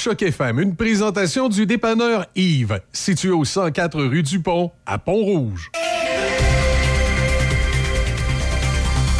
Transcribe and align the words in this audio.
Choc 0.00 0.22
FM, 0.22 0.60
une 0.60 0.76
présentation 0.76 1.50
du 1.50 1.66
dépanneur 1.66 2.24
Yves, 2.34 2.80
situé 2.90 3.28
au 3.28 3.44
104 3.44 4.02
rue 4.02 4.22
du 4.22 4.40
Pont, 4.40 4.70
à 4.86 4.96
Pont-Rouge. 4.96 5.70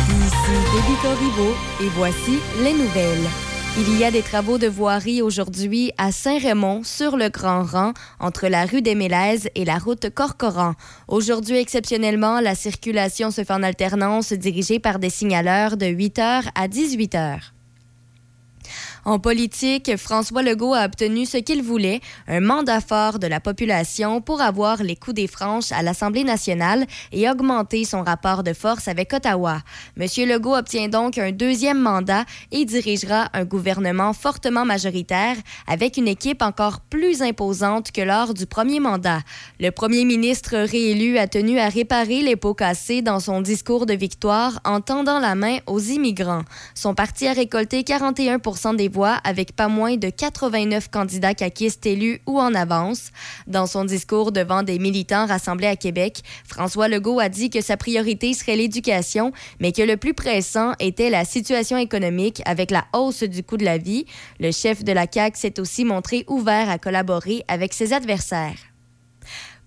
Ici 0.09 0.55
Déby 0.73 0.97
Corriveau 1.03 1.55
et 1.83 1.89
voici 1.91 2.39
les 2.63 2.73
nouvelles. 2.73 3.29
Il 3.77 3.99
y 3.99 4.05
a 4.05 4.11
des 4.11 4.23
travaux 4.23 4.57
de 4.57 4.69
voirie 4.69 5.21
aujourd'hui 5.21 5.93
à 5.99 6.13
Saint-Raymond, 6.13 6.83
sur 6.83 7.19
le 7.19 7.29
Grand 7.29 7.63
Rang, 7.63 7.93
entre 8.19 8.49
la 8.49 8.65
rue 8.65 8.81
des 8.81 8.95
Mélèzes 8.95 9.51
et 9.55 9.67
la 9.67 9.77
route 9.77 10.09
Corcoran. 10.09 10.73
Aujourd'hui, 11.09 11.59
exceptionnellement, 11.59 12.41
la 12.41 12.55
circulation 12.55 13.31
se 13.31 13.45
fait 13.45 13.53
en 13.53 13.63
alternance 13.63 14.33
dirigée 14.33 14.79
par 14.79 14.99
des 14.99 15.11
signaleurs 15.11 15.77
de 15.77 15.85
8h 15.85 16.49
à 16.55 16.69
18h. 16.69 17.53
En 19.07 19.19
politique, 19.19 19.97
François 19.97 20.43
Legault 20.43 20.75
a 20.75 20.85
obtenu 20.85 21.25
ce 21.25 21.39
qu'il 21.39 21.63
voulait, 21.63 22.01
un 22.29 22.41
mandat 22.41 22.83
fort 22.83 23.19
de 23.19 23.27
la 23.27 23.41
population 23.41 24.21
pour 24.21 24.43
avoir 24.43 24.83
les 24.83 24.95
coups 24.95 25.15
des 25.15 25.27
franches 25.27 25.73
à 25.73 25.83
l'Assemblée 25.83 26.25
nationale 26.25 26.87
et 27.11 27.29
augmenter 27.31 27.85
son 27.85 28.03
rapport 28.03 28.43
de 28.43 28.53
force 28.53 28.89
avec 28.89 29.13
Ottawa. 29.15 29.63
Monsieur 29.97 30.27
Legault 30.27 30.55
obtient 30.55 30.89
donc 30.89 31.17
un 31.17 31.33
deuxième 31.33 31.81
mandat 31.81 32.25
et 32.53 32.67
dirigera 32.67 33.31
un 33.33 33.45
gouvernement 33.45 34.13
fortement 34.13 34.67
majoritaire 34.67 35.37
avec 35.67 35.97
une 35.97 36.09
équipe 36.09 36.43
encore 36.43 36.81
plus 36.81 37.23
imposante 37.23 37.93
que 37.93 38.03
lors 38.03 38.35
du 38.35 38.45
premier 38.45 38.81
mandat. 38.81 39.21
Le 39.61 39.71
premier 39.71 40.05
ministre 40.05 40.57
réélu 40.57 41.17
a 41.17 41.27
tenu 41.27 41.59
à 41.59 41.71
réparer 41.71 42.21
les 42.21 42.37
pots 42.37 42.55
cassés 42.55 43.01
dans 43.01 43.21
son 43.21 43.41
discours 43.41 43.87
de 43.87 43.95
victoire 43.95 44.61
en 44.65 44.83
tendant 44.83 45.21
la 45.21 45.35
main 45.35 45.59
aux 45.67 45.81
immigrants. 45.81 46.43
Son 46.75 46.95
parti 46.95 47.27
a 47.27 47.33
récolté 47.33 47.83
41 47.83 48.41
des 48.77 48.90
voix 48.91 49.21
avec 49.25 49.57
pas 49.57 49.69
moins 49.69 49.97
de 49.97 50.11
89 50.11 50.91
candidats 50.91 51.35
caquistes 51.35 51.87
élus 51.87 52.21
ou 52.27 52.39
en 52.39 52.55
avance. 52.55 53.11
Dans 53.47 53.67
son 53.67 53.85
discours 53.85 54.33
devant 54.33 54.63
des 54.63 54.79
militants 54.79 55.27
rassemblés 55.27 55.67
à 55.67 55.77
Québec, 55.77 56.23
François 56.47 56.89
Legault 56.89 57.21
a 57.21 57.29
dit 57.29 57.51
que 57.51 57.61
sa 57.61 57.77
priorité 57.77 58.35
serait 58.35 58.57
l'éducation, 58.57 59.33
mais 59.61 59.73
que 59.73 59.83
le 59.83 59.97
plus 59.97 60.15
pressant 60.15 60.73
était 60.79 61.11
la 61.11 61.25
situation 61.25 61.77
économique 61.77 62.43
avec 62.45 62.71
la 62.71 62.85
hausse 62.93 63.23
du 63.23 63.43
coût 63.43 63.57
de 63.57 63.65
la 63.65 63.79
vie. 63.79 64.05
Le 64.39 64.53
chef 64.53 64.85
de 64.85 64.93
la 64.93 65.07
CAQ 65.11 65.39
s'est 65.39 65.61
aussi 65.61 65.85
montré 65.85 66.25
ouvert 66.29 66.69
à 66.69 66.79
collaborer 66.79 67.45
avec 67.49 67.73
ses 67.73 67.93
adversaires. 67.93 68.70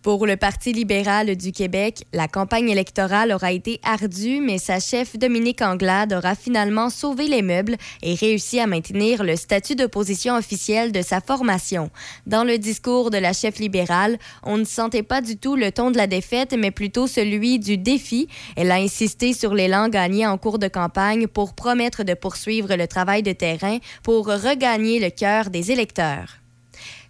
Pour 0.03 0.27
le 0.27 0.35
Parti 0.35 0.73
libéral 0.73 1.37
du 1.37 1.53
Québec, 1.53 2.03
la 2.11 2.27
campagne 2.27 2.67
électorale 2.67 3.31
aura 3.31 3.53
été 3.53 3.79
ardue, 3.83 4.41
mais 4.41 4.57
sa 4.57 4.81
chef 4.81 5.17
Dominique 5.17 5.61
Anglade 5.61 6.11
aura 6.11 6.35
finalement 6.35 6.89
sauvé 6.89 7.29
les 7.29 7.41
meubles 7.41 7.77
et 8.01 8.13
réussi 8.13 8.59
à 8.59 8.67
maintenir 8.67 9.23
le 9.23 9.37
statut 9.37 9.75
d'opposition 9.75 10.35
officielle 10.35 10.91
de 10.91 11.01
sa 11.01 11.21
formation. 11.21 11.89
Dans 12.27 12.43
le 12.43 12.57
discours 12.57 13.11
de 13.11 13.17
la 13.17 13.31
chef 13.31 13.59
libérale, 13.59 14.17
on 14.43 14.57
ne 14.57 14.65
sentait 14.65 15.03
pas 15.03 15.21
du 15.21 15.37
tout 15.37 15.55
le 15.55 15.71
ton 15.71 15.89
de 15.89 15.95
la 15.95 16.07
défaite, 16.07 16.53
mais 16.59 16.71
plutôt 16.71 17.07
celui 17.07 17.57
du 17.57 17.77
défi. 17.77 18.27
Elle 18.57 18.71
a 18.71 18.75
insisté 18.75 19.31
sur 19.31 19.53
l'élan 19.53 19.87
gagné 19.87 20.27
en 20.27 20.37
cours 20.37 20.59
de 20.59 20.67
campagne 20.67 21.27
pour 21.27 21.53
promettre 21.53 22.03
de 22.03 22.13
poursuivre 22.13 22.75
le 22.75 22.87
travail 22.89 23.23
de 23.23 23.31
terrain 23.31 23.77
pour 24.03 24.25
regagner 24.25 24.99
le 24.99 25.11
cœur 25.11 25.49
des 25.49 25.71
électeurs. 25.71 26.42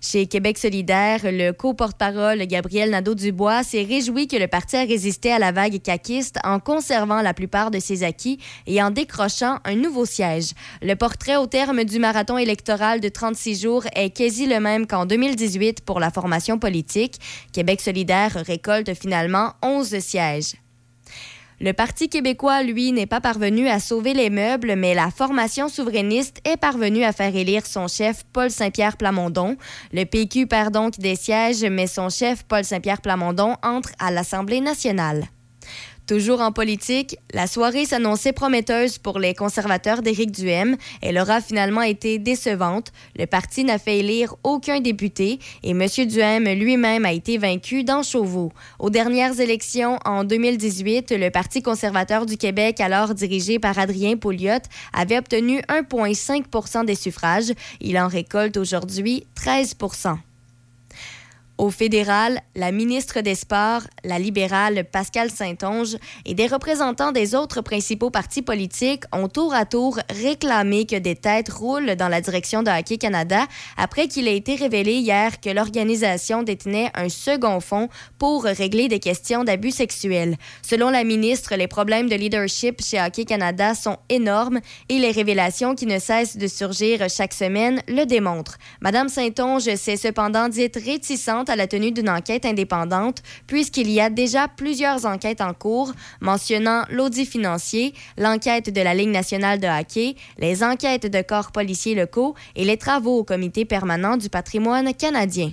Chez 0.06 0.28
Québec 0.28 0.58
solidaire, 0.58 1.22
le 1.24 1.52
co-porte-parole 1.54 2.46
Gabriel 2.46 2.90
Nadeau-Dubois 2.90 3.64
s'est 3.64 3.84
réjoui 3.84 4.28
que 4.28 4.36
le 4.36 4.50
parti 4.50 4.76
a 4.76 4.84
résisté 4.84 5.32
à 5.32 5.40
la 5.40 5.54
vague 5.54 5.82
caquiste 5.82 6.40
en 6.44 6.60
conservant 6.60 7.22
la 7.22 7.34
plupart 7.34 7.72
de 7.72 7.80
ses 7.80 8.04
acquis 8.04 8.38
et 8.68 8.84
en 8.84 8.92
décrochant 8.92 9.60
un 9.64 9.76
nouveau 9.76 10.06
siège. 10.06 10.52
Le 10.82 10.96
portrait 10.96 11.38
au 11.38 11.48
terme 11.48 11.86
du 11.86 12.00
marathon 12.00 12.38
électoral 12.38 13.00
de 13.00 13.08
36 13.08 13.62
jours 13.62 13.86
est 13.96 14.10
quasi 14.10 14.46
le 14.46 14.60
même 14.60 14.88
qu'en 14.88 15.06
2018 15.06 15.86
pour 15.86 16.02
la 16.02 16.12
formation 16.12 16.60
politique. 16.60 17.16
Québec 17.54 17.80
solidaire 17.80 18.44
récolte 18.46 18.94
finalement 18.96 19.54
11 19.62 20.00
sièges. 20.00 20.56
Le 21.64 21.72
Parti 21.72 22.10
québécois, 22.10 22.62
lui, 22.62 22.92
n'est 22.92 23.06
pas 23.06 23.22
parvenu 23.22 23.70
à 23.70 23.80
sauver 23.80 24.14
les 24.14 24.30
meubles, 24.30 24.76
mais 24.76 24.94
la 24.94 25.10
formation 25.10 25.70
souverainiste 25.70 26.42
est 26.44 26.58
parvenue 26.58 27.06
à 27.06 27.14
faire 27.14 27.34
élire 27.34 27.66
son 27.66 27.88
chef 27.88 28.26
Paul 28.34 28.52
Saint-Pierre 28.52 28.98
Plamondon. 28.98 29.56
Le 29.94 30.04
PQ 30.04 30.46
perd 30.46 30.74
donc 30.74 31.00
des 31.00 31.16
sièges, 31.16 31.64
mais 31.64 31.88
son 31.88 32.10
chef 32.10 32.44
Paul 32.44 32.66
Saint-Pierre 32.66 33.00
Plamondon 33.00 33.56
entre 33.64 33.92
à 33.98 34.12
l'Assemblée 34.12 34.60
nationale. 34.60 35.24
Toujours 36.06 36.42
en 36.42 36.52
politique, 36.52 37.16
la 37.34 37.48
soirée 37.48 37.86
s'annonçait 37.86 38.34
prometteuse 38.34 38.98
pour 38.98 39.20
les 39.20 39.34
conservateurs 39.34 40.02
d'Éric 40.02 40.32
Duhem. 40.32 40.76
Elle 41.02 41.18
aura 41.18 41.40
finalement 41.40 41.82
été 41.82 42.20
décevante. 42.20 42.92
Le 43.18 43.26
parti 43.26 43.64
n'a 43.64 43.80
fait 43.80 44.00
élire 44.00 44.36
aucun 44.44 44.82
député 44.82 45.40
et 45.64 45.70
M. 45.70 45.88
Duhem 46.06 46.44
lui-même 46.44 47.06
a 47.06 47.14
été 47.14 47.38
vaincu 47.38 47.86
dans 47.86 48.04
Chauveau. 48.04 48.52
Aux 48.80 48.90
dernières 48.90 49.40
élections 49.40 49.98
en 50.04 50.26
2018, 50.26 51.14
le 51.18 51.30
Parti 51.30 51.62
conservateur 51.62 52.26
du 52.26 52.36
Québec, 52.36 52.82
alors 52.82 53.14
dirigé 53.14 53.58
par 53.60 53.80
Adrien 53.80 54.18
Pouliot, 54.18 54.60
avait 54.92 55.18
obtenu 55.18 55.60
1,5 55.70 56.86
des 56.86 56.96
suffrages. 56.96 57.54
Il 57.80 57.98
en 57.98 58.10
récolte 58.10 58.58
aujourd'hui 58.58 59.26
13 59.36 59.76
au 61.64 61.70
fédéral, 61.70 62.42
la 62.56 62.74
ministre 62.74 63.22
des 63.22 63.36
Sports, 63.36 63.84
la 64.04 64.20
libérale 64.20 64.84
Pascal 64.84 65.32
Saint-Onge 65.32 65.96
et 66.26 66.34
des 66.34 66.48
représentants 66.48 67.14
des 67.14 67.36
autres 67.36 67.62
principaux 67.62 68.10
partis 68.10 68.42
politiques 68.42 69.06
ont 69.14 69.30
tour 69.30 69.54
à 69.54 69.64
tour 69.66 69.98
réclamé 70.10 70.86
que 70.86 70.98
des 70.98 71.16
têtes 71.16 71.48
roulent 71.48 71.96
dans 71.96 72.10
la 72.10 72.20
direction 72.20 72.64
de 72.64 72.70
Hockey 72.70 72.98
Canada 72.98 73.46
après 73.78 74.10
qu'il 74.10 74.28
ait 74.28 74.36
été 74.36 74.56
révélé 74.56 74.96
hier 74.96 75.40
que 75.40 75.50
l'organisation 75.50 76.44
détenait 76.44 76.92
un 76.96 77.08
second 77.08 77.62
fonds 77.62 77.88
pour 78.20 78.44
régler 78.44 78.90
des 78.90 79.00
questions 79.00 79.46
d'abus 79.46 79.72
sexuels. 79.72 80.36
Selon 80.64 80.90
la 80.90 81.06
ministre, 81.06 81.56
les 81.56 81.68
problèmes 81.68 82.10
de 82.10 82.16
leadership 82.16 82.82
chez 82.84 83.02
Hockey 83.02 83.24
Canada 83.24 83.74
sont 83.74 84.00
énormes 84.10 84.60
et 84.90 85.00
les 85.00 85.12
révélations 85.12 85.76
qui 85.76 85.86
ne 85.86 86.00
cessent 86.00 86.36
de 86.36 86.48
surgir 86.48 87.08
chaque 87.10 87.34
semaine 87.34 87.82
le 87.88 88.04
démontrent. 88.04 88.58
Madame 88.82 89.08
Saint-Onge 89.08 89.74
s'est 89.76 89.96
cependant 89.96 90.50
dite 90.50 90.76
réticente 90.76 91.52
à 91.54 91.56
la 91.56 91.68
tenue 91.68 91.92
d'une 91.92 92.10
enquête 92.10 92.46
indépendante, 92.46 93.24
puisqu'il 93.48 93.90
y 93.90 94.02
a 94.02 94.10
déjà 94.10 94.48
plusieurs 94.48 95.06
enquêtes 95.06 95.42
en 95.42 95.54
cours 95.54 95.94
mentionnant 96.20 96.84
l'audit 96.90 97.26
financier, 97.26 97.94
l'enquête 98.18 98.70
de 98.70 98.82
la 98.82 98.94
Ligue 98.94 99.10
nationale 99.10 99.60
de 99.60 99.68
hockey, 99.68 100.16
les 100.38 100.64
enquêtes 100.64 101.08
de 101.08 101.22
corps 101.22 101.52
policiers 101.52 101.96
locaux 101.96 102.36
et 102.56 102.66
les 102.66 102.78
travaux 102.78 103.20
au 103.20 103.24
comité 103.24 103.66
permanent 103.66 104.18
du 104.18 104.30
patrimoine 104.30 104.94
canadien. 104.94 105.52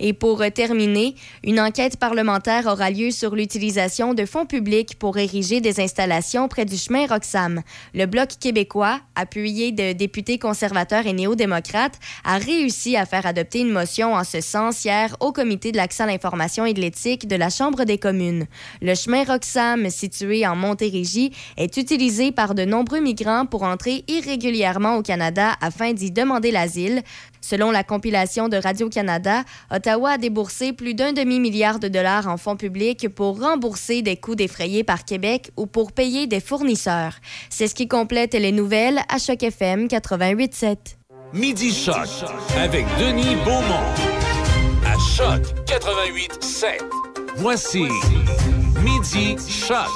Et 0.00 0.12
pour 0.12 0.42
terminer, 0.54 1.14
une 1.42 1.60
enquête 1.60 1.96
parlementaire 1.96 2.66
aura 2.66 2.90
lieu 2.90 3.10
sur 3.10 3.34
l'utilisation 3.34 4.14
de 4.14 4.24
fonds 4.24 4.46
publics 4.46 4.98
pour 4.98 5.18
ériger 5.18 5.60
des 5.60 5.80
installations 5.80 6.48
près 6.48 6.64
du 6.64 6.76
chemin 6.76 7.06
Roxham. 7.06 7.62
Le 7.94 8.06
Bloc 8.06 8.30
québécois, 8.40 9.00
appuyé 9.14 9.72
de 9.72 9.92
députés 9.92 10.38
conservateurs 10.38 11.06
et 11.06 11.12
néo-démocrates, 11.12 11.98
a 12.24 12.38
réussi 12.38 12.96
à 12.96 13.06
faire 13.06 13.26
adopter 13.26 13.60
une 13.60 13.72
motion 13.72 14.14
en 14.14 14.24
ce 14.24 14.40
sens 14.40 14.84
hier 14.84 15.16
au 15.20 15.32
Comité 15.32 15.72
de 15.72 15.76
l'accès 15.76 16.04
à 16.04 16.06
l'information 16.06 16.64
et 16.64 16.74
de 16.74 16.80
l'éthique 16.80 17.26
de 17.26 17.36
la 17.36 17.50
Chambre 17.50 17.84
des 17.84 17.98
communes. 17.98 18.46
Le 18.80 18.94
chemin 18.94 19.24
Roxham, 19.24 19.90
situé 19.90 20.46
en 20.46 20.54
Montérégie, 20.54 21.32
est 21.56 21.76
utilisé 21.76 22.32
par 22.32 22.54
de 22.54 22.64
nombreux 22.64 23.00
migrants 23.00 23.46
pour 23.46 23.64
entrer 23.64 24.04
irrégulièrement 24.08 24.96
au 24.96 25.02
Canada 25.02 25.54
afin 25.60 25.92
d'y 25.92 26.10
demander 26.10 26.50
l'asile. 26.50 27.02
Selon 27.40 27.70
la 27.70 27.84
compilation 27.84 28.48
de 28.48 28.56
Radio-Canada, 28.56 29.44
Ottawa 29.70 30.12
a 30.12 30.18
déboursé 30.18 30.72
plus 30.72 30.94
d'un 30.94 31.12
demi-milliard 31.12 31.78
de 31.78 31.88
dollars 31.88 32.28
en 32.28 32.36
fonds 32.36 32.56
publics 32.56 33.08
pour 33.08 33.40
rembourser 33.40 34.02
des 34.02 34.16
coûts 34.16 34.34
défrayés 34.34 34.84
par 34.84 35.04
Québec 35.04 35.50
ou 35.56 35.66
pour 35.66 35.92
payer 35.92 36.26
des 36.26 36.40
fournisseurs. 36.40 37.16
C'est 37.50 37.68
ce 37.68 37.74
qui 37.74 37.88
complète 37.88 38.34
les 38.34 38.52
nouvelles 38.52 39.00
à 39.08 39.18
Choc 39.18 39.42
FM 39.42 39.86
88.7. 39.86 40.76
Midi 41.34 41.72
Choc 41.72 42.08
avec 42.56 42.86
Denis 42.98 43.36
Beaumont 43.44 43.92
à 44.86 44.94
Choc 45.16 45.42
88.7. 45.66 46.66
Voici 47.36 47.86
Midi 48.82 49.36
Choc. 49.48 49.86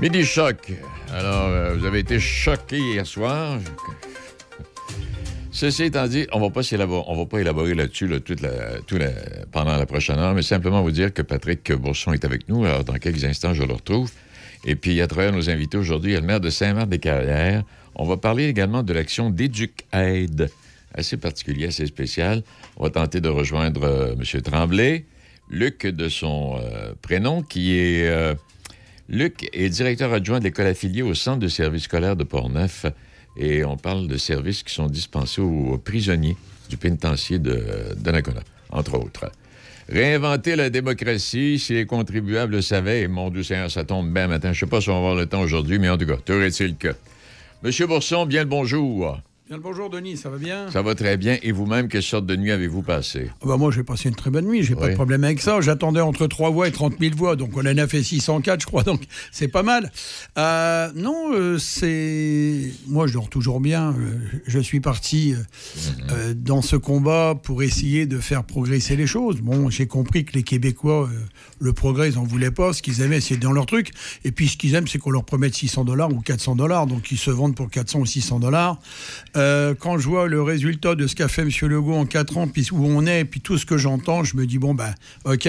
Midi 0.00 0.24
Choc. 0.24 0.72
Alors, 1.12 1.46
euh, 1.46 1.74
vous 1.74 1.84
avez 1.86 2.00
été 2.00 2.20
choqués 2.20 2.78
hier 2.78 3.06
soir. 3.06 3.58
Ceci 5.58 5.82
étant 5.82 6.06
dit, 6.06 6.24
on 6.32 6.40
on 6.40 7.16
va 7.16 7.26
pas 7.26 7.40
élaborer 7.40 7.74
là-dessus 7.74 8.08
pendant 9.50 9.76
la 9.76 9.86
prochaine 9.86 10.16
heure, 10.20 10.32
mais 10.32 10.42
simplement 10.42 10.82
vous 10.82 10.92
dire 10.92 11.12
que 11.12 11.20
Patrick 11.20 11.72
Bourson 11.72 12.12
est 12.12 12.24
avec 12.24 12.48
nous. 12.48 12.64
Alors, 12.64 12.84
dans 12.84 12.94
quelques 12.94 13.24
instants, 13.24 13.54
je 13.54 13.64
le 13.64 13.72
retrouve. 13.72 14.08
Et 14.64 14.76
puis, 14.76 15.00
à 15.00 15.08
travers 15.08 15.32
nos 15.32 15.50
invités 15.50 15.76
aujourd'hui, 15.76 16.12
il 16.12 16.14
y 16.14 16.16
a 16.16 16.20
le 16.20 16.26
maire 16.26 16.38
de 16.38 16.48
Saint-Marc-des-Carrières. 16.48 17.64
On 17.96 18.04
va 18.04 18.16
parler 18.16 18.46
également 18.46 18.84
de 18.84 18.92
l'action 18.92 19.30
d'Éduc-Aide, 19.30 20.48
assez 20.94 21.16
particulière, 21.16 21.70
assez 21.70 21.86
spéciale. 21.86 22.44
On 22.76 22.84
va 22.84 22.90
tenter 22.90 23.20
de 23.20 23.28
rejoindre 23.28 23.82
euh, 23.82 24.14
M. 24.14 24.42
Tremblay, 24.42 25.06
Luc 25.50 25.86
de 25.86 26.08
son 26.08 26.56
euh, 26.62 26.92
prénom, 27.02 27.42
qui 27.42 27.76
est, 27.76 28.06
euh, 28.06 28.36
Luc 29.08 29.48
est 29.52 29.70
directeur 29.70 30.12
adjoint 30.12 30.38
de 30.38 30.44
l'école 30.44 30.68
affiliée 30.68 31.02
au 31.02 31.14
Centre 31.14 31.40
de 31.40 31.48
services 31.48 31.82
scolaires 31.82 32.14
de 32.14 32.22
Portneuf 32.22 32.86
et 33.38 33.64
on 33.64 33.76
parle 33.76 34.08
de 34.08 34.16
services 34.16 34.62
qui 34.62 34.74
sont 34.74 34.88
dispensés 34.88 35.40
aux 35.40 35.78
prisonniers 35.78 36.36
du 36.68 36.76
pénitencier 36.76 37.38
de 37.38 37.62
entre 38.70 38.98
autres. 38.98 39.30
Réinventer 39.88 40.54
la 40.54 40.68
démocratie, 40.68 41.58
si 41.58 41.72
les 41.72 41.86
contribuables 41.86 42.56
le 42.56 42.62
savaient, 42.62 43.02
et 43.02 43.08
mon 43.08 43.30
Dieu 43.30 43.42
Seigneur, 43.42 43.70
ça 43.70 43.84
tombe 43.84 44.12
bien 44.12 44.26
matin. 44.26 44.52
Je 44.52 44.64
ne 44.64 44.68
sais 44.68 44.70
pas 44.70 44.82
si 44.82 44.90
on 44.90 44.92
va 44.92 44.98
avoir 44.98 45.14
le 45.14 45.24
temps 45.24 45.40
aujourd'hui, 45.40 45.78
mais 45.78 45.88
en 45.88 45.96
tout 45.96 46.04
cas, 46.04 46.18
aurait-il 46.28 46.76
que. 46.76 46.94
Monsieur 47.62 47.86
Bourson, 47.86 48.26
bien 48.26 48.42
le 48.42 48.50
bonjour. 48.50 49.18
Bien 49.48 49.56
le 49.56 49.62
bonjour, 49.62 49.88
Denis, 49.88 50.18
ça 50.18 50.28
va 50.28 50.36
bien? 50.36 50.70
Ça 50.70 50.82
va 50.82 50.94
très 50.94 51.16
bien. 51.16 51.38
Et 51.42 51.52
vous-même, 51.52 51.88
quelle 51.88 52.02
sorte 52.02 52.26
de 52.26 52.36
nuit 52.36 52.50
avez-vous 52.50 52.82
passé? 52.82 53.30
Ah 53.40 53.46
bah 53.46 53.56
moi, 53.56 53.70
j'ai 53.70 53.82
passé 53.82 54.10
une 54.10 54.14
très 54.14 54.28
bonne 54.28 54.44
nuit. 54.44 54.62
J'ai 54.62 54.74
pas 54.74 54.90
de 54.90 54.94
problème 54.94 55.24
avec 55.24 55.40
ça. 55.40 55.62
J'attendais 55.62 56.02
entre 56.02 56.26
3 56.26 56.50
voix 56.50 56.68
et 56.68 56.70
30 56.70 56.96
000 57.00 57.16
voix. 57.16 57.34
Donc, 57.34 57.56
on 57.56 57.60
en 57.60 57.78
a 57.78 57.88
fait 57.88 58.02
604, 58.02 58.60
je 58.60 58.66
crois. 58.66 58.82
Donc, 58.82 59.00
c'est 59.32 59.48
pas 59.48 59.62
mal. 59.62 59.90
Euh, 60.36 60.90
non, 60.94 61.32
euh, 61.32 61.56
c'est. 61.56 62.70
Moi, 62.88 63.06
je 63.06 63.14
dors 63.14 63.30
toujours 63.30 63.60
bien. 63.60 63.94
Euh, 63.98 64.18
je 64.46 64.58
suis 64.58 64.80
parti 64.80 65.32
mhm. 65.32 66.34
dans 66.34 66.60
ce 66.60 66.76
combat 66.76 67.34
pour 67.42 67.62
essayer 67.62 68.04
de 68.04 68.18
faire 68.18 68.44
progresser 68.44 68.96
les 68.96 69.06
choses. 69.06 69.40
Bon, 69.40 69.70
j'ai 69.70 69.86
compris 69.86 70.26
que 70.26 70.34
les 70.34 70.42
Québécois, 70.42 71.08
le 71.58 71.72
progrès, 71.72 72.10
ils 72.10 72.16
n'en 72.16 72.24
voulaient 72.24 72.50
pas. 72.50 72.74
Ce 72.74 72.82
qu'ils 72.82 73.00
aimaient, 73.00 73.22
c'est 73.22 73.38
dans 73.38 73.52
leur 73.52 73.64
truc. 73.64 73.92
Et 74.24 74.30
puis, 74.30 74.48
ce 74.48 74.58
qu'ils 74.58 74.74
aiment, 74.74 74.88
c'est 74.88 74.98
qu'on 74.98 75.10
leur 75.10 75.24
promette 75.24 75.54
600 75.54 75.86
dollars 75.86 76.12
ou 76.12 76.20
400 76.20 76.54
dollars. 76.54 76.86
Donc, 76.86 77.10
ils 77.10 77.16
se 77.16 77.30
vendent 77.30 77.56
pour 77.56 77.70
400 77.70 78.00
ou 78.00 78.04
600 78.04 78.40
dollars. 78.40 78.78
Euh, 79.38 79.74
quand 79.78 79.98
je 79.98 80.08
vois 80.08 80.26
le 80.26 80.42
résultat 80.42 80.94
de 80.94 81.06
ce 81.06 81.14
qu'a 81.14 81.28
fait 81.28 81.42
M. 81.42 81.50
Legault 81.62 81.94
en 81.94 82.06
quatre 82.06 82.36
ans, 82.36 82.48
puis 82.48 82.68
où 82.72 82.84
on 82.84 83.06
est, 83.06 83.24
puis 83.24 83.40
tout 83.40 83.56
ce 83.56 83.64
que 83.64 83.76
j'entends, 83.76 84.24
je 84.24 84.36
me 84.36 84.46
dis, 84.46 84.58
bon, 84.58 84.74
ben, 84.74 84.94
OK, 85.24 85.48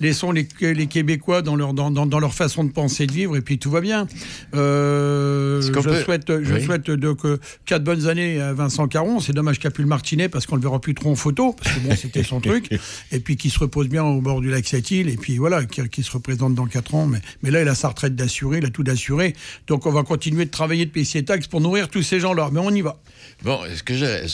laissons 0.00 0.32
les, 0.32 0.48
les 0.60 0.86
Québécois 0.86 1.42
dans 1.42 1.56
leur, 1.56 1.74
dans, 1.74 1.90
dans, 1.90 2.18
leur 2.18 2.34
façon 2.34 2.64
de 2.64 2.70
penser 2.70 3.04
et 3.04 3.06
de 3.06 3.12
vivre, 3.12 3.36
et 3.36 3.42
puis 3.42 3.58
tout 3.58 3.70
va 3.70 3.80
bien. 3.80 4.06
Euh, 4.54 5.60
je 5.60 6.02
souhaite, 6.02 6.42
je 6.42 6.60
souhaite 6.60 6.90
de, 6.90 7.12
que 7.12 7.38
quatre 7.66 7.84
bonnes 7.84 8.08
années 8.08 8.40
à 8.40 8.52
Vincent 8.54 8.88
Caron. 8.88 9.20
C'est 9.20 9.32
dommage 9.32 9.58
qu'il 9.58 9.68
n'y 9.68 9.72
a 9.72 9.74
plus 9.74 9.84
le 9.84 9.88
Martinet, 9.88 10.28
parce 10.28 10.46
qu'on 10.46 10.56
le 10.56 10.62
verra 10.62 10.80
plus 10.80 10.94
trop 10.94 11.10
en 11.10 11.16
photo, 11.16 11.52
parce 11.52 11.76
que 11.76 11.80
bon, 11.80 11.94
c'était 11.94 12.22
son 12.22 12.40
truc. 12.40 12.70
Et 13.12 13.20
puis 13.20 13.36
qu'il 13.36 13.50
se 13.50 13.58
repose 13.58 13.88
bien 13.88 14.04
au 14.04 14.20
bord 14.20 14.40
du 14.40 14.50
lac 14.50 14.66
Sept-Îles, 14.66 15.08
et 15.08 15.16
puis 15.16 15.36
voilà, 15.36 15.64
qu'il 15.64 16.04
se 16.04 16.10
représente 16.10 16.54
dans 16.54 16.66
quatre 16.66 16.94
ans. 16.94 17.06
Mais, 17.06 17.20
mais 17.42 17.50
là, 17.50 17.62
il 17.62 17.68
a 17.68 17.74
sa 17.74 17.88
retraite 17.88 18.16
d'assuré, 18.16 18.58
il 18.58 18.64
a 18.64 18.70
tout 18.70 18.82
d'assuré. 18.82 19.34
Donc 19.66 19.86
on 19.86 19.90
va 19.90 20.02
continuer 20.02 20.44
de 20.44 20.50
travailler 20.50 20.86
de 20.86 20.90
payer 20.90 21.04
ses 21.04 21.24
taxes 21.24 21.46
pour 21.46 21.60
nourrir 21.60 21.88
tous 21.88 22.02
ces 22.02 22.20
gens-là. 22.20 22.50
Mais 22.52 22.60
on 22.60 22.70
y 22.70 22.80
va. 22.80 22.98
Bon, 23.42 23.60
est-ce 23.64 23.82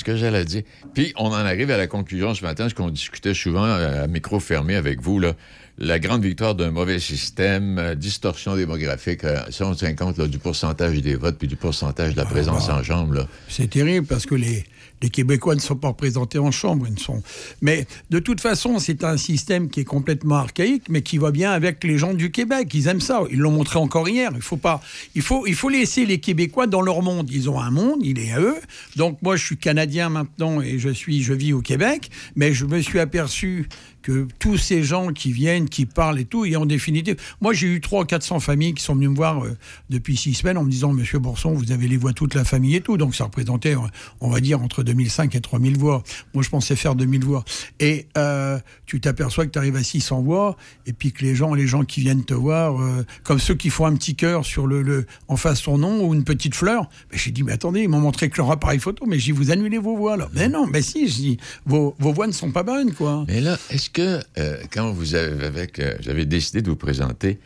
que 0.05 0.17
j'allais 0.17 0.45
dire? 0.45 0.63
Puis 0.95 1.13
on 1.17 1.27
en 1.27 1.33
arrive 1.33 1.71
à 1.71 1.77
la 1.77 1.87
conclusion 1.87 2.35
ce 2.35 2.43
matin, 2.43 2.69
ce 2.69 2.75
qu'on 2.75 2.91
discutait 2.91 3.35
souvent 3.35 3.65
à 3.65 4.07
micro 4.07 4.41
fermé 4.41 4.75
avec 4.75 5.01
vous, 5.01 5.19
là, 5.19 5.35
la 5.79 5.99
grande 5.99 6.23
victoire 6.23 6.55
d'un 6.55 6.71
mauvais 6.71 6.99
système, 6.99 7.79
euh, 7.79 7.95
distorsion 7.95 8.57
démographique, 8.57 9.25
euh, 9.25 9.41
si 9.51 9.63
on 9.63 9.75
tient 9.75 9.95
compte 9.95 10.21
du 10.21 10.39
pourcentage 10.39 11.01
des 11.01 11.17
votes 11.17 11.39
puis 11.39 11.49
du 11.49 11.57
pourcentage 11.57 12.13
de 12.13 12.19
la 12.19 12.27
ah, 12.27 12.31
présence 12.31 12.69
bah, 12.69 12.79
en 12.79 12.83
chambre. 12.83 13.27
C'est 13.49 13.71
terrible 13.71 14.07
parce 14.07 14.27
que 14.27 14.35
les, 14.35 14.65
les 15.03 15.11
Québécois 15.11 15.55
ne 15.55 15.61
sont 15.61 15.77
pas 15.77 15.89
représentés 15.89 16.39
en 16.39 16.51
chambre. 16.51 16.87
Ils 16.87 16.95
ne 16.95 16.99
sont... 16.99 17.23
Mais 17.61 17.87
de 18.11 18.19
toute 18.19 18.41
façon, 18.41 18.79
c'est 18.79 19.05
un 19.05 19.17
système 19.17 19.69
qui 19.69 19.81
est 19.81 19.85
complètement 19.85 20.37
archaïque, 20.37 20.85
mais 20.89 21.03
qui 21.03 21.19
va 21.19 21.31
bien 21.31 21.51
avec 21.51 21.83
les 21.85 21.99
gens 21.99 22.15
du 22.15 22.31
Québec. 22.31 22.69
Ils 22.73 22.87
aiment 22.87 23.01
ça. 23.01 23.23
Ils 23.31 23.39
l'ont 23.39 23.51
montré 23.51 23.79
encore 23.79 24.09
hier. 24.09 24.31
Il 24.35 24.43
faut, 24.43 24.57
pas... 24.57 24.81
il, 25.15 25.23
faut, 25.23 25.47
il 25.47 25.55
faut 25.55 25.69
laisser 25.69 26.07
les 26.07 26.19
Québécois 26.19 26.67
dans 26.67 26.81
leur 26.81 27.03
monde. 27.03 27.31
Ils 27.31 27.51
ont 27.51 27.61
un 27.61 27.71
monde, 27.71 28.01
il 28.03 28.19
est 28.19 28.33
à 28.33 28.41
eux. 28.41 28.61
Donc 28.97 29.21
moi, 29.23 29.37
je 29.37 29.45
suis 29.45 29.57
Canadien 29.57 30.09
maintenant 30.09 30.61
et 30.61 30.79
je, 30.79 30.89
suis, 30.89 31.23
je 31.23 31.33
vis 31.33 31.53
au 31.53 31.61
Québec, 31.61 32.11
mais 32.37 32.53
je 32.53 32.65
me 32.65 32.81
suis 32.81 32.99
aperçu 32.99 33.69
que 34.03 34.27
tous 34.39 34.57
ces 34.57 34.83
gens 34.83 35.09
qui 35.09 35.33
viennent, 35.33 35.69
qui 35.69 35.87
parlent 35.87 36.19
et 36.19 36.25
tout, 36.25 36.45
et 36.45 36.57
en 36.57 36.67
définitive, 36.67 37.17
moi 37.41 37.53
j'ai 37.53 37.69
eu 37.69 37.81
300 37.81 38.03
400 38.05 38.41
familles 38.41 38.75
qui 38.75 38.83
sont 38.83 38.95
venues 38.95 39.09
me 39.09 39.17
voir 39.17 39.45
euh, 39.45 39.57
depuis 39.91 40.17
six 40.17 40.35
semaines 40.35 40.59
en 40.59 40.65
me 40.65 40.71
disant, 40.71 40.93
Monsieur 40.93 41.19
Bourson, 41.19 41.53
vous 41.53 41.73
avez 41.73 41.89
les 41.89 41.97
voix 41.97 42.13
toute 42.13 42.35
la 42.35 42.45
famille 42.45 42.77
et 42.77 42.81
tout, 42.81 42.97
donc 42.97 43.15
ça 43.15 43.25
représentait, 43.25 43.75
on 44.21 44.29
va 44.29 44.41
dire, 44.41 44.61
entre 44.61 44.83
2005 44.83 45.35
et 45.35 45.41
3000 45.41 45.79
voix. 45.79 46.03
Moi 46.35 46.43
je 46.43 46.51
pensais 46.51 46.77
faire 46.77 46.95
2000 46.95 47.25
voix. 47.25 47.45
Et 47.81 48.07
euh, 48.19 48.59
tu 48.87 49.01
t'aperçois 49.01 49.47
que 49.47 49.51
tu 49.51 49.59
arrives 49.59 49.77
à 49.77 49.83
600 49.83 50.23
voix, 50.23 50.57
et 50.87 50.93
puis 50.93 51.13
que 51.13 51.25
les 51.25 51.35
gens, 51.35 51.55
les 51.55 51.67
gens 51.67 51.85
qui 51.85 52.01
viennent 52.01 52.25
te 52.25 52.35
voir, 52.35 52.81
euh, 52.81 53.05
comme 53.23 53.39
ceux 53.39 53.55
qui 53.55 53.71
font 53.71 53.87
un 53.87 53.95
petit 53.95 54.15
cœur 54.15 54.45
sur 54.45 54.67
le, 54.67 55.07
en 55.29 55.37
face 55.37 55.63
ton 55.63 55.79
nom 55.79 56.07
ou 56.07 56.15
une 56.15 56.25
petite 56.25 56.55
fleur, 56.55 56.89
ben, 57.11 57.19
j'ai 57.19 57.31
dit, 57.31 57.43
mais 57.43 57.53
attendez, 57.53 57.83
ils 57.83 57.89
m'ont 57.89 58.01
montré 58.01 58.29
que 58.29 58.37
leur 58.37 58.51
appareil 58.51 58.79
photo, 58.79 59.07
mais 59.07 59.19
j'ai 59.19 59.33
vous 59.33 59.51
annulez 59.51 59.79
vos 59.79 59.97
voix 59.97 60.17
là. 60.17 60.29
Mais 60.35 60.49
non, 60.49 60.67
mais 60.67 60.83
si, 60.83 61.09
je 61.09 61.15
dis, 61.15 61.39
vos, 61.67 61.95
vos 61.99 62.13
voix 62.13 62.27
ne 62.27 62.33
sont 62.33 62.53
pas 62.53 62.63
bonnes, 62.63 62.93
quoi. 62.93 63.25
Mais 63.29 63.41
là, 63.41 63.59
est-ce 63.71 63.91
que 63.93 64.21
euh, 64.39 64.57
quand 64.73 64.93
vous 64.93 65.15
avez, 65.15 65.69
euh, 65.79 65.95
j'avais 66.01 66.25
décidé 66.25 66.63
de 66.63 66.71
vous 66.71 66.77
présenter, 66.77 67.39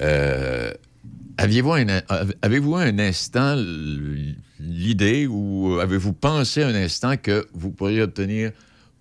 euh, 0.00 0.72
avez-vous 1.38 1.72
un 1.72 2.98
instant 2.98 3.56
l'idée 4.60 5.26
ou 5.26 5.78
avez-vous 5.80 6.12
pensé 6.12 6.62
un 6.62 6.74
instant 6.74 7.16
que 7.16 7.46
vous 7.54 7.70
pourriez 7.70 8.02
obtenir 8.02 8.52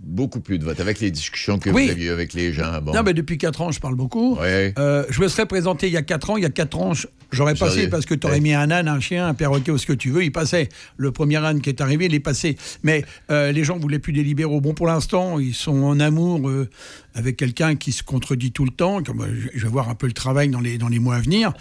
beaucoup 0.04 0.40
plus 0.40 0.58
de 0.58 0.66
votes 0.66 0.80
avec 0.80 1.00
les 1.00 1.12
discussions 1.12 1.60
que 1.60 1.70
vous 1.70 1.78
aviez 1.78 2.10
avec 2.10 2.34
les 2.34 2.54
gens. 2.54 2.82
Non, 2.82 3.04
mais 3.04 3.14
depuis 3.14 3.38
quatre 3.38 3.62
ans, 3.62 3.72
je 3.72 3.80
parle 3.80 3.96
beaucoup. 3.96 4.38
Euh, 4.42 5.06
je 5.10 5.22
me 5.22 5.28
serais 5.28 5.46
présenté 5.46 5.88
il 5.88 5.94
y 5.94 5.98
a 5.98 6.02
quatre 6.02 6.30
ans. 6.32 6.38
Il 6.38 6.44
y 6.44 6.46
a 6.46 6.50
quatre 6.50 6.78
ans, 6.78 6.94
j'aurais 7.32 7.56
passé 7.56 7.88
parce 7.88 8.06
que 8.06 8.16
tu 8.16 8.28
aurais 8.28 8.40
mis 8.40 8.54
un 8.54 8.72
âne, 8.72 8.88
un 8.88 9.00
chien, 9.00 9.28
un 9.28 9.34
perroquet 9.34 9.72
ou 9.72 9.78
ce 9.78 9.86
que 9.86 9.94
tu 9.94 10.10
veux. 10.10 10.24
Il 10.24 10.32
passait. 10.32 10.70
Le 10.98 11.12
premier 11.12 11.38
âne 11.38 11.62
qui 11.62 11.70
est 11.70 11.82
arrivé, 11.82 12.06
il 12.06 12.14
est 12.16 12.20
passé. 12.20 12.58
Mais 12.84 13.06
euh, 13.30 13.52
les 13.52 13.64
gens 13.64 13.78
voulaient 13.78 14.00
plus 14.00 14.14
des 14.14 14.24
libéraux. 14.24 14.60
Bon, 14.60 14.74
pour 14.74 14.88
l'instant, 14.88 15.40
ils 15.40 15.54
sont 15.54 15.84
en 15.84 16.00
amour 16.00 16.50
euh, 16.50 16.68
avec 17.14 17.38
quelqu'un 17.38 17.76
qui 17.76 17.92
se 17.92 18.04
contredit 18.04 18.52
tout 18.52 18.66
le 18.66 18.72
temps. 18.72 19.04
Comme, 19.04 19.26
je 19.54 19.64
vais 19.64 19.70
voir 19.70 19.90
un 19.90 19.96
peu 19.96 20.08
le 20.08 20.14
travail 20.14 20.50
dans 20.50 20.62
les, 20.62 20.78
dans 20.78 20.90
les 20.90 21.00
mois 21.00 21.16
à 21.16 21.20
venir. 21.22 21.54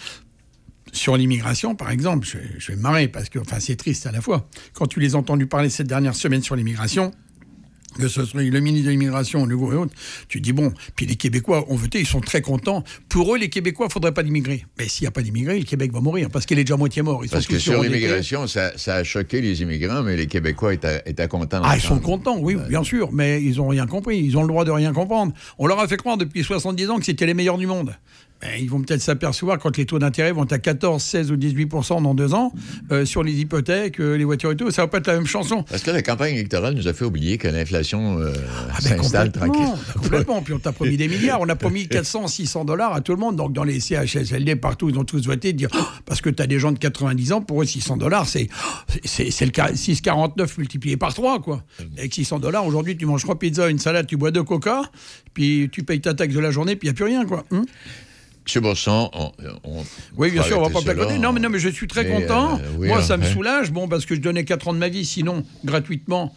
Sur 0.93 1.15
l'immigration, 1.15 1.75
par 1.75 1.89
exemple, 1.91 2.27
je, 2.27 2.37
je 2.57 2.71
vais 2.71 2.75
me 2.75 2.81
marrer 2.81 3.07
parce 3.07 3.29
que 3.29 3.39
enfin, 3.39 3.59
c'est 3.59 3.77
triste 3.77 4.07
à 4.07 4.11
la 4.11 4.19
fois. 4.19 4.49
Quand 4.73 4.87
tu 4.87 4.99
les 4.99 5.15
as 5.15 5.17
entendus 5.17 5.47
parler 5.47 5.69
cette 5.69 5.87
dernière 5.87 6.15
semaine 6.15 6.41
sur 6.41 6.55
l'immigration, 6.55 7.11
que 7.97 8.07
ce 8.07 8.25
soit 8.25 8.41
le 8.41 8.59
ministre 8.59 8.87
de 8.87 8.91
l'immigration, 8.91 9.45
le 9.45 9.51
nouveau 9.51 9.73
et 9.73 9.75
autres, 9.75 9.93
tu 10.27 10.41
dis 10.41 10.53
bon, 10.53 10.73
puis 10.95 11.05
les 11.05 11.15
Québécois 11.15 11.65
ont 11.69 11.75
voté, 11.75 11.99
ils 11.99 12.07
sont 12.07 12.21
très 12.21 12.41
contents. 12.41 12.83
Pour 13.09 13.33
eux, 13.33 13.37
les 13.37 13.49
Québécois, 13.49 13.85
il 13.85 13.89
ne 13.89 13.93
faudrait 13.93 14.13
pas 14.13 14.23
d'immigrer. 14.23 14.65
Mais 14.77 14.87
s'il 14.87 15.03
n'y 15.03 15.07
a 15.07 15.11
pas 15.11 15.21
d'immigrés, 15.21 15.59
le 15.59 15.65
Québec 15.65 15.91
va 15.91 15.99
mourir, 15.99 16.29
parce 16.31 16.45
qu'il 16.45 16.59
est 16.59 16.63
déjà 16.63 16.77
moitié 16.77 17.01
mort. 17.01 17.23
parce 17.31 17.47
que 17.47 17.59
sur 17.59 17.81
l'immigration, 17.81 18.47
ça, 18.47 18.71
a 18.87 19.03
choqué 19.03 19.41
les 19.41 19.61
immigrants, 19.61 20.03
mais 20.03 20.15
les 20.15 20.27
Québécois 20.27 20.73
étaient, 20.73 21.01
étaient 21.05 21.27
contents. 21.27 21.61
Ah, 21.63 21.75
ils 21.75 21.81
sont 21.81 21.99
contents, 21.99 22.37
oui, 22.39 22.55
bien 22.69 22.83
sûr, 22.83 23.11
mais 23.11 23.41
ils 23.41 23.57
n'ont 23.57 23.67
rien 23.67 23.87
compris. 23.87 24.19
Ils 24.19 24.37
ont 24.37 24.41
le 24.41 24.47
droit 24.47 24.65
de 24.65 24.71
rien 24.71 24.93
comprendre. 24.93 25.33
On 25.57 25.67
leur 25.67 25.79
a 25.79 25.87
fait 25.87 25.97
croire 25.97 26.17
depuis 26.17 26.43
70 26.43 26.89
ans 26.89 26.99
que 26.99 27.05
c'était 27.05 27.25
les 27.25 27.33
meilleurs 27.33 27.57
du 27.57 27.67
monde. 27.67 27.95
Ben, 28.41 28.49
ils 28.59 28.69
vont 28.69 28.81
peut-être 28.81 29.01
s'apercevoir 29.01 29.59
quand 29.59 29.77
les 29.77 29.85
taux 29.85 29.99
d'intérêt 29.99 30.31
vont 30.31 30.45
à 30.45 30.57
14, 30.57 31.01
16 31.01 31.31
ou 31.31 31.35
18% 31.35 32.01
dans 32.01 32.15
deux 32.15 32.33
ans 32.33 32.51
euh, 32.91 33.05
sur 33.05 33.21
les 33.21 33.33
hypothèques, 33.33 33.99
euh, 33.99 34.15
les 34.15 34.23
voitures 34.23 34.51
et 34.51 34.55
tout. 34.55 34.71
Ça 34.71 34.81
va 34.81 34.87
pas 34.87 34.97
être 34.97 35.07
la 35.07 35.13
même 35.13 35.27
chanson. 35.27 35.63
Parce 35.63 35.83
que 35.83 35.91
la 35.91 36.01
campagne 36.01 36.33
électorale 36.33 36.73
nous 36.73 36.87
a 36.87 36.93
fait 36.93 37.05
oublier 37.05 37.37
que 37.37 37.47
l'inflation 37.47 38.19
euh, 38.19 38.33
ah 38.71 38.77
ben, 38.83 38.97
s'installe 38.97 39.31
tranquille. 39.31 39.67
Complètement. 39.93 40.41
Puis 40.41 40.53
on 40.55 40.59
t'a 40.59 40.71
promis 40.71 40.97
des 40.97 41.07
milliards. 41.07 41.39
On 41.39 41.49
a 41.49 41.55
promis 41.55 41.87
400, 41.89 42.27
600 42.27 42.65
dollars 42.65 42.93
à 42.93 43.01
tout 43.01 43.11
le 43.11 43.19
monde. 43.19 43.35
Donc 43.35 43.53
dans 43.53 43.63
les 43.63 43.79
CHSLD, 43.79 44.55
partout, 44.55 44.89
ils 44.89 44.97
ont 44.97 45.03
tous 45.03 45.23
voté 45.27 45.53
de 45.53 45.57
dire 45.57 45.69
oh, 45.75 45.83
parce 46.07 46.21
que 46.21 46.31
tu 46.31 46.41
as 46.41 46.47
des 46.47 46.57
gens 46.57 46.71
de 46.71 46.79
90 46.79 47.33
ans, 47.33 47.41
pour 47.41 47.61
eux, 47.61 47.65
600 47.65 47.97
dollars, 47.97 48.27
c'est 48.27 48.47
c'est 49.05 49.45
le 49.45 49.51
6,49 49.51 50.49
multiplié 50.57 50.97
par 50.97 51.13
3. 51.13 51.41
Quoi. 51.41 51.63
Avec 51.97 52.13
600 52.13 52.39
dollars, 52.39 52.65
aujourd'hui, 52.65 52.97
tu 52.97 53.05
manges 53.05 53.21
trois 53.21 53.37
pizzas, 53.37 53.69
une 53.69 53.79
salade, 53.79 54.07
tu 54.07 54.17
bois 54.17 54.31
deux 54.31 54.43
coca, 54.43 54.81
puis 55.33 55.69
tu 55.71 55.83
payes 55.83 56.01
ta 56.01 56.15
taxe 56.15 56.33
de 56.33 56.39
la 56.39 56.49
journée, 56.49 56.75
puis 56.75 56.87
il 56.87 56.91
n'y 56.91 56.95
a 56.95 56.97
plus 56.97 57.05
rien. 57.05 57.25
quoi. 57.25 57.45
Hum 57.51 57.65
M. 58.55 58.61
Bosson, 58.61 59.09
on, 59.13 59.31
Oui, 60.17 60.31
bien 60.31 60.43
sûr, 60.43 60.59
on 60.59 60.63
va 60.63 60.69
pas 60.69 60.81
placonner. 60.81 61.19
Non, 61.19 61.31
mais, 61.31 61.39
non, 61.39 61.49
mais 61.49 61.59
je 61.59 61.69
suis 61.69 61.87
très 61.87 62.07
content. 62.07 62.59
Euh, 62.59 62.87
Moi, 62.87 63.01
ça 63.01 63.17
me 63.17 63.25
soulage, 63.25 63.71
bon, 63.71 63.87
parce 63.87 64.05
que 64.05 64.15
je 64.15 64.21
donnais 64.21 64.45
4 64.45 64.69
ans 64.69 64.73
de 64.73 64.79
ma 64.79 64.89
vie, 64.89 65.05
sinon, 65.05 65.43
gratuitement, 65.63 66.33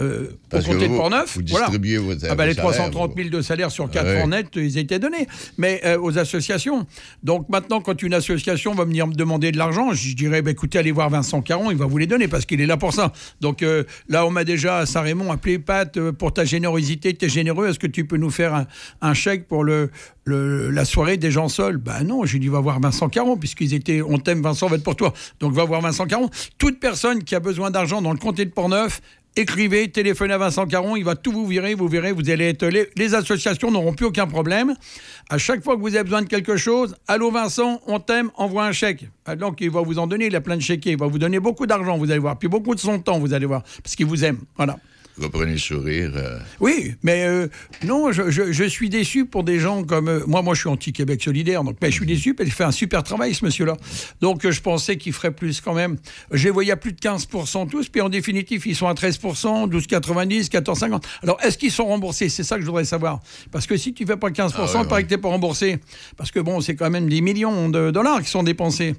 euh, 0.00 0.28
au 0.52 0.58
comté 0.58 0.88
de 0.88 0.96
Portneuf. 0.96 1.34
Vous 1.34 1.42
distribuez 1.42 1.98
vos, 1.98 2.12
ah 2.28 2.34
ben, 2.34 2.46
Les 2.46 2.54
330 2.54 3.12
000 3.16 3.28
de 3.30 3.40
salaire 3.40 3.70
sur 3.70 3.90
4 3.90 4.24
ans 4.24 4.28
net, 4.28 4.48
ils 4.56 4.78
étaient 4.78 4.98
donnés. 4.98 5.26
Mais 5.56 5.80
euh, 5.84 5.98
aux 6.00 6.18
associations. 6.18 6.86
Donc 7.22 7.48
maintenant, 7.48 7.80
quand 7.80 8.02
une 8.02 8.14
association 8.14 8.74
va 8.74 8.84
venir 8.84 9.06
me 9.06 9.14
demander 9.14 9.52
de 9.52 9.58
l'argent, 9.58 9.92
je 9.92 10.14
dirais 10.14 10.42
bah, 10.42 10.50
écoutez, 10.50 10.78
allez 10.78 10.92
voir 10.92 11.10
Vincent 11.10 11.42
Caron, 11.42 11.70
il 11.70 11.76
va 11.76 11.86
vous 11.86 11.98
les 11.98 12.06
donner 12.06 12.28
parce 12.28 12.46
qu'il 12.46 12.60
est 12.60 12.66
là 12.66 12.76
pour 12.76 12.92
ça. 12.92 13.12
Donc 13.40 13.62
euh, 13.62 13.84
là, 14.08 14.26
on 14.26 14.30
m'a 14.30 14.44
déjà 14.44 14.78
à 14.78 14.86
Saint-Raymond 14.86 15.32
appelé 15.32 15.58
Pat 15.58 15.96
euh, 15.96 16.12
pour 16.12 16.32
ta 16.32 16.44
générosité, 16.44 17.14
tu 17.14 17.26
es 17.26 17.28
généreux. 17.28 17.68
Est-ce 17.68 17.78
que 17.78 17.86
tu 17.86 18.06
peux 18.06 18.16
nous 18.16 18.30
faire 18.30 18.66
un, 19.00 19.14
chèque 19.14 19.48
pour 19.48 19.64
le, 19.64 19.90
la 20.26 20.84
soirée 20.84 21.16
des 21.16 21.30
gens 21.30 21.48
seuls? 21.48 21.76
Ben 21.76 22.04
non, 22.04 22.24
j'ai 22.24 22.38
dit 22.38 22.48
va 22.48 22.60
voir 22.60 22.80
Vincent 22.80 23.08
Caron, 23.08 23.36
puisqu'ils 23.36 23.74
étaient 23.74 24.02
on 24.02 24.18
t'aime, 24.18 24.42
Vincent, 24.42 24.68
va 24.68 24.76
être 24.76 24.84
pour 24.84 24.96
toi. 24.96 25.12
Donc 25.40 25.52
va 25.52 25.64
voir 25.64 25.80
Vincent 25.80 26.06
Caron. 26.06 26.30
Toute 26.58 26.80
personne 26.80 27.24
qui 27.24 27.34
a 27.34 27.40
besoin 27.40 27.70
d'argent 27.70 28.02
dans 28.02 28.12
le 28.12 28.18
comté 28.18 28.44
de 28.44 28.50
Portneuf, 28.50 29.00
écrivez, 29.40 29.88
téléphonez 29.88 30.34
à 30.34 30.38
Vincent 30.38 30.66
Caron, 30.66 30.96
il 30.96 31.04
va 31.04 31.14
tout 31.14 31.32
vous 31.32 31.46
virer, 31.46 31.74
vous 31.74 31.88
verrez, 31.88 32.12
vous 32.12 32.28
allez 32.28 32.48
être... 32.48 32.66
Les, 32.66 33.14
associations 33.14 33.70
n'auront 33.70 33.94
plus 33.94 34.06
aucun 34.06 34.26
problème. 34.26 34.74
À 35.30 35.38
chaque 35.38 35.62
fois 35.62 35.76
que 35.76 35.80
vous 35.80 35.94
avez 35.94 36.04
besoin 36.04 36.22
de 36.22 36.28
quelque 36.28 36.56
chose, 36.56 36.96
allô 37.06 37.30
Vincent, 37.30 37.80
on 37.86 38.00
t'aime, 38.00 38.30
envoie 38.36 38.64
un 38.66 38.72
chèque. 38.72 39.08
Ah, 39.24 39.36
donc 39.36 39.60
il 39.60 39.70
va 39.70 39.80
vous 39.80 39.98
en 39.98 40.06
donner, 40.06 40.26
il 40.26 40.36
a 40.36 40.40
plein 40.40 40.56
de 40.56 40.62
chèques, 40.62 40.86
il 40.86 40.98
va 40.98 41.06
vous 41.06 41.18
donner 41.18 41.38
beaucoup 41.38 41.66
d'argent, 41.66 41.96
vous 41.96 42.10
allez 42.10 42.20
voir, 42.20 42.38
puis 42.38 42.48
beaucoup 42.48 42.74
de 42.74 42.80
son 42.80 42.98
temps, 42.98 43.18
vous 43.18 43.32
allez 43.32 43.46
voir, 43.46 43.62
parce 43.82 43.94
qu'il 43.96 44.06
vous 44.06 44.24
aime. 44.24 44.40
Voilà. 44.56 44.76
Reprenez 45.20 45.52
le 45.52 45.58
sourire. 45.58 46.12
Euh. 46.14 46.38
Oui, 46.60 46.94
mais 47.02 47.24
euh, 47.24 47.48
non, 47.84 48.12
je, 48.12 48.64
suis 48.68 48.88
déçu 48.88 49.24
pour 49.24 49.44
des 49.44 49.58
gens 49.58 49.84
comme 49.84 50.08
euh, 50.08 50.20
moi. 50.26 50.42
Moi, 50.42 50.54
je 50.54 50.60
suis 50.60 50.68
anti-Québec 50.68 51.22
solidaire, 51.22 51.64
donc 51.64 51.76
mais 51.82 51.90
je 51.90 51.96
suis 51.96 52.06
déçu 52.06 52.34
parce 52.34 52.48
qu'il 52.48 52.54
fait 52.54 52.64
un 52.64 52.72
super 52.72 53.02
travail, 53.02 53.34
ce 53.34 53.44
monsieur-là. 53.44 53.76
Donc, 54.20 54.48
je 54.48 54.60
pensais 54.60 54.96
qu'il 54.96 55.12
ferait 55.12 55.30
plus 55.30 55.60
quand 55.60 55.74
même. 55.74 55.96
J'ai 56.32 56.50
voyé 56.50 56.72
à 56.72 56.76
plus 56.76 56.92
de 56.92 56.98
15% 56.98 57.68
tous, 57.68 57.88
puis 57.88 58.00
en 58.00 58.08
définitive, 58.08 58.66
ils 58.66 58.76
sont 58.76 58.86
à 58.86 58.94
13%, 58.94 59.68
12,90, 59.68 60.48
14,50. 60.48 61.02
Alors, 61.22 61.38
est-ce 61.42 61.58
qu'ils 61.58 61.72
sont 61.72 61.86
remboursés? 61.86 62.28
C'est 62.28 62.44
ça 62.44 62.56
que 62.56 62.62
je 62.62 62.66
voudrais 62.66 62.84
savoir. 62.84 63.20
Parce 63.50 63.66
que 63.66 63.76
si 63.76 63.92
tu 63.92 64.06
fais 64.06 64.16
pas 64.16 64.30
15%, 64.30 64.52
ah 64.74 64.84
paraît 64.84 65.02
que 65.02 65.08
tu 65.08 65.14
n'es 65.14 65.20
pas 65.20 65.28
remboursé. 65.28 65.78
Parce 66.16 66.30
que 66.30 66.40
bon, 66.40 66.60
c'est 66.60 66.76
quand 66.76 66.90
même 66.90 67.08
des 67.08 67.20
millions 67.20 67.68
de 67.68 67.90
dollars 67.90 68.22
qui 68.22 68.30
sont 68.30 68.42
dépensés. 68.42 68.94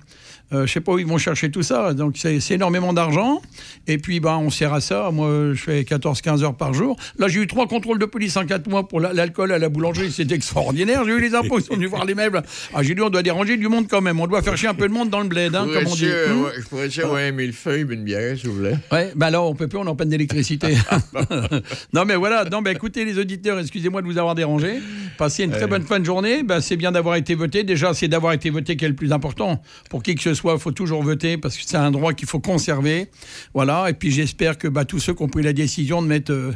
Je 0.52 0.66
sais 0.66 0.82
pas 0.82 0.94
où 0.94 1.00
ils 1.00 1.06
vont 1.06 1.20
chercher 1.20 1.52
tout 1.52 1.62
ça. 1.62 1.94
Donc, 1.94 2.18
c'est 2.18 2.40
énormément 2.52 2.92
d'argent. 2.92 3.40
Et 3.86 4.00
puis, 4.00 4.20
ben, 4.20 4.38
on 4.38 4.50
sert 4.50 4.74
à 4.74 4.82
ça. 4.82 5.12
Moi, 5.12 5.54
je 5.54 5.62
fais 5.62 5.86
14-15 6.14 6.44
heures 6.44 6.56
par 6.56 6.74
jour. 6.74 6.96
Là, 7.18 7.28
j'ai 7.28 7.42
eu 7.42 7.48
trois 7.48 7.68
contrôles 7.68 8.00
de 8.00 8.06
police 8.06 8.38
en 8.38 8.46
quatre 8.46 8.68
mois 8.68 8.88
pour 8.88 9.00
l'alcool 9.00 9.52
à 9.52 9.60
la 9.60 9.70
boulangerie. 9.70 10.12
C'est 10.12 10.32
extraordinaire. 10.32 11.04
J'ai 11.06 11.12
eu 11.12 11.20
les 11.20 11.36
impôts. 11.36 11.60
Ils 11.60 11.66
sont 11.66 11.76
venus 11.76 11.90
voir 11.90 12.06
les 12.06 12.16
meubles. 12.16 12.42
Ah, 12.74 12.84
j'ai 12.84 12.96
dit, 12.96 13.02
on 13.02 13.10
doit 13.10 13.24
déranger 13.24 13.58
du 13.58 13.68
monde 13.68 13.88
quand 13.90 14.02
même. 14.02 14.20
On 14.20 14.28
doit 14.28 14.42
faire 14.42 14.58
chier 14.58 14.68
un 14.68 14.74
peu 14.74 14.88
de 14.88 14.94
monde 14.94 15.10
dans 15.10 15.22
le 15.22 15.28
bled, 15.28 15.56
hein, 15.56 15.68
comme 15.74 15.88
on 15.88 15.96
dit. 15.96 16.06
Hmm? 16.06 16.46
je 16.58 16.68
pourrais 16.68 16.88
dire, 16.88 17.12
ouais, 17.12 17.32
mille 17.32 17.54
feuilles, 17.54 17.86
une 17.90 18.04
bière, 18.04 18.38
s'il 18.38 18.50
vous 18.50 18.62
plaît. 18.62 18.78
Ouais, 18.92 19.12
ben 19.16 19.30
là, 19.30 19.42
on 19.42 19.56
peut 19.56 19.68
plus, 19.68 19.78
on 19.78 19.86
est 19.86 19.90
en 19.90 19.96
peine 19.96 20.10
d'électricité. 20.10 20.76
non, 21.94 22.06
mais 22.06 22.16
voilà. 22.16 22.46
Non, 22.46 22.62
mais 22.62 22.72
écoutez, 22.72 23.06
les 23.06 23.18
auditeurs, 23.18 23.60
excusez-moi 23.60 24.02
de 24.02 24.08
vous 24.08 24.18
avoir 24.18 24.36
dérangé. 24.36 24.80
Passez 25.18 25.44
une 25.44 25.52
très 25.52 25.68
bonne 25.68 25.84
fin 25.84 26.00
de 26.00 26.06
journée. 26.06 26.44
Ben, 26.44 26.62
c'est 26.62 26.78
bien 26.78 26.92
d'avoir 26.92 27.16
été 27.16 27.36
voté. 27.36 27.64
Déjà, 27.64 27.94
c'est 27.94 28.08
d'avoir 28.08 28.34
été 28.34 28.50
voté 28.50 28.78
qui 28.78 28.86
est 28.86 28.90
le 28.90 28.96
plus 28.96 29.12
important. 29.12 29.62
Pour 29.90 30.02
qui 30.02 30.16
que 30.16 30.22
ce 30.22 30.34
soit, 30.34 30.54
il 30.54 30.60
faut 30.60 30.72
toujours 30.72 31.04
voter 31.04 31.38
parce 31.38 31.58
que 31.58 31.64
c'est 31.66 31.78
un 31.78 31.92
droit 31.92 32.14
qu'il 32.14 32.28
faut 32.28 32.40
conserver. 32.40 33.10
Voilà. 33.54 33.90
Et 33.90 33.94
puis 33.94 34.12
j'espère 34.12 34.58
que 34.58 34.68
bah, 34.68 34.86
tous 34.86 35.00
ceux 35.00 35.14
qui 35.14 35.24
ont 35.24 35.28
pris 35.28 35.44
la 35.44 35.54
décision 35.54 35.99
de 36.02 36.08
mettre 36.08 36.32
euh, 36.32 36.54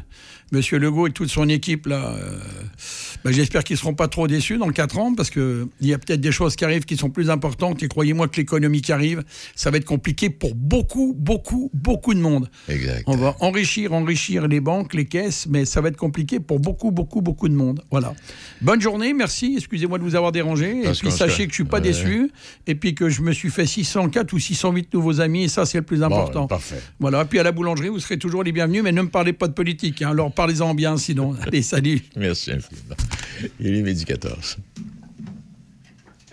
Monsieur 0.51 0.77
Legault 0.77 1.07
et 1.07 1.11
toute 1.11 1.29
son 1.29 1.49
équipe, 1.49 1.87
là, 1.87 2.15
euh, 2.15 2.39
ben, 3.23 3.31
j'espère 3.31 3.63
qu'ils 3.63 3.75
ne 3.75 3.79
seront 3.79 3.93
pas 3.93 4.07
trop 4.07 4.27
déçus 4.27 4.57
dans 4.57 4.69
4 4.69 4.97
ans, 4.97 5.15
parce 5.15 5.29
qu'il 5.29 5.67
y 5.81 5.93
a 5.93 5.97
peut-être 5.97 6.21
des 6.21 6.31
choses 6.31 6.55
qui 6.55 6.65
arrivent 6.65 6.85
qui 6.85 6.97
sont 6.97 7.09
plus 7.09 7.29
importantes. 7.29 7.81
Et 7.83 7.87
croyez-moi 7.87 8.27
que 8.27 8.37
l'économie 8.37 8.81
qui 8.81 8.91
arrive, 8.91 9.23
ça 9.55 9.71
va 9.71 9.77
être 9.77 9.85
compliqué 9.85 10.29
pour 10.29 10.55
beaucoup, 10.55 11.15
beaucoup, 11.17 11.69
beaucoup 11.73 12.13
de 12.13 12.19
monde. 12.19 12.49
Exact. 12.67 13.03
On 13.07 13.15
va 13.15 13.35
enrichir, 13.39 13.93
enrichir 13.93 14.47
les 14.47 14.59
banques, 14.59 14.93
les 14.93 15.05
caisses, 15.05 15.47
mais 15.49 15.65
ça 15.65 15.81
va 15.81 15.89
être 15.89 15.97
compliqué 15.97 16.39
pour 16.39 16.59
beaucoup, 16.59 16.91
beaucoup, 16.91 17.21
beaucoup 17.21 17.47
de 17.49 17.55
monde. 17.55 17.81
Voilà. 17.91 18.13
Bonne 18.61 18.81
journée, 18.81 19.13
merci. 19.13 19.55
Excusez-moi 19.57 19.97
de 19.97 20.03
vous 20.03 20.15
avoir 20.15 20.31
dérangé. 20.31 20.83
et 20.83 20.91
puis 20.91 21.11
sachez 21.11 21.47
que 21.47 21.53
je 21.53 21.61
ne 21.61 21.63
suis 21.63 21.63
pas 21.63 21.79
déçu. 21.79 22.31
Et 22.67 22.75
puis 22.75 22.95
que 22.95 23.09
je 23.09 23.21
me 23.21 23.31
suis 23.31 23.49
fait 23.49 23.65
604 23.65 24.33
ou 24.33 24.39
608 24.39 24.93
nouveaux 24.93 25.21
amis, 25.21 25.43
et 25.43 25.47
ça, 25.47 25.65
c'est 25.65 25.77
le 25.77 25.83
plus 25.83 26.03
important. 26.03 26.47
parfait. 26.47 26.81
Voilà. 26.99 27.25
Puis 27.25 27.39
à 27.39 27.43
la 27.43 27.51
boulangerie, 27.51 27.89
vous 27.89 27.99
serez 27.99 28.17
toujours 28.17 28.43
les 28.43 28.51
bienvenus, 28.51 28.83
mais 28.83 28.91
ne 28.91 29.01
me 29.01 29.09
parlez 29.09 29.33
pas 29.33 29.47
de 29.47 29.53
politique. 29.53 30.01
Hein. 30.01 30.11
Alors 30.11 30.31
parlez-en 30.31 30.73
bien 30.73 30.97
sinon. 30.97 31.35
Allez, 31.41 31.61
salut. 31.61 32.01
Merci 32.15 32.51
infiniment. 32.51 32.95
Il 33.59 33.75
est 33.75 33.81
midi 33.81 34.05
14. 34.05 34.57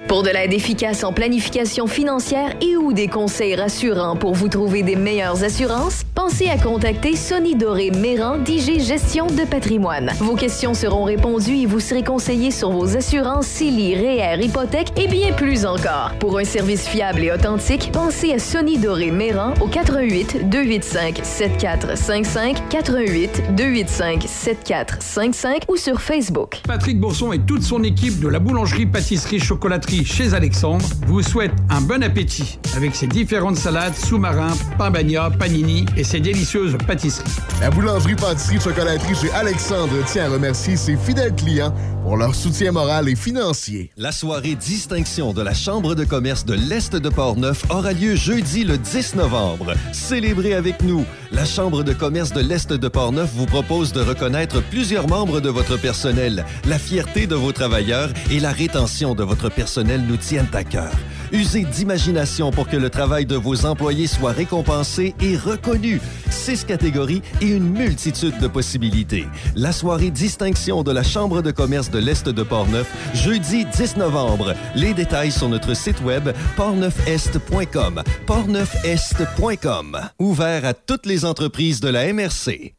Pour 0.08 0.22
de 0.22 0.30
l'aide 0.30 0.52
efficace 0.52 1.04
en 1.04 1.12
planification 1.12 1.86
financière 1.86 2.56
et 2.60 2.76
ou 2.76 2.92
des 2.92 3.06
conseils 3.06 3.54
rassurants 3.54 4.16
pour 4.16 4.34
vous 4.34 4.48
trouver 4.48 4.82
des 4.82 4.96
meilleures 4.96 5.44
assurances, 5.44 6.02
pensez 6.14 6.48
à 6.48 6.56
contacter 6.56 7.14
Sonny 7.14 7.54
Doré 7.54 7.90
Méran 7.90 8.38
d'IG 8.38 8.80
Gestion 8.80 9.26
de 9.26 9.44
patrimoine. 9.44 10.10
Vos 10.18 10.34
questions 10.34 10.74
seront 10.74 11.04
répondues 11.04 11.58
et 11.58 11.66
vous 11.66 11.80
serez 11.80 12.02
conseillé 12.02 12.50
sur 12.50 12.70
vos 12.70 12.96
assurances 12.96 13.46
CELI, 13.46 13.94
REER, 13.96 14.42
hypothèque 14.42 14.88
et 14.96 15.06
bien 15.06 15.32
plus 15.32 15.64
encore. 15.64 16.12
Pour 16.18 16.38
un 16.38 16.44
service 16.44 16.88
fiable 16.88 17.20
et 17.20 17.30
authentique, 17.30 17.90
pensez 17.92 18.32
à 18.32 18.38
Sonny 18.38 18.78
Doré 18.78 19.10
Méran 19.10 19.54
au 19.60 19.66
88 19.68 20.48
285 20.50 21.20
7455 21.22 22.68
88 22.68 23.42
285 23.54 24.22
7455 24.26 25.64
ou 25.68 25.76
sur 25.76 26.00
Facebook. 26.00 26.62
Patrick 26.66 26.98
Bourson 26.98 27.32
et 27.32 27.38
toute 27.38 27.62
son 27.62 27.84
équipe 27.84 28.18
de 28.18 28.28
la 28.28 28.38
boulangerie 28.38 28.86
pâtisserie 28.86 29.38
chocolaterie 29.38 29.89
chez 29.90 30.34
Alexandre 30.34 30.84
vous 31.08 31.20
souhaite 31.20 31.50
un 31.68 31.80
bon 31.80 32.02
appétit 32.04 32.60
avec 32.76 32.94
ses 32.94 33.08
différentes 33.08 33.56
salades, 33.56 33.96
sous-marins, 33.96 34.54
pain 34.78 34.90
bagna, 34.90 35.30
panini 35.30 35.84
et 35.96 36.04
ses 36.04 36.20
délicieuses 36.20 36.76
pâtisseries. 36.86 37.28
La 37.60 37.70
boulangerie 37.70 38.14
pâtisserie 38.14 38.60
chocolaterie 38.60 39.16
chez 39.16 39.32
Alexandre 39.32 39.92
tient 40.06 40.26
à 40.26 40.28
remercier 40.28 40.76
ses 40.76 40.96
fidèles 40.96 41.34
clients 41.34 41.74
pour 42.04 42.16
leur 42.16 42.34
soutien 42.34 42.72
moral 42.72 43.08
et 43.08 43.16
financier. 43.16 43.90
La 43.96 44.12
soirée 44.12 44.54
distinction 44.54 45.32
de 45.32 45.42
la 45.42 45.54
Chambre 45.54 45.94
de 45.94 46.04
commerce 46.04 46.44
de 46.44 46.54
l'Est 46.54 46.94
de 46.94 47.08
Portneuf 47.08 47.64
aura 47.68 47.92
lieu 47.92 48.14
jeudi 48.14 48.64
le 48.64 48.78
10 48.78 49.16
novembre. 49.16 49.74
Célébrez 49.92 50.54
avec 50.54 50.82
nous. 50.82 51.04
La 51.32 51.44
Chambre 51.44 51.82
de 51.82 51.92
commerce 51.92 52.32
de 52.32 52.40
l'Est 52.40 52.72
de 52.72 52.88
Portneuf 52.88 53.30
vous 53.34 53.46
propose 53.46 53.92
de 53.92 54.00
reconnaître 54.00 54.62
plusieurs 54.62 55.08
membres 55.08 55.40
de 55.40 55.50
votre 55.50 55.76
personnel, 55.76 56.44
la 56.64 56.78
fierté 56.78 57.26
de 57.26 57.34
vos 57.34 57.52
travailleurs 57.52 58.10
et 58.30 58.40
la 58.40 58.52
rétention 58.52 59.14
de 59.14 59.24
votre 59.24 59.50
personnel 59.50 59.79
nous 59.82 60.16
tiennent 60.16 60.48
à 60.52 60.64
cœur. 60.64 60.92
Usez 61.32 61.64
d'imagination 61.64 62.50
pour 62.50 62.68
que 62.68 62.76
le 62.76 62.90
travail 62.90 63.24
de 63.24 63.36
vos 63.36 63.64
employés 63.64 64.06
soit 64.06 64.32
récompensé 64.32 65.14
et 65.20 65.36
reconnu. 65.36 66.00
Six 66.28 66.64
catégories 66.64 67.22
et 67.40 67.48
une 67.48 67.70
multitude 67.70 68.38
de 68.38 68.48
possibilités. 68.48 69.26
La 69.54 69.72
soirée 69.72 70.10
distinction 70.10 70.82
de 70.82 70.90
la 70.90 71.02
Chambre 71.02 71.42
de 71.42 71.50
commerce 71.50 71.90
de 71.90 71.98
l'Est 71.98 72.28
de 72.28 72.42
Portneuf, 72.42 72.90
jeudi 73.14 73.64
10 73.64 73.96
novembre. 73.96 74.54
Les 74.74 74.92
détails 74.92 75.30
sur 75.32 75.48
notre 75.48 75.74
site 75.74 76.00
web 76.02 76.30
portneufest.com. 76.56 78.02
portneufest.com. 78.26 80.00
Ouvert 80.18 80.64
à 80.64 80.74
toutes 80.74 81.06
les 81.06 81.24
entreprises 81.24 81.80
de 81.80 81.88
la 81.88 82.12
MRC. 82.12 82.74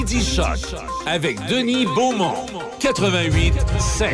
Midi 0.00 0.24
Choc 0.24 0.56
avec 1.06 1.36
Denis 1.46 1.84
Beaumont. 1.84 2.46
88 2.80 3.52
5. 3.78 4.10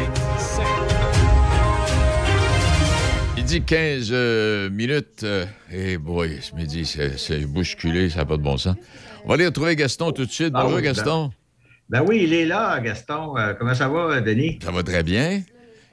Midi 3.37 3.63
15 3.63 4.09
euh, 4.11 4.69
minutes. 4.69 5.23
Et 5.23 5.27
euh, 5.27 5.45
hey 5.71 5.97
boy, 5.97 6.41
ce 6.43 6.57
midi, 6.57 6.85
c'est 6.85 7.47
bousculé, 7.47 8.11
ça 8.11 8.19
n'a 8.19 8.25
pas 8.25 8.37
de 8.37 8.43
bon 8.43 8.57
sens. 8.57 8.75
On 9.25 9.29
va 9.29 9.35
aller 9.35 9.47
retrouver 9.47 9.77
Gaston 9.77 10.11
tout 10.11 10.27
de 10.27 10.31
suite. 10.33 10.51
Ah 10.55 10.65
Bonjour, 10.65 10.81
Gaston. 10.81 11.31
Ben, 11.89 12.03
oui, 12.05 12.23
il 12.25 12.35
est 12.35 12.47
là, 12.47 12.81
Gaston. 12.81 13.39
Euh, 13.39 13.55
comment 13.55 13.75
ça 13.75 13.89
va, 13.89 14.21
Denis? 14.21 14.59
Ça 14.65 14.73
va 14.73 14.83
très 14.83 15.05
bien. 15.05 15.41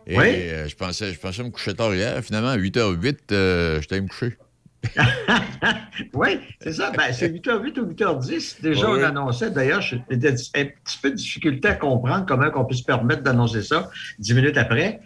Et 0.08 0.18
oui? 0.18 0.70
je, 0.70 0.76
pensais, 0.76 1.14
je 1.14 1.20
pensais 1.20 1.44
me 1.44 1.52
coucher 1.52 1.76
tard 1.76 1.94
hier. 1.94 2.20
Finalement, 2.24 2.50
à 2.50 2.58
8h08, 2.58 3.18
je 3.30 3.86
t'ai 3.86 4.02
me 4.02 4.08
coucher. 4.08 4.38
oui, 6.14 6.40
c'est 6.60 6.74
ça. 6.74 6.92
Ben, 6.92 7.12
c'est 7.12 7.30
8h08 7.30 7.80
ou 7.80 7.94
8h10. 7.94 8.62
Déjà, 8.62 8.90
on 8.90 9.02
annonçait. 9.02 9.50
D'ailleurs, 9.50 9.82
j'ai 9.82 9.98
un 9.98 10.18
petit 10.18 11.00
peu 11.02 11.12
de 11.12 11.16
difficulté 11.16 11.70
à 11.70 11.76
comprendre 11.76 12.26
comment 12.28 12.50
on 12.56 12.66
peut 12.66 12.76
se 12.76 12.84
permettre 12.84 13.24
d'annoncer 13.24 13.64
ça 13.64 13.90
dix 14.20 14.34
minutes 14.34 14.58
après. 14.58 15.00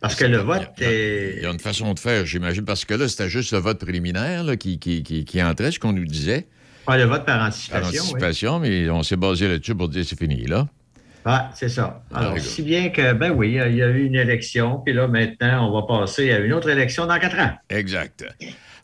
Parce 0.00 0.16
que 0.16 0.26
le 0.26 0.38
vote 0.38 0.68
est. 0.80 1.36
Il 1.38 1.42
y 1.42 1.46
a 1.46 1.50
une 1.50 1.58
façon 1.58 1.94
de 1.94 1.98
faire, 1.98 2.26
j'imagine, 2.26 2.64
parce 2.64 2.84
que 2.84 2.92
là, 2.92 3.08
c'était 3.08 3.30
juste 3.30 3.52
le 3.52 3.58
vote 3.58 3.80
préliminaire 3.80 4.44
qui, 4.58 4.78
qui, 4.78 5.02
qui, 5.02 5.42
entrait, 5.42 5.70
ce 5.70 5.78
qu'on 5.78 5.94
nous 5.94 6.04
disait. 6.04 6.46
Ah, 6.86 6.98
le 6.98 7.04
vote 7.04 7.24
par 7.24 7.42
anticipation. 7.42 7.80
Par 7.80 7.88
anticipation, 7.88 8.58
mais 8.60 8.90
on 8.90 9.02
s'est 9.02 9.16
basé 9.16 9.48
là-dessus 9.48 9.74
pour 9.74 9.88
dire 9.88 10.04
c'est 10.04 10.18
fini, 10.18 10.44
là. 10.44 10.66
Ah, 11.24 11.50
c'est 11.54 11.70
ça. 11.70 12.02
Alors, 12.12 12.38
si 12.38 12.62
bien 12.62 12.90
que, 12.90 13.14
ben 13.14 13.30
oui, 13.30 13.58
il 13.66 13.76
y 13.76 13.82
a 13.82 13.88
eu 13.88 14.04
une 14.04 14.14
élection, 14.14 14.80
puis 14.84 14.92
là, 14.92 15.08
maintenant, 15.08 15.70
on 15.70 15.80
va 15.80 15.86
passer 15.86 16.30
à 16.32 16.38
une 16.38 16.52
autre 16.52 16.68
élection 16.68 17.06
dans 17.06 17.18
quatre 17.18 17.38
ans. 17.38 17.52
Exact. 17.70 18.26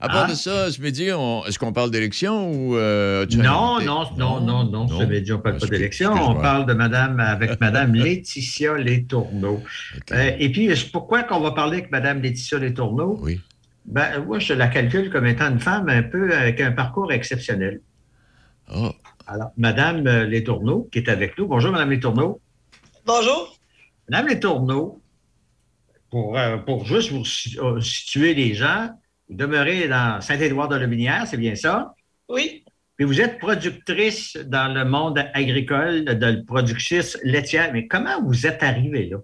À 0.01 0.09
part 0.09 0.29
de 0.29 0.35
ça, 0.35 0.71
ce 0.71 0.81
midi, 0.81 1.05
est-ce 1.05 1.59
qu'on 1.59 1.75
parle 1.75 1.91
d'élection 1.91 2.51
ou. 2.51 2.77
Euh, 2.77 3.27
non, 3.37 3.81
non, 3.81 4.07
non, 4.17 4.41
non, 4.41 4.65
non, 4.65 4.89
Ce 4.89 5.05
midi, 5.05 5.31
on 5.33 5.37
ne 5.37 5.43
parle 5.43 5.59
pas 5.59 5.67
d'élection. 5.67 6.13
On 6.13 6.35
parle 6.37 6.65
de 6.65 6.73
Madame, 6.73 7.21
avec 7.21 7.61
Madame 7.61 7.95
Laetitia 7.95 8.79
Letourneau. 8.79 9.63
Euh, 10.13 10.31
et 10.39 10.51
puis, 10.51 10.73
pourquoi 10.91 11.23
qu'on 11.23 11.41
va 11.41 11.51
parler 11.51 11.79
avec 11.79 11.91
Madame 11.91 12.23
Laetitia 12.23 12.59
Letourneau? 12.59 13.19
Oui. 13.21 13.41
Ben, 13.85 14.25
moi, 14.25 14.39
je 14.39 14.55
la 14.55 14.69
calcule 14.69 15.11
comme 15.11 15.27
étant 15.27 15.51
une 15.51 15.61
femme 15.61 15.89
un 15.91 16.03
peu 16.03 16.35
avec 16.35 16.61
un 16.61 16.73
parcours 16.73 17.13
exceptionnel. 17.13 17.81
Oh. 18.75 18.93
Alors, 19.27 19.51
Madame 19.59 20.05
Letourneau, 20.05 20.89
qui 20.91 20.99
est 20.99 21.11
avec 21.11 21.37
nous. 21.37 21.47
Bonjour, 21.47 21.73
Madame 21.73 21.91
Letourneau. 21.91 22.41
Bonjour. 23.05 23.59
Madame 24.09 24.29
Letourneau, 24.29 25.03
pour, 26.11 26.39
euh, 26.39 26.57
pour 26.57 26.87
juste 26.87 27.13
vous 27.13 27.25
situer 27.81 28.35
les 28.35 28.55
gens, 28.55 28.91
demeurez 29.35 29.89
dans 29.89 30.21
Saint-Édouard-de-Lobinière, 30.21 31.27
c'est 31.29 31.37
bien 31.37 31.55
ça? 31.55 31.95
Oui. 32.29 32.65
Puis 32.97 33.07
vous 33.07 33.21
êtes 33.21 33.39
productrice 33.39 34.37
dans 34.37 34.73
le 34.73 34.85
monde 34.85 35.25
agricole, 35.33 36.05
de 36.05 36.45
productrice 36.47 37.19
laitière. 37.23 37.73
Mais 37.73 37.87
comment 37.87 38.23
vous 38.23 38.47
êtes 38.47 38.63
arrivée 38.63 39.07
là? 39.07 39.17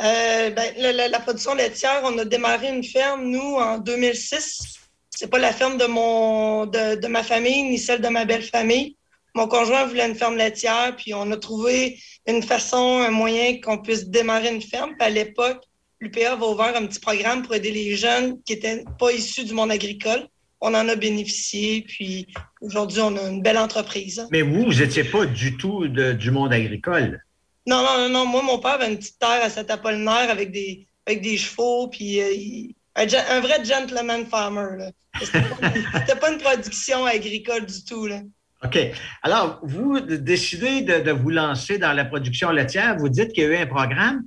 Euh, 0.00 0.50
ben, 0.50 0.72
la, 0.78 1.20
production 1.20 1.54
laitière, 1.54 2.00
on 2.04 2.16
a 2.18 2.24
démarré 2.24 2.68
une 2.74 2.82
ferme, 2.82 3.26
nous, 3.26 3.56
en 3.56 3.78
2006. 3.78 4.80
C'est 5.10 5.28
pas 5.28 5.38
la 5.38 5.52
ferme 5.52 5.76
de, 5.76 5.84
mon, 5.84 6.64
de, 6.66 6.98
de, 6.98 7.06
ma 7.08 7.22
famille 7.22 7.64
ni 7.64 7.78
celle 7.78 8.00
de 8.00 8.08
ma 8.08 8.24
belle 8.24 8.42
famille. 8.42 8.96
Mon 9.34 9.46
conjoint 9.46 9.84
voulait 9.84 10.08
une 10.08 10.14
ferme 10.14 10.36
laitière, 10.36 10.96
puis 10.96 11.14
on 11.14 11.30
a 11.30 11.36
trouvé 11.36 11.98
une 12.26 12.42
façon, 12.42 13.02
un 13.06 13.10
moyen 13.10 13.60
qu'on 13.60 13.78
puisse 13.78 14.08
démarrer 14.08 14.52
une 14.52 14.62
ferme. 14.62 14.94
Puis 14.98 15.06
à 15.06 15.10
l'époque, 15.10 15.62
l'UPA 16.02 16.36
va 16.36 16.46
ouvrir 16.46 16.76
un 16.76 16.86
petit 16.86 17.00
programme 17.00 17.42
pour 17.42 17.54
aider 17.54 17.70
les 17.70 17.96
jeunes 17.96 18.42
qui 18.42 18.54
n'étaient 18.54 18.84
pas 18.98 19.12
issus 19.12 19.44
du 19.44 19.54
monde 19.54 19.70
agricole 19.70 20.28
on 20.62 20.74
en 20.74 20.88
a 20.88 20.94
bénéficié. 20.94 21.82
Puis 21.82 22.26
aujourd'hui, 22.60 23.00
on 23.00 23.16
a 23.16 23.28
une 23.28 23.42
belle 23.42 23.58
entreprise. 23.58 24.26
Mais 24.30 24.42
vous, 24.42 24.64
vous 24.64 24.74
n'étiez 24.74 25.04
pas 25.04 25.26
du 25.26 25.56
tout 25.56 25.86
du 25.88 26.30
monde 26.30 26.52
agricole. 26.52 27.22
Non, 27.66 27.82
non, 27.82 28.08
non, 28.08 28.26
Moi, 28.26 28.42
mon 28.42 28.58
père 28.58 28.72
avait 28.72 28.90
une 28.90 28.96
petite 28.96 29.18
terre 29.18 29.42
à 29.42 29.50
Saint-Apollinaire 29.50 30.30
avec 30.30 30.50
des, 30.50 30.86
avec 31.06 31.20
des 31.20 31.36
chevaux, 31.36 31.88
puis 31.88 32.20
euh, 32.20 32.72
un, 32.96 33.40
vrai 33.40 33.64
gentleman 33.64 34.24
farmer. 34.26 34.90
C'était 35.20 36.16
pas, 36.18 36.32
une 36.32 36.38
production 36.38 37.04
agricole 37.04 37.66
du 37.66 37.84
tout. 37.84 38.06
Là. 38.06 38.20
OK. 38.64 38.78
Alors, 39.22 39.60
vous 39.62 40.00
décidez 40.00 40.82
de, 40.82 41.10
vous 41.10 41.30
lancer 41.30 41.78
dans 41.78 41.92
la 41.92 42.04
production 42.04 42.50
laitière. 42.50 42.96
Vous 42.98 43.08
dites 43.08 43.32
qu'il 43.32 43.44
y 43.44 43.46
a 43.46 43.50
eu 43.50 43.56
un 43.56 43.66
programme, 43.66 44.22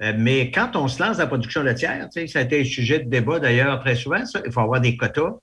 mais 0.00 0.50
quand 0.50 0.76
on 0.76 0.88
se 0.88 1.02
lance 1.02 1.16
dans 1.16 1.22
la 1.22 1.28
production 1.28 1.62
laitière, 1.62 2.08
ça 2.12 2.38
a 2.38 2.42
été 2.42 2.60
un 2.60 2.64
sujet 2.64 2.98
de 2.98 3.08
débat 3.08 3.38
d'ailleurs 3.38 3.80
très 3.80 3.94
souvent, 3.94 4.24
ça, 4.26 4.40
il 4.44 4.52
faut 4.52 4.60
avoir 4.60 4.80
des 4.80 4.96
quotas. 4.96 5.34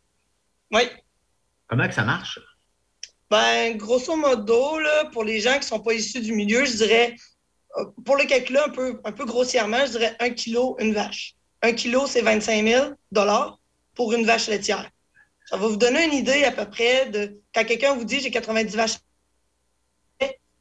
Oui. 0.71 0.83
Comment 1.67 1.87
que 1.87 1.93
ça 1.93 2.03
marche? 2.03 2.39
Ben, 3.29 3.77
grosso 3.77 4.15
modo, 4.17 4.77
là, 4.79 5.05
pour 5.13 5.23
les 5.23 5.39
gens 5.39 5.53
qui 5.53 5.59
ne 5.59 5.63
sont 5.63 5.79
pas 5.79 5.93
issus 5.93 6.19
du 6.19 6.33
milieu, 6.33 6.65
je 6.65 6.75
dirais, 6.75 7.15
euh, 7.77 7.85
pour 8.03 8.17
le 8.17 8.25
calcul 8.25 8.57
un 8.57 8.69
peu, 8.69 8.99
un 9.05 9.11
peu 9.13 9.25
grossièrement, 9.25 9.85
je 9.85 9.91
dirais 9.91 10.15
un 10.19 10.31
kilo, 10.31 10.75
une 10.79 10.93
vache. 10.93 11.35
Un 11.61 11.71
kilo, 11.71 12.07
c'est 12.07 12.21
25 12.21 12.67
000 12.67 12.85
pour 13.95 14.11
une 14.11 14.25
vache 14.25 14.47
laitière. 14.47 14.89
Ça 15.45 15.57
va 15.57 15.67
vous 15.67 15.77
donner 15.77 16.05
une 16.05 16.13
idée 16.13 16.43
à 16.43 16.51
peu 16.51 16.65
près 16.69 17.09
de 17.09 17.39
quand 17.53 17.63
quelqu'un 17.63 17.95
vous 17.95 18.03
dit 18.03 18.19
j'ai 18.19 18.31
90 18.31 18.75
vaches. 18.75 18.97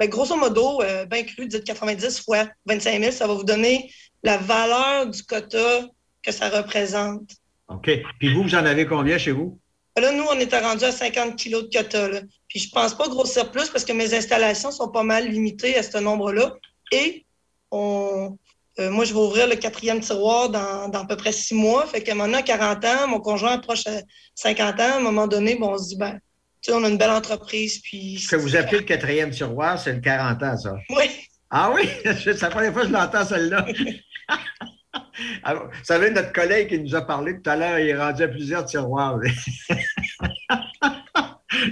Ben, 0.00 0.08
grosso 0.08 0.34
modo, 0.34 0.80
euh, 0.80 1.04
bien 1.04 1.24
cru, 1.24 1.46
dites 1.46 1.64
90 1.64 2.22
fois 2.24 2.48
25 2.64 3.00
000, 3.00 3.12
ça 3.12 3.26
va 3.26 3.34
vous 3.34 3.44
donner 3.44 3.92
la 4.22 4.38
valeur 4.38 5.06
du 5.06 5.22
quota 5.22 5.86
que 6.22 6.32
ça 6.32 6.48
représente. 6.48 7.30
OK. 7.68 7.90
Puis 8.18 8.32
vous, 8.32 8.42
vous 8.44 8.54
en 8.54 8.64
avez 8.64 8.86
combien 8.86 9.18
chez 9.18 9.32
vous? 9.32 9.58
Là, 9.98 10.12
nous, 10.12 10.24
on 10.30 10.40
était 10.40 10.58
rendu 10.58 10.84
à 10.84 10.92
50 10.92 11.36
kilos 11.36 11.64
de 11.64 11.76
quota. 11.76 12.08
Puis 12.48 12.60
je 12.60 12.70
pense 12.70 12.94
pas 12.94 13.08
grossir 13.08 13.50
plus 13.50 13.68
parce 13.68 13.84
que 13.84 13.92
mes 13.92 14.14
installations 14.14 14.70
sont 14.70 14.88
pas 14.88 15.02
mal 15.02 15.28
limitées 15.28 15.76
à 15.76 15.82
ce 15.82 15.98
nombre-là. 15.98 16.54
Et 16.92 17.26
on, 17.70 18.38
euh, 18.78 18.90
moi, 18.90 19.04
je 19.04 19.12
vais 19.12 19.20
ouvrir 19.20 19.48
le 19.48 19.56
quatrième 19.56 20.00
tiroir 20.00 20.48
dans, 20.48 20.90
à 20.90 21.06
peu 21.06 21.16
près 21.16 21.32
six 21.32 21.54
mois. 21.54 21.86
Fait 21.86 22.02
que 22.02 22.12
maintenant, 22.12 22.38
à 22.38 22.42
40 22.42 22.84
ans, 22.86 23.08
mon 23.08 23.20
conjoint 23.20 23.52
approche 23.52 23.86
à 23.86 24.00
50 24.34 24.80
ans. 24.80 24.82
À 24.82 24.96
un 24.96 25.00
moment 25.00 25.26
donné, 25.26 25.56
bon, 25.56 25.74
on 25.74 25.78
se 25.78 25.88
dit, 25.88 25.96
ben, 25.96 26.18
on 26.68 26.84
a 26.84 26.88
une 26.88 26.98
belle 26.98 27.10
entreprise. 27.10 27.80
Puis 27.82 28.18
Ce 28.18 28.28
que 28.28 28.36
vous 28.36 28.56
appelez 28.56 28.78
le 28.78 28.84
quatrième 28.84 29.30
tiroir, 29.30 29.78
c'est 29.78 29.92
le 29.92 30.00
40 30.00 30.42
ans, 30.42 30.56
ça. 30.56 30.74
Oui. 30.90 31.06
Ah 31.50 31.72
oui? 31.74 31.88
C'est 32.04 32.40
la 32.40 32.48
première 32.48 32.72
fois 32.72 32.82
que 32.82 32.88
je 32.88 32.92
l'entends, 32.92 33.24
celle-là. 33.24 33.66
vous 35.54 35.70
savez, 35.82 36.10
notre 36.10 36.32
collègue 36.32 36.68
qui 36.68 36.78
nous 36.78 36.94
a 36.94 37.04
parlé 37.04 37.40
tout 37.40 37.50
à 37.50 37.56
l'heure, 37.56 37.78
il 37.80 37.88
est 37.88 37.96
rendu 37.96 38.22
à 38.22 38.28
plusieurs 38.28 38.64
tiroirs. 38.64 39.18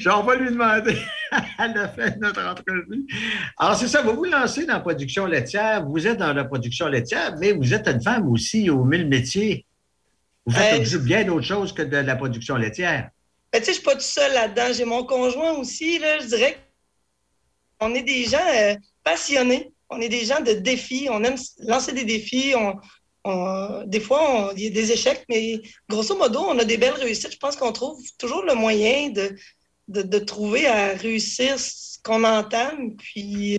On 0.07 0.23
va 0.23 0.35
lui 0.35 0.51
demander 0.51 0.97
à 1.59 1.69
la 1.69 1.89
fin 1.89 2.11
de 2.11 2.19
notre 2.19 2.45
entrevue. 2.45 3.07
Alors, 3.57 3.77
c'est 3.77 3.87
ça, 3.87 4.03
vous 4.03 4.15
vous 4.15 4.25
lancez 4.25 4.67
dans 4.67 4.75
la 4.75 4.81
production 4.81 5.27
laitière. 5.27 5.87
Vous 5.87 6.07
êtes 6.09 6.19
dans 6.19 6.33
la 6.33 6.45
production 6.45 6.89
laitière, 6.89 7.37
mais 7.39 7.53
vous 7.53 7.73
êtes 7.73 7.87
une 7.87 8.03
femme 8.03 8.29
aussi 8.29 8.69
aux 8.71 8.83
mille 8.85 9.07
métiers. 9.09 9.65
Vous 10.45 10.55
faites 10.55 10.95
euh, 10.95 10.99
bien 10.99 11.25
d'autres 11.25 11.47
choses 11.47 11.73
que 11.73 11.83
de 11.83 11.99
la 11.99 12.17
production 12.17 12.57
laitière. 12.57 13.11
Ben, 13.59 13.65
tu 13.65 13.67
sais, 13.67 13.73
je 13.73 13.79
suis 13.79 13.85
pas 13.85 13.97
tout 13.97 14.01
seul 14.03 14.33
là-dedans. 14.35 14.73
J'ai 14.73 14.85
mon 14.85 15.05
conjoint 15.05 15.55
aussi. 15.55 15.99
Là, 15.99 16.21
je 16.21 16.27
dirais 16.27 16.65
qu'on 17.81 17.93
est 17.93 18.03
des 18.03 18.25
gens 18.27 18.47
euh, 18.55 18.77
passionnés. 19.03 19.73
On 19.91 20.01
est 20.01 20.09
des 20.09 20.25
gens 20.25 20.41
de 20.41 20.53
défis. 20.53 21.09
On 21.11 21.25
aime 21.25 21.35
lancer 21.59 21.91
des 21.91 22.05
défis. 22.05 22.55
des 23.87 24.01
fois, 24.01 24.53
il 24.57 24.63
y 24.63 24.67
a 24.69 24.71
des 24.71 24.93
échecs, 24.93 25.25
mais 25.29 25.61
grosso 25.89 26.17
modo, 26.17 26.39
on 26.39 26.57
a 26.61 26.65
des 26.65 26.77
belles 26.77 26.93
réussites. 26.93 27.33
Je 27.33 27.39
pense 27.39 27.57
qu'on 27.57 27.73
trouve 27.73 28.01
toujours 28.17 28.45
le 28.45 28.55
moyen 28.55 29.11
de, 29.11 29.35
de, 29.89 30.19
trouver 30.21 30.69
à 30.69 30.95
réussir 30.95 31.59
ce 31.59 31.99
qu'on 32.05 32.23
entame, 32.23 32.95
puis 32.95 33.59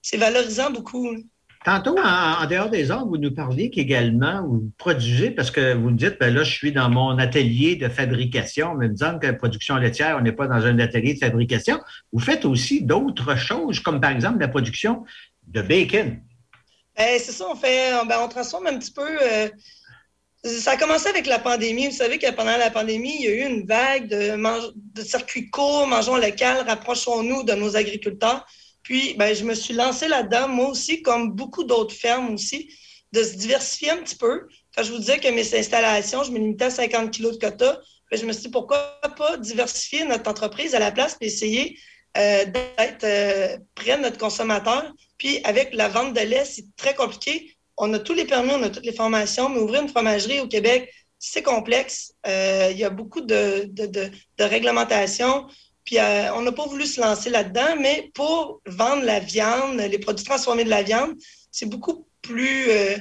c'est 0.00 0.16
valorisant 0.16 0.70
beaucoup. 0.70 1.16
Tantôt, 1.64 1.96
en, 1.98 2.46
dehors 2.46 2.68
des 2.68 2.90
ordres, 2.90 3.08
vous 3.08 3.16
nous 3.16 3.34
parliez 3.34 3.70
qu'également, 3.70 4.46
vous 4.46 4.70
produisez, 4.76 5.30
parce 5.30 5.50
que 5.50 5.72
vous 5.72 5.90
me 5.90 5.96
dites, 5.96 6.18
ben 6.20 6.32
là, 6.32 6.44
je 6.44 6.52
suis 6.52 6.72
dans 6.72 6.90
mon 6.90 7.18
atelier 7.18 7.76
de 7.76 7.88
fabrication, 7.88 8.74
mais 8.74 8.88
me 8.88 8.92
disant 8.92 9.18
que 9.18 9.26
la 9.26 9.32
production 9.32 9.76
laitière, 9.76 10.16
on 10.18 10.22
n'est 10.22 10.32
pas 10.32 10.46
dans 10.46 10.66
un 10.66 10.78
atelier 10.78 11.14
de 11.14 11.18
fabrication. 11.18 11.80
Vous 12.12 12.20
faites 12.20 12.44
aussi 12.44 12.82
d'autres 12.82 13.34
choses, 13.36 13.80
comme 13.80 13.98
par 13.98 14.10
exemple 14.10 14.40
la 14.40 14.48
production 14.48 15.04
de 15.46 15.62
bacon. 15.62 16.20
Ben, 16.98 17.18
c'est 17.18 17.32
ça, 17.32 17.46
on 17.50 17.56
fait, 17.56 17.92
ben, 18.06 18.16
on 18.22 18.28
transforme 18.28 18.66
un 18.66 18.78
petit 18.78 18.92
peu 18.92 19.08
euh, 19.22 19.48
ça 20.44 20.72
a 20.72 20.76
commencé 20.76 21.08
avec 21.08 21.26
la 21.26 21.38
pandémie. 21.38 21.86
Vous 21.86 21.96
savez 21.96 22.18
que 22.18 22.30
pendant 22.32 22.56
la 22.56 22.70
pandémie, 22.70 23.14
il 23.20 23.24
y 23.24 23.28
a 23.28 23.34
eu 23.34 23.50
une 23.50 23.66
vague 23.66 24.08
de, 24.08 24.36
de 24.94 25.02
circuits 25.02 25.48
courts, 25.48 25.86
mangeons 25.86 26.16
local, 26.16 26.64
rapprochons-nous 26.66 27.44
de 27.44 27.54
nos 27.54 27.76
agriculteurs. 27.76 28.46
Puis, 28.84 29.14
ben, 29.14 29.34
je 29.34 29.42
me 29.42 29.54
suis 29.54 29.74
lancée 29.74 30.06
là-dedans, 30.06 30.46
moi 30.48 30.68
aussi, 30.68 31.02
comme 31.02 31.32
beaucoup 31.32 31.64
d'autres 31.64 31.94
fermes 31.94 32.34
aussi, 32.34 32.72
de 33.12 33.24
se 33.24 33.34
diversifier 33.34 33.90
un 33.90 33.96
petit 33.96 34.16
peu. 34.16 34.46
Quand 34.76 34.84
je 34.84 34.92
vous 34.92 34.98
disais 34.98 35.18
que 35.18 35.28
mes 35.28 35.54
installations, 35.58 36.22
je 36.22 36.30
me 36.30 36.38
limitais 36.38 36.66
à 36.66 36.70
50 36.70 37.10
kilos 37.10 37.38
de 37.38 37.38
quota, 37.38 37.80
ben, 38.10 38.20
je 38.20 38.24
me 38.24 38.32
suis 38.32 38.42
dit 38.44 38.50
pourquoi 38.50 39.00
pas 39.16 39.36
diversifier 39.38 40.04
notre 40.04 40.30
entreprise 40.30 40.76
à 40.76 40.78
la 40.78 40.92
place 40.92 41.16
et 41.20 41.26
essayer 41.26 41.76
euh, 42.16 42.44
d'être 42.44 43.04
euh, 43.04 43.58
près 43.74 43.96
de 43.96 44.02
notre 44.02 44.18
consommateur. 44.18 44.92
Puis, 45.18 45.40
avec 45.42 45.74
la 45.74 45.88
vente 45.88 46.14
de 46.14 46.20
lait, 46.20 46.44
c'est 46.44 46.66
très 46.76 46.94
compliqué 46.94 47.56
on 47.76 47.92
a 47.92 47.98
tous 47.98 48.14
les 48.14 48.24
permis, 48.24 48.52
on 48.52 48.62
a 48.62 48.70
toutes 48.70 48.86
les 48.86 48.92
formations, 48.92 49.48
mais 49.48 49.58
ouvrir 49.58 49.82
une 49.82 49.88
fromagerie 49.88 50.40
au 50.40 50.48
Québec, 50.48 50.92
c'est 51.18 51.42
complexe. 51.42 52.12
Euh, 52.26 52.68
il 52.70 52.78
y 52.78 52.84
a 52.84 52.90
beaucoup 52.90 53.20
de, 53.20 53.64
de, 53.66 54.10
réglementations. 54.44 55.46
Puis 55.84 55.98
euh, 55.98 56.34
on 56.34 56.42
n'a 56.42 56.52
pas 56.52 56.66
voulu 56.66 56.86
se 56.86 57.00
lancer 57.00 57.30
là-dedans, 57.30 57.76
mais 57.80 58.10
pour 58.14 58.60
vendre 58.66 59.04
la 59.04 59.20
viande, 59.20 59.76
les 59.76 59.98
produits 59.98 60.24
transformés 60.24 60.64
de 60.64 60.70
la 60.70 60.82
viande, 60.82 61.14
c'est 61.50 61.66
beaucoup 61.66 62.06
plus, 62.22 62.70
euh, 62.70 62.96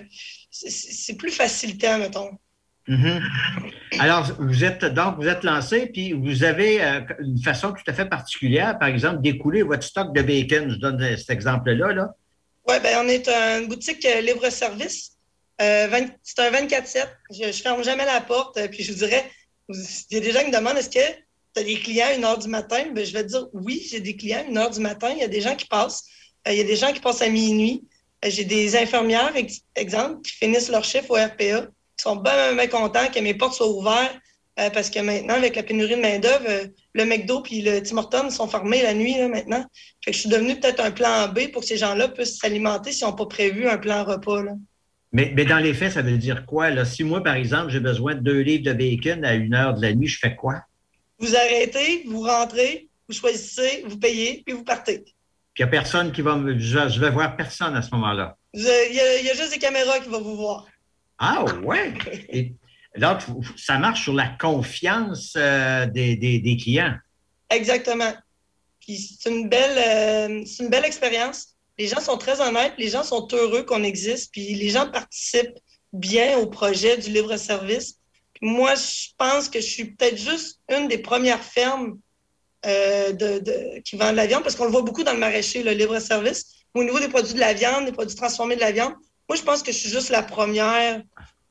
c'est 0.51 1.15
plus 1.15 1.31
facilitant, 1.31 1.97
mettons. 1.97 2.31
Mm-hmm. 2.87 3.21
Alors, 3.99 4.29
vous 4.39 4.63
êtes 4.65 4.83
donc 4.83 5.15
vous 5.17 5.27
êtes 5.27 5.43
lancé, 5.43 5.87
puis 5.87 6.11
vous 6.11 6.43
avez 6.43 6.81
une 7.19 7.41
façon 7.41 7.71
tout 7.71 7.83
à 7.87 7.93
fait 7.93 8.05
particulière, 8.05 8.77
par 8.77 8.89
exemple, 8.89 9.21
d'écouler 9.21 9.63
votre 9.63 9.83
stock 9.83 10.13
de 10.13 10.21
bacon. 10.21 10.69
Je 10.69 10.75
donne 10.75 11.17
cet 11.17 11.29
exemple-là. 11.29 11.93
Là. 11.93 12.13
Oui, 12.67 12.75
ben, 12.81 13.05
on 13.05 13.07
est 13.09 13.27
une 13.27 13.67
boutique 13.67 14.05
euh, 14.05 14.21
libre-service. 14.21 15.11
Euh, 15.61 16.07
c'est 16.23 16.39
un 16.39 16.51
24-7. 16.51 17.07
Je 17.31 17.45
ne 17.45 17.51
ferme 17.51 17.83
jamais 17.83 18.05
la 18.05 18.21
porte. 18.21 18.57
Euh, 18.57 18.67
puis 18.67 18.83
je 18.83 18.93
vous 18.93 18.99
dirais, 18.99 19.29
il 19.69 19.77
y 20.11 20.17
a 20.17 20.19
des 20.21 20.31
gens 20.31 20.39
qui 20.39 20.47
me 20.47 20.57
demandent 20.57 20.77
est-ce 20.77 20.89
que 20.89 21.13
tu 21.53 21.61
as 21.61 21.63
des 21.63 21.75
clients 21.75 22.07
à 22.07 22.15
1 22.15 22.21
h 22.21 22.41
du 22.43 22.47
matin? 22.47 22.85
Ben, 22.93 23.05
je 23.05 23.13
vais 23.13 23.23
dire 23.23 23.47
oui, 23.53 23.85
j'ai 23.89 23.99
des 23.99 24.15
clients 24.15 24.43
à 24.47 24.49
1 24.49 24.53
h 24.53 24.73
du 24.73 24.79
matin. 24.79 25.09
Il 25.11 25.19
y 25.19 25.23
a 25.23 25.27
des 25.27 25.41
gens 25.41 25.55
qui 25.55 25.65
passent. 25.65 26.03
il 26.47 26.55
y 26.55 26.61
a 26.61 26.63
des 26.63 26.75
gens 26.75 26.91
qui 26.91 26.99
passent 26.99 27.21
à 27.21 27.29
minuit. 27.29 27.83
j'ai 28.25 28.45
des 28.45 28.75
infirmières, 28.75 29.33
exemple, 29.75 30.21
qui 30.21 30.31
finissent 30.31 30.69
leur 30.69 30.83
chiffre 30.83 31.11
au 31.11 31.15
RPA, 31.15 31.67
qui 31.97 32.03
sont 32.03 32.15
bien, 32.15 32.53
bien, 32.55 32.67
contents 32.67 33.07
que 33.13 33.19
mes 33.19 33.33
portes 33.33 33.53
soient 33.53 33.69
ouvertes. 33.69 34.17
parce 34.55 34.89
que 34.89 34.99
maintenant, 34.99 35.35
avec 35.35 35.55
la 35.55 35.63
pénurie 35.63 35.95
de 35.95 36.01
main-d'œuvre, 36.01 36.69
le 36.93 37.05
McDo 37.05 37.43
et 37.51 37.61
le 37.61 37.81
Tim 37.81 37.97
Hortons 37.97 38.29
sont 38.29 38.47
fermés 38.47 38.81
la 38.81 38.93
nuit 38.93 39.15
maintenant. 39.27 39.65
Fait 40.03 40.11
que 40.11 40.17
je 40.17 40.21
suis 40.21 40.29
devenu 40.29 40.59
peut-être 40.59 40.79
un 40.79 40.91
plan 40.91 41.27
B 41.27 41.51
pour 41.51 41.61
que 41.61 41.67
ces 41.67 41.77
gens-là 41.77 42.07
puissent 42.09 42.39
s'alimenter 42.39 42.91
s'ils 42.91 43.07
n'ont 43.07 43.13
pas 43.13 43.25
prévu 43.25 43.67
un 43.67 43.77
plan 43.77 44.03
repas. 44.03 44.43
Mais, 45.11 45.45
dans 45.45 45.59
les 45.59 45.75
faits, 45.75 45.93
ça 45.93 46.01
veut 46.01 46.17
dire 46.17 46.43
quoi? 46.47 46.71
Là? 46.71 46.85
Si 46.85 47.03
moi, 47.03 47.21
par 47.21 47.35
exemple, 47.35 47.69
j'ai 47.69 47.79
besoin 47.79 48.15
de 48.15 48.21
deux 48.21 48.39
livres 48.39 48.63
de 48.63 48.73
bacon 48.73 49.23
à 49.23 49.35
une 49.35 49.53
heure 49.53 49.75
de 49.75 49.81
la 49.83 49.93
nuit, 49.93 50.07
je 50.07 50.17
fais 50.17 50.35
quoi? 50.35 50.63
Vous 51.23 51.37
arrêtez, 51.37 52.03
vous 52.05 52.19
rentrez, 52.19 52.89
vous 53.07 53.15
choisissez, 53.15 53.85
vous 53.87 53.97
payez, 53.97 54.43
puis 54.45 54.53
vous 54.53 54.65
partez. 54.65 54.99
Puis 54.99 55.13
il 55.59 55.61
n'y 55.61 55.69
a 55.69 55.71
personne 55.71 56.11
qui 56.11 56.21
va 56.21 56.35
me. 56.35 56.59
Je, 56.59 56.99
vais 56.99 57.11
voir 57.11 57.37
personne 57.37 57.77
à 57.77 57.81
ce 57.81 57.91
moment-là. 57.91 58.35
Il 58.53 58.61
y, 58.61 59.29
a 59.29 59.33
juste 59.33 59.53
des 59.53 59.57
caméras 59.57 59.99
qui 59.99 60.09
vont 60.09 60.19
vous 60.19 60.35
voir. 60.35 60.67
Ah 61.17 61.45
ouais! 61.63 61.93
Donc, 62.97 63.21
ça 63.55 63.77
marche 63.77 64.03
sur 64.03 64.13
la 64.13 64.27
confiance 64.37 65.35
euh, 65.37 65.85
des, 65.85 66.57
clients. 66.61 66.95
Exactement. 67.49 68.13
c'est 68.85 69.29
une 69.29 69.47
belle, 69.47 69.77
euh, 69.77 70.43
une 70.59 70.69
belle 70.69 70.83
expérience. 70.83 71.55
Les 71.79 71.87
gens 71.87 72.01
sont 72.01 72.17
très 72.17 72.41
honnêtes, 72.41 72.73
les 72.77 72.89
gens 72.89 73.03
sont 73.03 73.29
heureux 73.31 73.63
qu'on 73.63 73.83
existe, 73.83 74.33
puis 74.33 74.55
les 74.55 74.69
gens 74.71 74.91
participent 74.91 75.57
bien 75.93 76.37
au 76.37 76.47
projet 76.47 76.97
du 76.97 77.11
libre-service. 77.11 77.99
Moi, 78.45 78.75
je 78.75 79.07
pense 79.17 79.47
que 79.47 79.61
je 79.61 79.65
suis 79.65 79.85
peut-être 79.85 80.17
juste 80.17 80.59
une 80.69 80.89
des 80.89 80.97
premières 80.97 81.41
fermes 81.41 81.97
euh, 82.65 83.13
qui 83.85 83.95
vend 83.95 84.11
de 84.11 84.17
la 84.17 84.27
viande, 84.27 84.43
parce 84.43 84.57
qu'on 84.57 84.65
le 84.65 84.71
voit 84.71 84.81
beaucoup 84.81 85.05
dans 85.05 85.13
le 85.13 85.19
maraîcher, 85.19 85.63
le 85.63 85.71
libre-service. 85.71 86.65
Au 86.73 86.83
niveau 86.83 86.99
des 86.99 87.07
produits 87.07 87.35
de 87.35 87.39
la 87.39 87.53
viande, 87.53 87.85
des 87.85 87.93
produits 87.93 88.17
transformés 88.17 88.55
de 88.55 88.59
la 88.59 88.73
viande, 88.73 88.95
moi, 89.29 89.37
je 89.37 89.43
pense 89.43 89.63
que 89.63 89.71
je 89.71 89.77
suis 89.77 89.89
juste 89.89 90.09
la 90.09 90.23
première 90.23 91.01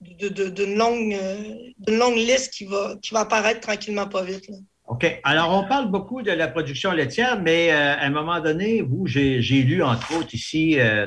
d'une 0.03 0.77
longue, 0.77 1.15
euh, 1.15 1.55
longue 1.89 2.17
liste 2.17 2.53
qui 2.53 2.67
va, 2.67 2.97
qui 3.01 3.15
va 3.15 3.21
apparaître 3.21 3.61
tranquillement 3.61 4.07
pas 4.07 4.23
vite. 4.23 4.51
OK. 4.87 5.21
Alors, 5.25 5.51
on 5.51 5.67
parle 5.67 5.91
beaucoup 5.91 6.21
de 6.21 6.33
la 6.33 6.49
production 6.49 6.93
laitière, 6.93 7.41
mais 7.41 7.73
euh, 7.73 7.95
à 7.95 8.05
un 8.05 8.11
moment 8.11 8.39
donné, 8.41 8.83
vous, 8.83 9.07
j'ai 9.07 9.41
lu, 9.41 9.83
entre 9.83 10.15
autres, 10.19 10.35
ici, 10.35 10.79
euh, 10.79 11.07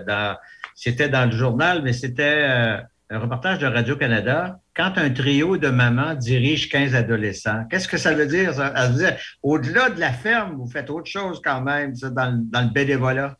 c'était 0.73 1.09
dans 1.09 1.29
le 1.29 1.37
journal, 1.37 1.83
mais 1.83 1.93
c'était 1.93 2.79
un 3.09 3.19
reportage 3.19 3.59
de 3.59 3.67
Radio-Canada, 3.67 4.59
quand 4.75 4.93
un 4.95 5.11
trio 5.11 5.57
de 5.57 5.69
mamans 5.69 6.15
dirige 6.15 6.69
15 6.69 6.95
adolescents, 6.95 7.63
qu'est-ce 7.69 7.87
que 7.87 7.97
ça 7.97 8.13
veut 8.13 8.25
dire? 8.25 8.55
Ça, 8.55 8.87
veut 8.87 8.97
dire, 8.97 9.17
au-delà 9.43 9.89
de 9.89 9.99
la 9.99 10.11
ferme, 10.11 10.55
vous 10.55 10.67
faites 10.67 10.89
autre 10.89 11.09
chose 11.09 11.39
quand 11.43 11.61
même, 11.61 11.93
dans, 11.93 12.45
le 12.51 12.73
bénévolat? 12.73 13.37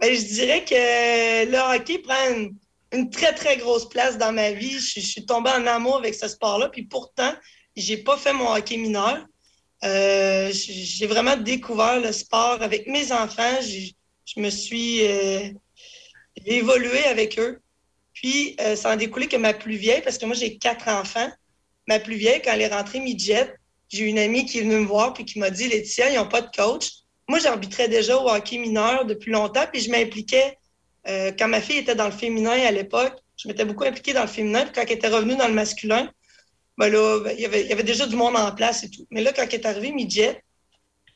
Ben, 0.00 0.14
je 0.14 0.24
dirais 0.26 0.64
que 0.64 1.50
le 1.50 1.74
hockey 1.74 1.98
prend 1.98 2.14
une, 2.92 3.10
très, 3.10 3.32
très 3.32 3.56
grosse 3.56 3.88
place 3.88 4.18
dans 4.18 4.32
ma 4.32 4.52
vie. 4.52 4.78
Je, 4.78 5.00
suis 5.00 5.24
tombée 5.24 5.50
en 5.50 5.66
amour 5.66 5.96
avec 5.96 6.14
ce 6.14 6.28
sport-là, 6.28 6.68
puis 6.68 6.82
pourtant, 6.82 7.32
j'ai 7.74 7.96
pas 7.96 8.18
fait 8.18 8.34
mon 8.34 8.52
hockey 8.52 8.76
mineur. 8.76 9.24
Euh, 9.84 10.50
j'ai 10.52 11.06
vraiment 11.06 11.36
découvert 11.36 12.00
le 12.00 12.12
sport 12.12 12.60
avec 12.60 12.86
mes 12.86 13.12
enfants. 13.12 13.60
Je 13.62 14.40
me 14.40 14.50
suis 14.50 15.06
euh, 15.06 15.48
évolué 16.44 17.04
avec 17.06 17.38
eux. 17.38 17.60
Puis, 18.26 18.56
euh, 18.60 18.74
ça 18.74 18.92
en 18.92 18.96
découlé 18.96 19.28
que 19.28 19.36
ma 19.36 19.54
plus 19.54 19.76
vieille, 19.76 20.02
parce 20.02 20.18
que 20.18 20.26
moi, 20.26 20.34
j'ai 20.34 20.58
quatre 20.58 20.88
enfants, 20.88 21.30
ma 21.86 22.00
plus 22.00 22.16
vieille, 22.16 22.42
quand 22.44 22.50
elle 22.54 22.62
est 22.62 22.74
rentrée 22.74 22.98
mid-jet, 22.98 23.54
j'ai 23.88 24.02
une 24.02 24.18
amie 24.18 24.44
qui 24.46 24.58
est 24.58 24.62
venue 24.62 24.80
me 24.80 24.84
voir 24.84 25.12
puis 25.12 25.24
qui 25.24 25.38
m'a 25.38 25.48
dit 25.48 25.68
Laetitia, 25.68 26.10
ils 26.10 26.16
n'ont 26.16 26.26
pas 26.26 26.40
de 26.40 26.50
coach. 26.50 26.90
Moi, 27.28 27.38
j'arbitrais 27.38 27.86
déjà 27.86 28.18
au 28.18 28.28
hockey 28.28 28.58
mineur 28.58 29.04
depuis 29.04 29.30
longtemps, 29.30 29.64
puis 29.72 29.80
je 29.80 29.92
m'impliquais. 29.92 30.58
Euh, 31.06 31.30
quand 31.38 31.46
ma 31.46 31.60
fille 31.60 31.78
était 31.78 31.94
dans 31.94 32.06
le 32.06 32.10
féminin 32.10 32.50
à 32.66 32.72
l'époque, 32.72 33.14
je 33.36 33.46
m'étais 33.46 33.64
beaucoup 33.64 33.84
impliquée 33.84 34.12
dans 34.12 34.22
le 34.22 34.26
féminin, 34.26 34.64
puis 34.64 34.72
quand 34.74 34.82
elle 34.82 34.96
était 34.96 35.06
revenue 35.06 35.36
dans 35.36 35.46
le 35.46 35.54
masculin, 35.54 36.10
ben 36.78 36.88
là, 36.88 37.20
ben, 37.20 37.32
il, 37.38 37.42
y 37.42 37.44
avait, 37.44 37.84
déjà 37.84 38.08
du 38.08 38.16
monde 38.16 38.36
en 38.36 38.50
place 38.50 38.82
et 38.82 38.90
tout. 38.90 39.06
Mais 39.12 39.22
là, 39.22 39.32
quand 39.32 39.46
elle 39.48 39.54
est 39.54 39.66
arrivée 39.66 39.92
mid-jet, 39.92 40.42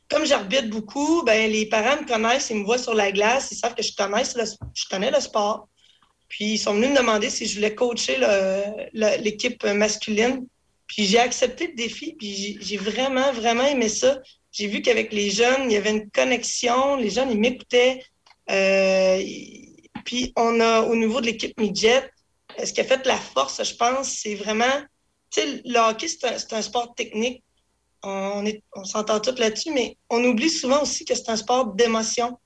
comme 0.08 0.24
j'arbitre 0.24 0.70
beaucoup, 0.70 1.24
ben, 1.24 1.50
les 1.50 1.66
parents 1.66 2.00
me 2.00 2.06
connaissent, 2.06 2.50
ils 2.50 2.58
me 2.58 2.64
voient 2.64 2.78
sur 2.78 2.94
la 2.94 3.10
glace, 3.10 3.48
ils 3.50 3.56
savent 3.56 3.74
que 3.74 3.82
je 3.82 3.96
connais 3.96 4.22
je 4.22 4.84
connais 4.88 5.10
le 5.10 5.18
sport. 5.18 5.66
Puis 6.30 6.44
ils 6.44 6.58
sont 6.58 6.74
venus 6.74 6.90
me 6.90 6.96
demander 6.96 7.28
si 7.28 7.44
je 7.44 7.56
voulais 7.56 7.74
coacher 7.74 8.16
l'équipe 8.92 9.62
masculine. 9.64 10.46
Puis 10.86 11.04
j'ai 11.04 11.18
accepté 11.18 11.66
le 11.66 11.74
défi, 11.74 12.14
puis 12.14 12.58
j'ai 12.60 12.76
vraiment, 12.76 13.32
vraiment 13.32 13.66
aimé 13.66 13.88
ça. 13.88 14.20
J'ai 14.52 14.66
vu 14.66 14.80
qu'avec 14.80 15.12
les 15.12 15.30
jeunes, 15.30 15.70
il 15.70 15.72
y 15.72 15.76
avait 15.76 15.90
une 15.90 16.10
connexion, 16.10 16.96
les 16.96 17.10
jeunes, 17.10 17.30
ils 17.30 17.38
m'écoutaient. 17.38 18.02
Euh, 18.50 19.22
puis 20.04 20.32
on 20.36 20.60
a, 20.60 20.82
au 20.82 20.96
niveau 20.96 21.20
de 21.20 21.26
l'équipe 21.26 21.58
midget, 21.60 22.10
ce 22.64 22.72
qui 22.72 22.80
a 22.80 22.84
fait 22.84 23.04
la 23.06 23.16
force, 23.16 23.62
je 23.62 23.74
pense, 23.74 24.08
c'est 24.08 24.34
vraiment, 24.34 24.64
tu 25.30 25.40
sais, 25.40 25.62
le 25.64 25.78
hockey, 25.78 26.08
c'est 26.08 26.52
un, 26.52 26.62
sport 26.62 26.94
technique. 26.94 27.42
On, 28.02 28.44
on 28.74 28.84
s'entend 28.84 29.20
tous 29.20 29.38
là-dessus, 29.38 29.72
mais 29.72 29.96
on 30.08 30.24
oublie 30.24 30.50
souvent 30.50 30.82
aussi 30.82 31.04
que 31.04 31.14
c'est 31.14 31.28
un 31.28 31.36
sport 31.36 31.74
d'émotion. 31.74 32.38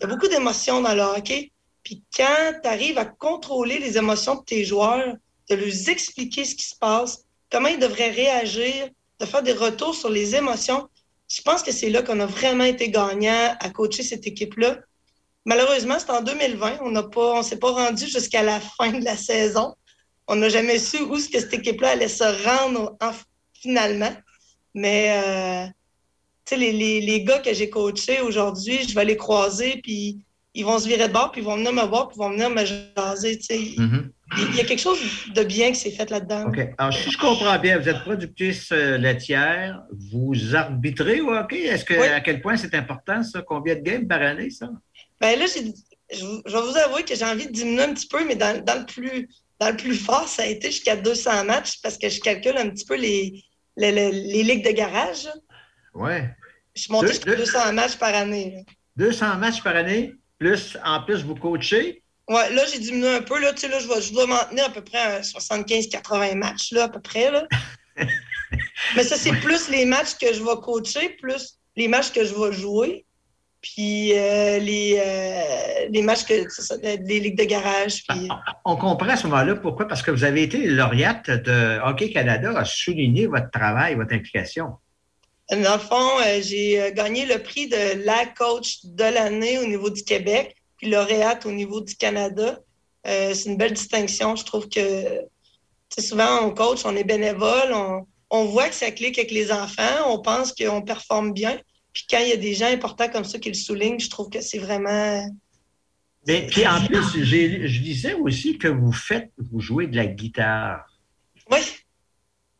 Il 0.00 0.04
y 0.04 0.06
a 0.06 0.08
beaucoup 0.08 0.28
d'émotions 0.28 0.80
dans 0.80 0.94
le 0.94 1.02
hockey. 1.02 1.52
Puis 1.84 2.02
quand 2.16 2.52
tu 2.62 2.68
arrives 2.68 2.98
à 2.98 3.04
contrôler 3.04 3.78
les 3.78 3.98
émotions 3.98 4.36
de 4.36 4.44
tes 4.44 4.64
joueurs, 4.64 5.14
de 5.50 5.54
leur 5.54 5.88
expliquer 5.88 6.44
ce 6.44 6.54
qui 6.54 6.64
se 6.64 6.76
passe, 6.76 7.24
comment 7.50 7.68
ils 7.68 7.78
devraient 7.78 8.10
réagir, 8.10 8.88
de 9.18 9.26
faire 9.26 9.42
des 9.42 9.52
retours 9.52 9.94
sur 9.94 10.10
les 10.10 10.34
émotions, 10.34 10.88
je 11.28 11.42
pense 11.42 11.62
que 11.62 11.72
c'est 11.72 11.90
là 11.90 12.02
qu'on 12.02 12.20
a 12.20 12.26
vraiment 12.26 12.64
été 12.64 12.90
gagnant 12.90 13.56
à 13.58 13.70
coacher 13.70 14.02
cette 14.02 14.26
équipe-là. 14.26 14.78
Malheureusement, 15.44 15.96
c'est 15.98 16.10
en 16.10 16.22
2020. 16.22 16.78
On 16.82 16.94
on 16.94 17.42
s'est 17.42 17.58
pas 17.58 17.70
rendu 17.70 18.06
jusqu'à 18.06 18.42
la 18.42 18.60
fin 18.60 18.92
de 18.92 19.04
la 19.04 19.16
saison. 19.16 19.74
On 20.28 20.36
n'a 20.36 20.48
jamais 20.48 20.78
su 20.78 20.98
où 20.98 21.18
ce 21.18 21.28
que 21.28 21.40
cette 21.40 21.54
équipe-là 21.54 21.90
allait 21.90 22.08
se 22.08 22.46
rendre 22.46 22.96
finalement. 23.54 24.14
Mais 24.74 25.22
euh, 25.24 26.56
les, 26.56 26.72
les, 26.72 27.00
les, 27.00 27.24
gars 27.24 27.38
que 27.38 27.52
j'ai 27.52 27.70
coachés 27.70 28.20
aujourd'hui, 28.20 28.86
je 28.86 28.94
vais 28.94 29.04
les 29.04 29.16
croiser, 29.16 29.80
puis 29.82 30.18
ils 30.54 30.64
vont 30.64 30.78
se 30.78 30.86
virer 30.86 31.08
de 31.08 31.12
bord, 31.12 31.32
puis 31.32 31.40
ils 31.40 31.44
vont 31.44 31.56
venir 31.56 31.72
me 31.72 31.82
voir, 31.82 32.08
puis 32.08 32.16
ils 32.18 32.22
vont 32.22 32.30
venir 32.30 32.50
me 32.50 32.64
jaser. 32.64 33.36
Mm-hmm. 33.36 34.10
Il 34.36 34.56
y 34.56 34.60
a 34.60 34.64
quelque 34.64 34.80
chose 34.80 34.98
de 35.34 35.42
bien 35.44 35.70
qui 35.72 35.76
s'est 35.76 35.90
fait 35.90 36.10
là-dedans. 36.10 36.48
OK. 36.48 36.58
Alors, 36.78 36.92
si 36.92 37.10
je 37.10 37.18
comprends 37.18 37.58
bien, 37.58 37.78
vous 37.78 37.88
êtes 37.88 38.02
productrice 38.02 38.70
euh, 38.72 38.98
laitière, 38.98 39.82
vous 40.10 40.54
arbitrez 40.54 41.20
au 41.20 41.30
hockey? 41.30 41.62
Est-ce 41.62 41.84
que, 41.84 41.94
à 41.94 42.20
quel 42.20 42.40
point 42.40 42.56
c'est 42.56 42.74
important, 42.74 43.22
ça? 43.22 43.42
Combien 43.42 43.76
de 43.76 43.80
games 43.80 44.06
par 44.06 44.20
année, 44.20 44.50
ça? 44.50 44.68
Bien 45.20 45.36
là, 45.36 45.46
je, 45.46 45.60
vais 45.60 46.60
vous 46.60 46.76
avouer 46.76 47.04
que 47.04 47.14
j'ai 47.14 47.24
envie 47.24 47.46
de 47.46 47.52
diminuer 47.52 47.82
un 47.82 47.94
petit 47.94 48.08
peu, 48.08 48.24
mais 48.26 48.34
dans, 48.34 48.54
le, 48.54 48.84
plus, 48.84 49.28
dans 49.58 49.70
le 49.70 49.76
plus 49.76 49.94
fort, 49.94 50.28
ça 50.28 50.42
a 50.42 50.46
été 50.46 50.70
jusqu'à 50.70 50.96
200 50.96 51.44
matchs 51.44 51.80
parce 51.82 51.96
que 51.96 52.08
je 52.08 52.20
calcule 52.20 52.56
un 52.58 52.68
petit 52.68 52.84
peu 52.84 52.96
les, 52.96 53.42
les, 53.76 54.10
ligues 54.42 54.64
de 54.64 54.72
garage. 54.72 55.28
Oui. 55.94 56.12
Je 56.74 56.82
suis 56.82 56.92
monté 56.92 57.08
jusqu'à 57.08 57.36
200 57.36 57.72
matchs 57.72 57.96
par 57.96 58.14
année. 58.14 58.64
200 58.96 59.36
matchs 59.36 59.62
par 59.62 59.76
année? 59.76 60.14
Plus, 60.42 60.76
en 60.84 61.00
plus, 61.04 61.22
vous 61.22 61.36
coachez? 61.36 62.02
Oui, 62.28 62.40
là, 62.52 62.62
j'ai 62.66 62.80
diminué 62.80 63.14
un 63.14 63.22
peu. 63.22 63.40
Là, 63.40 63.52
tu 63.52 63.60
sais, 63.60 63.68
là, 63.68 63.78
je, 63.78 63.86
vais, 63.86 64.00
je 64.02 64.12
dois 64.12 64.26
maintenir 64.26 64.64
à 64.64 64.70
peu 64.70 64.82
près 64.82 64.98
à 64.98 65.20
75-80 65.20 66.34
matchs, 66.34 66.72
là, 66.72 66.84
à 66.84 66.88
peu 66.88 67.00
près. 67.00 67.30
Là. 67.30 67.46
Mais 68.96 69.04
ça, 69.04 69.16
c'est 69.16 69.36
plus 69.40 69.70
les 69.70 69.84
matchs 69.84 70.16
que 70.20 70.34
je 70.34 70.42
vais 70.42 70.60
coacher, 70.60 71.10
plus 71.10 71.60
les 71.76 71.86
matchs 71.86 72.10
que 72.10 72.24
je 72.24 72.34
vais 72.34 72.52
jouer. 72.52 73.06
Puis 73.60 74.18
euh, 74.18 74.58
les, 74.58 75.00
euh, 75.00 75.88
les 75.88 76.02
matchs 76.02 76.24
que 76.24 76.48
ça, 76.48 76.74
les 76.82 77.20
ligues 77.20 77.38
de 77.38 77.44
garage. 77.44 78.02
Puis... 78.08 78.26
Ah, 78.28 78.40
ah, 78.44 78.60
on 78.64 78.74
comprend 78.74 79.10
à 79.10 79.16
ce 79.16 79.28
moment-là 79.28 79.54
pourquoi? 79.54 79.86
Parce 79.86 80.02
que 80.02 80.10
vous 80.10 80.24
avez 80.24 80.42
été 80.42 80.66
lauréate 80.66 81.30
de 81.30 81.78
Hockey 81.84 82.10
Canada 82.10 82.52
à 82.58 82.64
souligner 82.64 83.28
votre 83.28 83.52
travail, 83.52 83.94
votre 83.94 84.12
implication. 84.12 84.72
Dans 85.60 85.74
le 85.74 85.80
fond, 85.80 86.18
euh, 86.24 86.40
j'ai 86.40 86.80
euh, 86.80 86.90
gagné 86.92 87.26
le 87.26 87.42
prix 87.42 87.68
de 87.68 88.06
la 88.06 88.24
coach 88.24 88.78
de 88.84 89.04
l'année 89.04 89.58
au 89.58 89.66
niveau 89.66 89.90
du 89.90 90.02
Québec, 90.02 90.56
puis 90.78 90.88
lauréate 90.88 91.44
au 91.44 91.52
niveau 91.52 91.82
du 91.82 91.94
Canada. 91.94 92.58
Euh, 93.06 93.34
c'est 93.34 93.50
une 93.50 93.58
belle 93.58 93.74
distinction. 93.74 94.34
Je 94.34 94.46
trouve 94.46 94.70
que 94.70 94.80
souvent, 95.98 96.46
on 96.46 96.52
coach, 96.52 96.86
on 96.86 96.96
est 96.96 97.04
bénévole, 97.04 97.74
on, 98.30 98.44
voit 98.46 98.70
que 98.70 98.74
ça 98.74 98.90
clique 98.92 99.18
avec 99.18 99.30
les 99.30 99.52
enfants, 99.52 100.06
on 100.06 100.22
pense 100.22 100.54
qu'on 100.54 100.80
performe 100.80 101.34
bien. 101.34 101.60
Puis 101.92 102.06
quand 102.08 102.20
il 102.20 102.30
y 102.30 102.32
a 102.32 102.38
des 102.38 102.54
gens 102.54 102.72
importants 102.72 103.10
comme 103.10 103.24
ça 103.24 103.38
qui 103.38 103.50
le 103.50 103.54
soulignent, 103.54 104.00
je 104.00 104.08
trouve 104.08 104.30
que 104.30 104.40
c'est 104.40 104.58
vraiment. 104.58 105.28
Mais, 106.26 106.46
puis 106.46 106.66
en 106.66 106.82
plus, 106.86 107.24
je 107.24 107.82
disais 107.82 108.14
aussi 108.14 108.56
que 108.56 108.68
vous 108.68 108.92
faites, 108.92 109.30
vous 109.36 109.60
jouez 109.60 109.86
de 109.86 109.96
la 109.96 110.06
guitare. 110.06 110.86
Oui. 111.50 111.58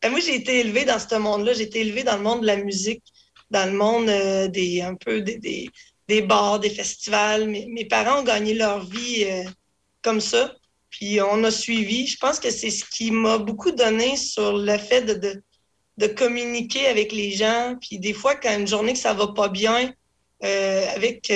Ben, 0.03 0.11
moi, 0.11 0.19
j'ai 0.19 0.35
été 0.35 0.59
élevée 0.59 0.83
dans 0.83 0.99
ce 0.99 1.15
monde-là. 1.15 1.53
J'ai 1.53 1.63
été 1.63 1.79
élevée 1.79 2.03
dans 2.03 2.17
le 2.17 2.23
monde 2.23 2.41
de 2.41 2.45
la 2.45 2.57
musique, 2.57 3.03
dans 3.49 3.71
le 3.71 3.77
monde 3.77 4.09
euh, 4.09 4.49
des 4.49 4.81
un 4.81 4.95
peu 4.95 5.21
des, 5.21 5.69
des, 6.09 6.21
bars, 6.21 6.59
des 6.59 6.69
festivals. 6.69 7.47
Mes, 7.47 7.85
parents 7.85 8.19
ont 8.19 8.23
gagné 8.23 8.53
leur 8.53 8.85
vie 8.85 9.23
euh, 9.23 9.43
comme 10.01 10.19
ça. 10.19 10.53
Puis 10.89 11.21
on 11.21 11.41
a 11.45 11.51
suivi. 11.51 12.05
Je 12.05 12.17
pense 12.17 12.41
que 12.41 12.49
c'est 12.51 12.69
ce 12.69 12.83
qui 12.83 13.11
m'a 13.11 13.37
beaucoup 13.37 13.71
donné 13.71 14.17
sur 14.17 14.57
le 14.57 14.77
fait 14.77 15.03
de, 15.03 15.41
de, 15.97 16.07
communiquer 16.07 16.85
avec 16.87 17.13
les 17.13 17.31
gens. 17.31 17.77
Puis 17.79 17.97
des 17.97 18.13
fois, 18.13 18.35
quand 18.35 18.53
une 18.59 18.67
journée 18.67 18.91
que 18.91 18.99
ça 18.99 19.13
va 19.13 19.27
pas 19.27 19.47
bien, 19.47 19.93
euh, 20.43 20.85
avec, 20.93 21.31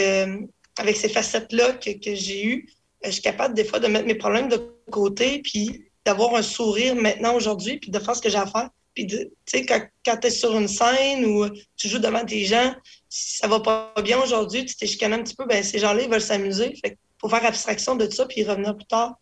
avec 0.77 0.97
ces 0.97 1.07
facettes-là 1.07 1.71
que, 1.71 1.91
que 1.91 2.13
j'ai 2.15 2.45
eues, 2.45 2.69
je 3.05 3.11
suis 3.11 3.21
capable 3.21 3.53
des 3.53 3.63
fois 3.63 3.79
de 3.79 3.87
mettre 3.87 4.05
mes 4.05 4.15
problèmes 4.15 4.49
de 4.49 4.59
côté, 4.91 5.39
puis 5.41 5.86
d'avoir 6.07 6.35
un 6.35 6.41
sourire 6.41 6.95
maintenant, 6.95 7.35
aujourd'hui, 7.35 7.79
puis 7.79 7.91
de 7.91 7.99
faire 7.99 8.15
ce 8.15 8.21
que 8.21 8.29
j'ai 8.29 8.37
à 8.37 8.45
faire. 8.45 8.69
Puis, 8.95 9.05
tu 9.07 9.27
sais, 9.45 9.65
quand, 9.65 9.81
quand 10.05 10.15
tu 10.15 10.27
es 10.27 10.29
sur 10.29 10.57
une 10.57 10.69
scène 10.69 11.25
ou 11.25 11.45
tu 11.75 11.89
joues 11.89 11.99
devant 11.99 12.23
des 12.23 12.45
gens, 12.45 12.73
si 13.09 13.39
ça 13.39 13.47
va 13.49 13.59
pas 13.59 13.93
bien 14.01 14.17
aujourd'hui, 14.17 14.65
tu 14.65 14.73
t'es 14.77 14.87
chicané 14.87 15.15
un 15.15 15.23
petit 15.23 15.35
peu, 15.35 15.45
ben 15.45 15.61
ces 15.61 15.79
gens-là, 15.79 16.03
ils 16.03 16.09
veulent 16.09 16.21
s'amuser. 16.21 16.73
Fait 16.81 16.97
faut 17.19 17.27
faire 17.27 17.43
abstraction 17.43 17.95
de 17.95 18.09
ça 18.09 18.25
puis 18.25 18.45
revenir 18.45 18.75
plus 18.77 18.85
tard. 18.85 19.19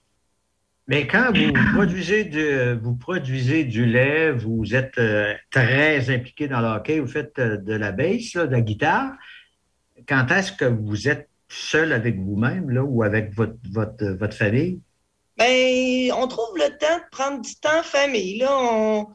Mais 0.88 1.08
quand 1.08 1.32
vous 1.34 1.54
produisez, 1.74 2.24
du, 2.24 2.76
vous 2.84 2.96
produisez 2.96 3.64
du 3.64 3.88
lait, 3.88 4.32
vous 4.32 4.76
êtes 4.76 5.00
euh, 5.00 5.34
très 5.50 6.14
impliqué 6.14 6.48
dans 6.48 6.62
le 6.62 6.68
hockey, 6.68 7.00
vous 7.00 7.08
faites 7.08 7.40
euh, 7.40 7.58
de 7.58 7.74
la 7.74 7.92
bass, 7.92 8.34
de 8.34 8.42
la 8.42 8.62
guitare, 8.62 9.14
quand 10.08 10.28
est-ce 10.30 10.52
que 10.52 10.66
vous 10.66 11.08
êtes 11.08 11.30
seul 11.50 11.94
avec 11.94 12.20
vous-même 12.20 12.70
là, 12.70 12.84
ou 12.84 13.02
avec 13.02 13.34
votre, 13.34 13.58
votre, 13.72 14.06
votre 14.06 14.36
famille? 14.36 14.82
Ben, 15.38 16.12
on 16.14 16.28
trouve 16.28 16.58
le 16.58 16.78
temps 16.78 16.98
de 16.98 17.10
prendre 17.12 17.42
du 17.42 17.56
temps 17.56 17.80
en 17.80 17.84
famille. 17.84 18.38
Là, 18.38 18.58
on... 18.58 19.08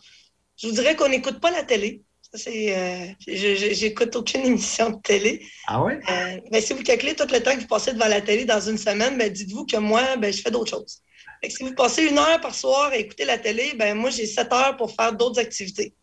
Je 0.56 0.68
vous 0.68 0.74
dirais 0.74 0.94
qu'on 0.94 1.08
n'écoute 1.08 1.40
pas 1.40 1.50
la 1.50 1.62
télé. 1.62 2.02
C'est, 2.32 2.76
euh, 2.76 3.06
j'écoute 3.26 4.14
aucune 4.14 4.42
émission 4.46 4.90
de 4.90 5.00
télé. 5.02 5.44
Ah 5.66 5.82
ouais? 5.82 5.98
Euh, 6.08 6.40
ben, 6.50 6.60
si 6.60 6.74
vous 6.74 6.82
calculez 6.82 7.14
tout 7.14 7.26
le 7.30 7.42
temps 7.42 7.54
que 7.54 7.60
vous 7.60 7.66
passez 7.66 7.92
devant 7.92 8.06
la 8.06 8.20
télé 8.20 8.44
dans 8.44 8.60
une 8.60 8.78
semaine, 8.78 9.16
ben, 9.18 9.32
dites-vous 9.32 9.66
que 9.66 9.78
moi, 9.78 10.16
ben, 10.16 10.32
je 10.32 10.40
fais 10.42 10.50
d'autres 10.50 10.70
choses. 10.70 11.02
si 11.48 11.64
vous 11.64 11.74
passez 11.74 12.04
une 12.04 12.18
heure 12.18 12.40
par 12.40 12.54
soir 12.54 12.90
à 12.90 12.96
écouter 12.96 13.24
la 13.24 13.38
télé, 13.38 13.72
ben, 13.76 13.94
moi, 13.94 14.10
j'ai 14.10 14.26
sept 14.26 14.52
heures 14.52 14.76
pour 14.76 14.94
faire 14.94 15.12
d'autres 15.14 15.40
activités. 15.40 15.94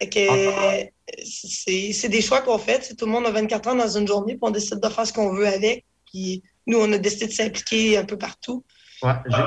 que, 0.00 0.88
c'est, 1.24 2.08
des 2.08 2.22
choix 2.22 2.40
qu'on 2.40 2.58
fait. 2.58 2.96
Tout 2.96 3.04
le 3.04 3.12
monde 3.12 3.26
a 3.26 3.30
24 3.30 3.68
heures 3.68 3.76
dans 3.76 3.96
une 3.96 4.08
journée, 4.08 4.32
puis 4.32 4.40
on 4.42 4.50
décide 4.50 4.80
de 4.80 4.88
faire 4.88 5.06
ce 5.06 5.12
qu'on 5.12 5.34
veut 5.34 5.46
avec. 5.46 5.84
Puis 6.10 6.42
nous, 6.66 6.78
on 6.78 6.92
a 6.92 6.98
décidé 6.98 7.26
de 7.26 7.32
s'impliquer 7.32 7.98
un 7.98 8.04
peu 8.04 8.16
partout. 8.16 8.64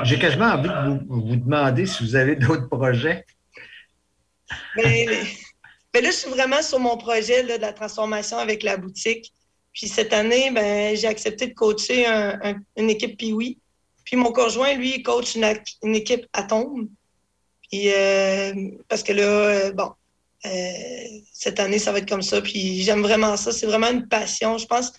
J'ai 0.04 0.18
quasiment 0.18 0.46
envie 0.46 0.68
de 0.68 1.04
vous, 1.08 1.36
demander 1.36 1.86
si 1.86 2.04
vous 2.04 2.14
avez 2.14 2.36
d'autres 2.36 2.68
projets. 2.68 3.24
Mais, 4.76 5.06
là, 5.06 6.10
je 6.10 6.10
suis 6.10 6.30
vraiment 6.30 6.62
sur 6.62 6.78
mon 6.78 6.96
projet 6.96 7.42
de 7.42 7.60
la 7.60 7.72
transformation 7.72 8.38
avec 8.38 8.62
la 8.62 8.76
boutique. 8.76 9.32
Puis 9.72 9.88
cette 9.88 10.12
année, 10.12 10.50
ben, 10.50 10.96
j'ai 10.96 11.08
accepté 11.08 11.48
de 11.48 11.54
coacher 11.54 12.06
une 12.76 12.90
équipe 12.90 13.18
Piwi. 13.18 13.58
Puis 14.04 14.16
mon 14.16 14.32
conjoint, 14.32 14.74
lui, 14.74 14.96
il 14.96 15.02
coach 15.02 15.34
une, 15.34 15.94
équipe 15.94 16.26
Atome. 16.32 16.88
Puis, 17.68 17.92
euh, 17.92 18.54
parce 18.88 19.02
que 19.02 19.12
là, 19.12 19.22
euh, 19.22 19.72
bon, 19.72 19.92
cette 21.32 21.60
année, 21.60 21.78
ça 21.78 21.92
va 21.92 21.98
être 21.98 22.08
comme 22.08 22.22
ça. 22.22 22.40
Puis 22.40 22.82
j'aime 22.82 23.02
vraiment 23.02 23.36
ça. 23.36 23.52
C'est 23.52 23.66
vraiment 23.66 23.90
une 23.90 24.08
passion. 24.08 24.56
Je 24.56 24.66
pense, 24.66 24.92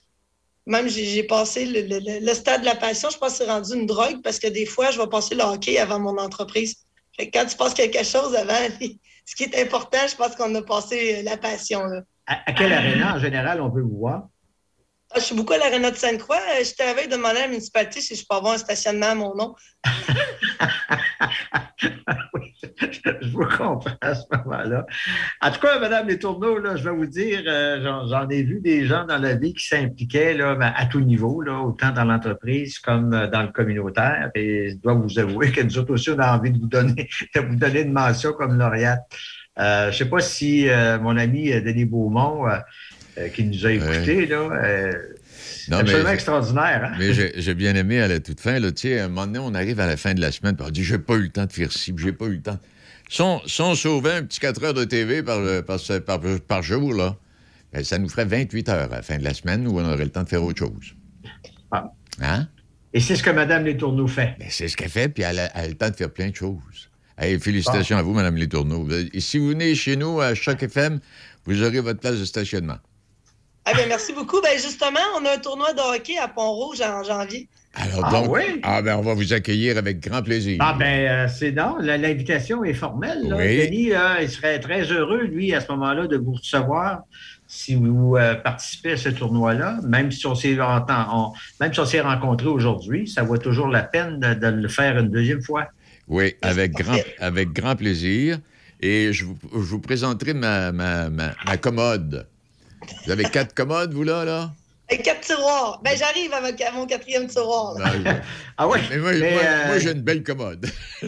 même 0.69 0.87
j'ai 0.87 1.23
passé 1.23 1.65
le, 1.65 2.33
stade 2.33 2.61
de 2.61 2.65
la 2.65 2.75
passion, 2.75 3.09
je 3.09 3.17
pense 3.17 3.31
que 3.31 3.43
c'est 3.43 3.51
rendu 3.51 3.73
une 3.73 3.87
drogue 3.87 4.21
parce 4.23 4.37
que 4.37 4.47
des 4.47 4.67
fois, 4.67 4.91
je 4.91 4.99
vais 4.99 5.07
passer 5.07 5.33
le 5.33 5.41
hockey 5.41 5.79
avant 5.79 5.99
mon 5.99 6.17
entreprise. 6.17 6.75
Quand 7.17 7.45
tu 7.45 7.57
passes 7.57 7.73
quelque 7.73 8.03
chose 8.03 8.35
avant, 8.35 8.53
ce 9.25 9.35
qui 9.35 9.43
est 9.43 9.61
important, 9.61 9.97
je 10.09 10.15
pense 10.15 10.35
qu'on 10.35 10.53
a 10.53 10.61
passé 10.61 11.23
la 11.23 11.37
passion. 11.37 11.81
À, 12.27 12.37
à, 12.45 12.53
quelle 12.53 12.71
aréna, 12.71 13.15
en 13.15 13.19
général, 13.19 13.59
on 13.61 13.71
peut 13.71 13.81
vous 13.81 13.97
voir? 13.97 14.27
Ah, 15.11 15.19
je 15.19 15.23
suis 15.25 15.35
beaucoup 15.35 15.53
à 15.53 15.57
l'Arena 15.57 15.89
de 15.89 15.95
Sainte-Croix. 15.95 16.37
Euh, 16.37 16.63
j'étais 16.63 16.83
à 16.83 16.93
de 16.93 17.09
demander 17.11 17.39
à 17.39 17.41
la 17.41 17.47
municipalité 17.47 17.99
si 17.99 18.15
je 18.15 18.23
peux 18.29 18.35
avoir 18.35 18.53
un 18.53 18.59
stationnement 18.59 19.07
à 19.07 19.15
mon 19.15 19.33
nom. 19.35 19.55
je 21.79 23.29
vous 23.31 23.45
comprends 23.45 23.97
à 24.01 24.13
ce 24.13 24.21
moment-là. 24.31 24.85
En 25.41 25.49
tout 25.49 25.61
cas, 25.61 25.79
Madame 25.79 26.09
Les 26.09 26.19
Tourneaux, 26.19 26.59
je 26.75 26.83
vais 26.83 26.91
vous 26.91 27.07
dire, 27.07 27.41
euh, 27.47 27.81
j'en 28.07 28.29
ai 28.29 28.43
vu 28.43 28.59
des 28.61 28.85
gens 28.85 29.03
dans 29.05 29.17
la 29.17 29.33
vie 29.33 29.55
qui 29.55 29.65
s'impliquaient 29.65 30.35
ben, 30.35 30.73
à 30.75 30.85
tout 30.85 31.01
niveau, 31.01 31.41
là, 31.41 31.59
autant 31.59 31.89
dans 31.89 32.05
l'entreprise 32.05 32.77
comme 32.77 33.11
euh, 33.15 33.25
dans 33.25 33.41
le 33.41 33.47
communautaire. 33.47 34.29
Et 34.35 34.69
je 34.69 34.75
dois 34.75 34.93
vous 34.93 35.17
avouer 35.17 35.51
que 35.51 35.61
nous 35.61 35.79
autres 35.79 35.93
aussi, 35.93 36.11
on 36.11 36.19
a 36.19 36.37
envie 36.37 36.51
de 36.51 36.59
vous 36.59 36.67
donner, 36.67 37.09
de 37.35 37.41
vous 37.41 37.55
donner 37.55 37.81
une 37.81 37.93
mention 37.93 38.33
comme 38.33 38.59
lauréate. 38.59 39.07
je 39.57 39.87
ne 39.87 39.91
sais 39.91 40.05
pas 40.05 40.19
si 40.19 40.67
mon 41.01 41.17
ami 41.17 41.49
Denis 41.63 41.85
Beaumont 41.85 42.47
euh, 42.47 42.59
qui 43.33 43.43
nous 43.43 43.65
a 43.65 43.71
écoutés. 43.71 44.25
Là, 44.25 44.37
euh, 44.37 44.93
c'est 45.65 45.73
absolument 45.73 46.09
extraordinaire. 46.09 46.91
Hein? 46.91 46.95
Mais 46.99 47.13
j'ai 47.13 47.53
bien 47.53 47.75
aimé 47.75 48.01
à 48.01 48.07
la 48.07 48.19
toute 48.19 48.39
fin. 48.39 48.59
Là, 48.59 48.69
à 48.69 49.03
un 49.03 49.07
moment 49.07 49.27
donné, 49.27 49.39
on 49.39 49.53
arrive 49.53 49.79
à 49.79 49.87
la 49.87 49.97
fin 49.97 50.13
de 50.13 50.21
la 50.21 50.31
semaine, 50.31 50.55
et 50.59 50.63
on 50.63 50.69
dit 50.69 50.83
J'ai 50.83 50.99
pas 50.99 51.15
eu 51.15 51.23
le 51.23 51.29
temps 51.29 51.45
de 51.45 51.51
faire 51.51 51.71
ci, 51.71 51.93
j'ai 51.97 52.13
pas 52.13 52.25
eu 52.25 52.35
le 52.35 52.41
temps. 52.41 52.59
On, 53.19 53.75
sauvait 53.75 54.13
un 54.13 54.23
petit 54.23 54.39
4 54.39 54.63
heures 54.63 54.73
de 54.73 54.83
TV 54.83 55.23
par, 55.23 55.39
par, 55.65 56.19
par, 56.47 56.61
jour, 56.61 56.93
là, 56.93 57.17
ben, 57.73 57.83
ça 57.83 57.97
nous 57.97 58.09
ferait 58.09 58.25
28 58.25 58.69
heures 58.69 58.91
à 58.91 58.97
la 58.97 59.01
fin 59.01 59.17
de 59.17 59.23
la 59.23 59.33
semaine 59.33 59.67
où 59.67 59.79
on 59.79 59.85
aurait 59.85 60.03
le 60.03 60.11
temps 60.11 60.23
de 60.23 60.29
faire 60.29 60.43
autre 60.43 60.59
chose. 60.59 60.95
Ah. 61.71 61.91
Hein? 62.21 62.47
Et 62.93 62.99
c'est 62.99 63.15
ce 63.15 63.23
que 63.23 63.29
Mme 63.29 63.65
Letourneau 63.65 64.07
fait. 64.07 64.35
Ben, 64.39 64.47
c'est 64.49 64.67
ce 64.67 64.77
qu'elle 64.77 64.89
fait, 64.89 65.09
puis 65.09 65.23
elle 65.23 65.39
a, 65.39 65.67
le 65.67 65.75
temps 65.75 65.89
de 65.89 65.95
faire 65.95 66.11
plein 66.11 66.29
de 66.29 66.35
choses. 66.35 66.89
félicitations 67.17 67.97
à 67.97 68.01
vous, 68.01 68.13
Mme 68.13 68.35
Letourneau. 68.35 68.87
Et 69.13 69.19
si 69.19 69.37
vous 69.37 69.49
venez 69.49 69.75
chez 69.75 69.95
nous 69.95 70.19
à 70.19 70.33
Choc 70.33 70.63
FM, 70.63 70.99
vous 71.45 71.63
aurez 71.63 71.79
votre 71.79 71.99
place 71.99 72.19
de 72.19 72.25
stationnement. 72.25 72.77
Ah 73.65 73.73
ben, 73.75 73.87
merci 73.87 74.13
beaucoup. 74.13 74.41
Ben, 74.41 74.57
justement, 74.57 74.99
on 75.17 75.25
a 75.25 75.33
un 75.33 75.37
tournoi 75.37 75.73
de 75.73 75.79
hockey 75.79 76.17
à 76.17 76.27
Pont-Rouge 76.27 76.81
en 76.81 77.03
janvier. 77.03 77.47
Alors 77.75 78.05
ah, 78.05 78.11
donc, 78.11 78.33
oui? 78.33 78.59
ah 78.63 78.81
ben, 78.81 78.97
on 78.97 79.01
va 79.01 79.13
vous 79.13 79.31
accueillir 79.31 79.77
avec 79.77 79.99
grand 79.99 80.23
plaisir. 80.23 80.57
Ah 80.59 80.75
ben, 80.77 81.07
euh, 81.07 81.27
c'est 81.27 81.51
non, 81.51 81.77
l'invitation 81.79 82.63
est 82.63 82.73
formelle. 82.73 83.21
Denis, 83.29 83.93
euh, 83.93 84.21
il 84.21 84.29
serait 84.29 84.59
très 84.59 84.83
heureux, 84.91 85.23
lui, 85.23 85.53
à 85.53 85.61
ce 85.61 85.71
moment-là, 85.71 86.07
de 86.07 86.17
vous 86.17 86.33
recevoir 86.33 87.03
si 87.47 87.75
vous 87.75 88.15
euh, 88.15 88.35
participez 88.35 88.93
à 88.93 88.97
ce 88.97 89.09
tournoi-là, 89.09 89.79
même 89.83 90.11
si 90.11 90.25
on 90.27 90.35
s'est 90.35 90.55
même 90.55 91.73
si 91.73 91.79
on 91.79 91.85
s'est 91.85 92.01
rencontrés 92.01 92.47
aujourd'hui, 92.47 93.07
ça 93.07 93.23
vaut 93.23 93.37
toujours 93.37 93.67
la 93.67 93.83
peine 93.83 94.19
de, 94.19 94.47
le 94.47 94.67
faire 94.67 94.97
une 94.97 95.09
deuxième 95.09 95.41
fois. 95.41 95.67
Oui, 96.07 96.35
avec 96.41 96.73
grand, 96.73 96.97
avec 97.19 97.49
grand 97.53 97.75
plaisir. 97.75 98.39
Et 98.81 99.13
je 99.13 99.25
vous, 99.25 99.37
je 99.51 99.57
vous 99.57 99.79
présenterai 99.79 100.33
ma, 100.33 100.71
ma, 100.71 101.09
ma, 101.09 101.33
ma 101.45 101.57
commode. 101.57 102.27
Vous 103.05 103.11
avez 103.11 103.23
quatre 103.25 103.53
commodes, 103.53 103.93
vous, 103.93 104.03
là, 104.03 104.25
là? 104.25 104.51
quatre 104.97 105.21
tiroirs. 105.21 105.79
Ben, 105.83 105.95
j'arrive 105.97 106.33
à 106.33 106.41
mon 106.71 106.85
quatrième 106.85 107.27
tiroir. 107.27 107.75
Ah 108.57 108.67
oui? 108.67 108.79
Mais 108.89 108.97
moi, 108.97 109.11
euh, 109.11 109.79
j'ai 109.79 109.91
une 109.91 110.01
belle 110.01 110.23
commode. 110.23 110.65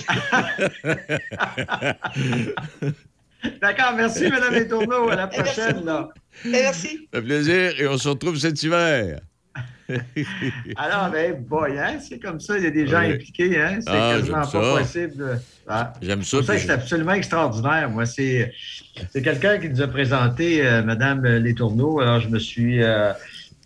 D'accord, 3.60 3.94
merci, 3.96 4.30
Mme 4.30 4.54
Les 4.54 4.67
À 5.12 5.15
la 5.15 5.28
prochaine. 5.28 5.84
Là. 5.84 6.10
Ben, 6.44 6.52
merci. 6.52 7.08
Ça 7.12 7.20
fait 7.20 7.26
plaisir 7.26 7.80
et 7.80 7.88
on 7.88 7.98
se 7.98 8.10
retrouve 8.10 8.38
cet 8.38 8.62
hiver. 8.62 9.20
Alors, 10.75 11.10
ben, 11.12 11.34
boy, 11.41 11.77
hein, 11.77 11.97
c'est 11.99 12.19
comme 12.19 12.39
ça, 12.39 12.58
il 12.58 12.63
y 12.63 12.67
a 12.67 12.71
des 12.71 12.88
gens 12.88 12.99
impliqués, 12.99 13.60
hein? 13.60 13.80
C'est 13.82 13.89
ah, 13.89 14.15
quasiment 14.15 14.47
pas 14.47 14.77
possible. 14.80 15.39
Ah. 15.67 15.93
J'aime 16.01 16.23
ça. 16.23 16.43
ça 16.43 16.58
c'est 16.58 16.69
absolument 16.69 17.13
extraordinaire. 17.13 17.89
Moi, 17.89 18.06
c'est, 18.06 18.54
quelqu'un 19.13 19.58
qui 19.58 19.69
nous 19.69 19.82
a 19.82 19.88
présenté 19.88 20.65
euh, 20.65 20.84
Mme 20.84 21.23
Letourneau. 21.38 21.99
Alors, 21.99 22.19
je 22.19 22.30
me 22.30 22.39
suis. 22.39 22.84
Euh, 22.84 23.13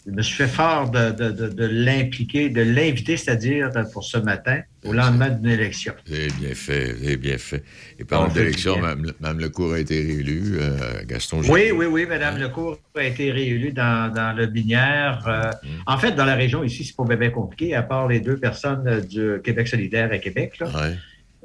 je 0.05 0.11
me 0.11 0.21
suis 0.21 0.35
fait 0.35 0.47
fort 0.47 0.91
de, 0.91 1.65
l'impliquer, 1.65 2.49
de 2.49 2.61
l'inviter, 2.61 3.17
c'est-à-dire 3.17 3.71
pour 3.91 4.03
ce 4.03 4.17
matin, 4.17 4.61
au 4.83 4.93
lendemain 4.93 5.29
d'une 5.29 5.49
élection. 5.49 5.93
C'est 6.05 6.27
bien 6.39 6.53
fait, 6.53 6.95
c'est 7.01 7.17
bien 7.17 7.37
fait. 7.39 7.63
Et 7.97 8.03
parlant 8.03 8.31
d'élection, 8.31 8.77
Mme, 8.77 9.39
Lecour 9.39 9.73
a 9.73 9.79
été 9.79 9.99
réélue, 9.99 10.57
euh, 10.59 11.03
Gaston 11.05 11.41
Oui, 11.49 11.71
oui, 11.73 11.87
oui, 11.87 12.05
Mme 12.05 12.37
Lecour 12.37 12.77
a 12.95 13.03
été 13.03 13.31
réélue 13.31 13.71
dans, 13.71 14.35
le 14.37 14.45
Binière. 14.45 15.23
Euh, 15.27 15.49
mm. 15.63 15.81
En 15.87 15.97
fait, 15.97 16.11
dans 16.11 16.25
la 16.25 16.35
région 16.35 16.63
ici, 16.63 16.83
c'est 16.83 16.95
pas 16.95 17.15
bien 17.15 17.31
compliqué, 17.31 17.73
à 17.73 17.81
part 17.81 18.07
les 18.07 18.19
deux 18.19 18.37
personnes 18.37 19.01
du 19.01 19.41
Québec 19.43 19.67
solidaire 19.67 20.11
à 20.11 20.19
Québec. 20.19 20.59
Là. 20.59 20.69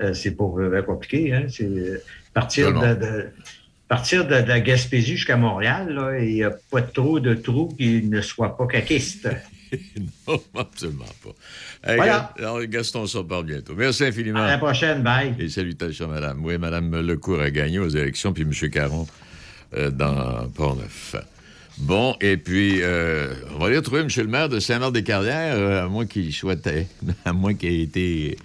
Euh, 0.02 0.12
c'est 0.12 0.36
pas 0.36 0.44
bien 0.70 0.82
compliqué. 0.82 1.32
Hein? 1.32 1.46
C'est 1.48 2.02
partir 2.34 2.72
de 2.72 3.28
partir 3.90 4.24
de, 4.24 4.36
la 4.36 4.60
Gaspésie 4.60 5.16
jusqu'à 5.16 5.36
Montréal, 5.36 6.00
il 6.22 6.34
n'y 6.34 6.44
a 6.44 6.52
pas 6.70 6.80
trop 6.80 7.18
de 7.18 7.34
trous 7.34 7.74
qui 7.76 8.04
ne 8.04 8.20
soient 8.20 8.56
pas 8.56 8.68
caquistes. 8.68 9.28
non, 10.28 10.40
absolument 10.56 11.04
pas. 11.24 11.94
voilà. 11.96 12.32
Alors, 12.38 12.62
Gaston 12.66 13.06
s'en 13.08 13.24
parle 13.24 13.46
bientôt. 13.46 13.74
Merci 13.76 14.04
infiniment. 14.04 14.42
À 14.44 14.46
la 14.46 14.58
prochaine, 14.58 15.02
bye. 15.02 15.34
Et 15.40 15.48
salutations, 15.48 16.06
madame. 16.06 16.44
Oui, 16.44 16.56
madame 16.56 17.00
Lecourt 17.00 17.40
a 17.40 17.50
gagné 17.50 17.80
aux 17.80 17.88
élections, 17.88 18.32
puis 18.32 18.44
M. 18.44 18.70
Caron 18.70 19.08
euh, 19.76 19.90
dans 19.90 20.48
Port-Neuf. 20.54 21.16
Bon, 21.78 22.14
et 22.20 22.36
puis, 22.36 22.82
euh, 22.82 23.34
on 23.56 23.58
va 23.58 23.66
aller 23.66 23.76
retrouver 23.76 24.02
M. 24.02 24.08
le 24.16 24.26
maire 24.28 24.48
de 24.48 24.60
Saint-Marc-des-Carrières, 24.60 25.56
euh, 25.56 25.84
à 25.84 25.88
moins 25.88 26.06
qu'il 26.06 26.32
souhaitait, 26.32 26.86
à 27.24 27.32
moins 27.32 27.54
qu'il 27.54 27.70
ait 27.70 27.82
été 27.82 28.36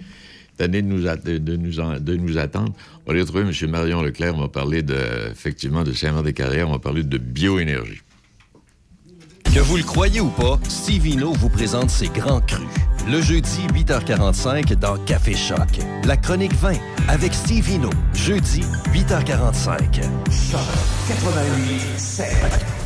tanné 0.56 0.82
de 0.82 0.86
nous, 0.86 1.02
de, 1.02 1.56
nous 1.56 2.00
de 2.00 2.16
nous 2.16 2.38
attendre. 2.38 2.72
On 3.04 3.10
va 3.10 3.12
aller 3.12 3.22
retrouver 3.22 3.42
M. 3.42 3.70
Marion 3.70 4.02
Leclerc. 4.02 4.34
On 4.36 4.40
va 4.40 4.48
parler 4.48 4.82
de, 4.82 4.96
effectivement 5.30 5.84
de 5.84 5.92
Saint-Marc-des-Carrières. 5.92 6.68
On 6.68 6.72
va 6.72 6.78
parler 6.78 7.02
de 7.02 7.18
bioénergie. 7.18 8.00
Que 9.44 9.60
vous 9.60 9.76
le 9.78 9.84
croyez 9.84 10.20
ou 10.20 10.28
pas, 10.28 10.60
Stevino 10.68 11.32
vous 11.32 11.48
présente 11.48 11.88
ses 11.88 12.08
grands 12.08 12.40
crus. 12.40 12.66
Le 13.10 13.22
jeudi, 13.22 13.66
8h45 13.72 14.74
dans 14.74 14.98
Café 15.04 15.34
Choc. 15.34 15.78
La 16.04 16.16
chronique 16.16 16.54
20 16.54 16.74
avec 17.08 17.32
Stevino. 17.32 17.88
Jeudi, 18.12 18.62
8h45. 18.92 20.02
Choc 20.50 20.60
88 21.08 21.80
7. 21.96 22.85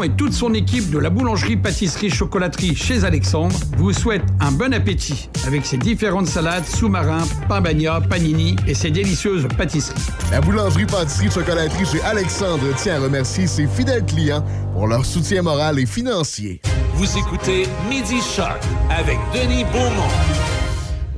et 0.03 0.09
toute 0.09 0.33
son 0.33 0.53
équipe 0.53 0.89
de 0.89 0.97
la 0.97 1.09
boulangerie-pâtisserie-chocolaterie 1.09 2.75
chez 2.75 3.03
Alexandre 3.03 3.55
vous 3.77 3.93
souhaitent 3.93 4.25
un 4.39 4.51
bon 4.51 4.73
appétit 4.73 5.29
avec 5.45 5.65
ses 5.65 5.77
différentes 5.77 6.27
salades, 6.27 6.65
sous-marins, 6.65 7.25
pain 7.47 7.61
bagna, 7.61 8.01
panini 8.01 8.55
et 8.67 8.73
ses 8.73 8.91
délicieuses 8.91 9.47
pâtisseries. 9.57 10.01
La 10.31 10.41
boulangerie-pâtisserie-chocolaterie 10.41 11.85
chez 11.85 12.01
Alexandre 12.03 12.73
tient 12.75 12.95
à 12.95 12.99
remercier 12.99 13.47
ses 13.47 13.67
fidèles 13.67 14.05
clients 14.05 14.43
pour 14.73 14.87
leur 14.87 15.05
soutien 15.05 15.41
moral 15.41 15.79
et 15.79 15.85
financier. 15.85 16.61
Vous 16.95 17.17
écoutez 17.17 17.67
Midi 17.89 18.21
Choc 18.21 18.59
avec 18.89 19.17
Denis 19.33 19.65
Beaumont. 19.65 20.50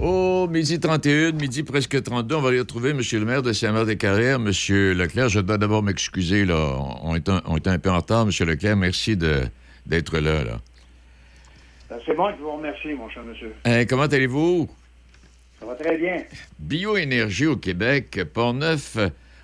Oh, 0.01 0.47
midi 0.49 0.79
31, 0.79 1.33
midi 1.33 1.63
presque 1.63 2.01
32, 2.01 2.35
on 2.35 2.41
va 2.41 2.49
aller 2.49 2.59
retrouver 2.59 2.89
M. 2.89 2.99
le 2.99 3.25
maire 3.25 3.43
de 3.43 3.53
Saint-Marc-des-Carrières, 3.53 4.35
M. 4.35 4.51
Leclerc. 4.97 5.29
Je 5.29 5.39
dois 5.39 5.57
d'abord 5.57 5.83
m'excuser, 5.83 6.45
là. 6.45 6.77
On 7.03 7.15
est, 7.15 7.29
un, 7.29 7.41
un, 7.45 7.79
peu 7.79 7.89
en 7.91 7.97
retard, 7.97 8.27
M. 8.27 8.47
Leclerc. 8.47 8.75
Merci 8.75 9.15
d'être 9.15 10.17
là, 10.17 10.43
là. 10.43 10.59
Ben, 11.89 11.97
c'est 12.05 12.15
bon, 12.15 12.31
je 12.35 12.41
vous 12.41 12.51
remercie, 12.53 12.93
mon 12.97 13.07
cher 13.09 13.23
monsieur. 13.23 13.53
Hein, 13.65 13.85
comment 13.85 14.03
allez-vous? 14.03 14.67
Ça 15.59 15.67
va 15.67 15.75
très 15.75 15.97
bien. 15.97 16.23
Bioénergie 16.59 17.45
au 17.45 17.55
Québec, 17.55 18.19
Port-Neuf, 18.33 18.97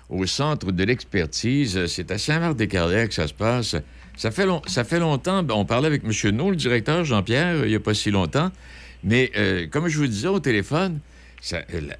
au 0.08 0.26
centre 0.26 0.72
de 0.72 0.84
l'expertise. 0.84 1.86
C'est 1.86 2.10
à 2.10 2.18
Saint-Marc-des-Carrières 2.18 3.08
que 3.08 3.14
ça 3.14 3.28
se 3.28 3.34
passe. 3.34 3.76
Ça 4.16 4.30
fait, 4.32 4.46
ça 4.66 4.82
fait 4.82 4.98
longtemps, 4.98 5.44
ben, 5.44 5.54
on 5.54 5.64
parlait 5.64 5.86
avec 5.86 6.02
M. 6.04 6.30
No, 6.32 6.50
le 6.50 6.56
directeur, 6.56 7.04
Jean-Pierre, 7.04 7.64
il 7.64 7.68
n'y 7.68 7.76
a 7.76 7.80
pas 7.80 7.94
si 7.94 8.10
longtemps. 8.10 8.50
Mais 9.04 9.30
euh, 9.36 9.66
comme 9.66 9.88
je 9.88 9.98
vous 9.98 10.06
disais 10.06 10.28
au 10.28 10.40
téléphone, 10.40 11.00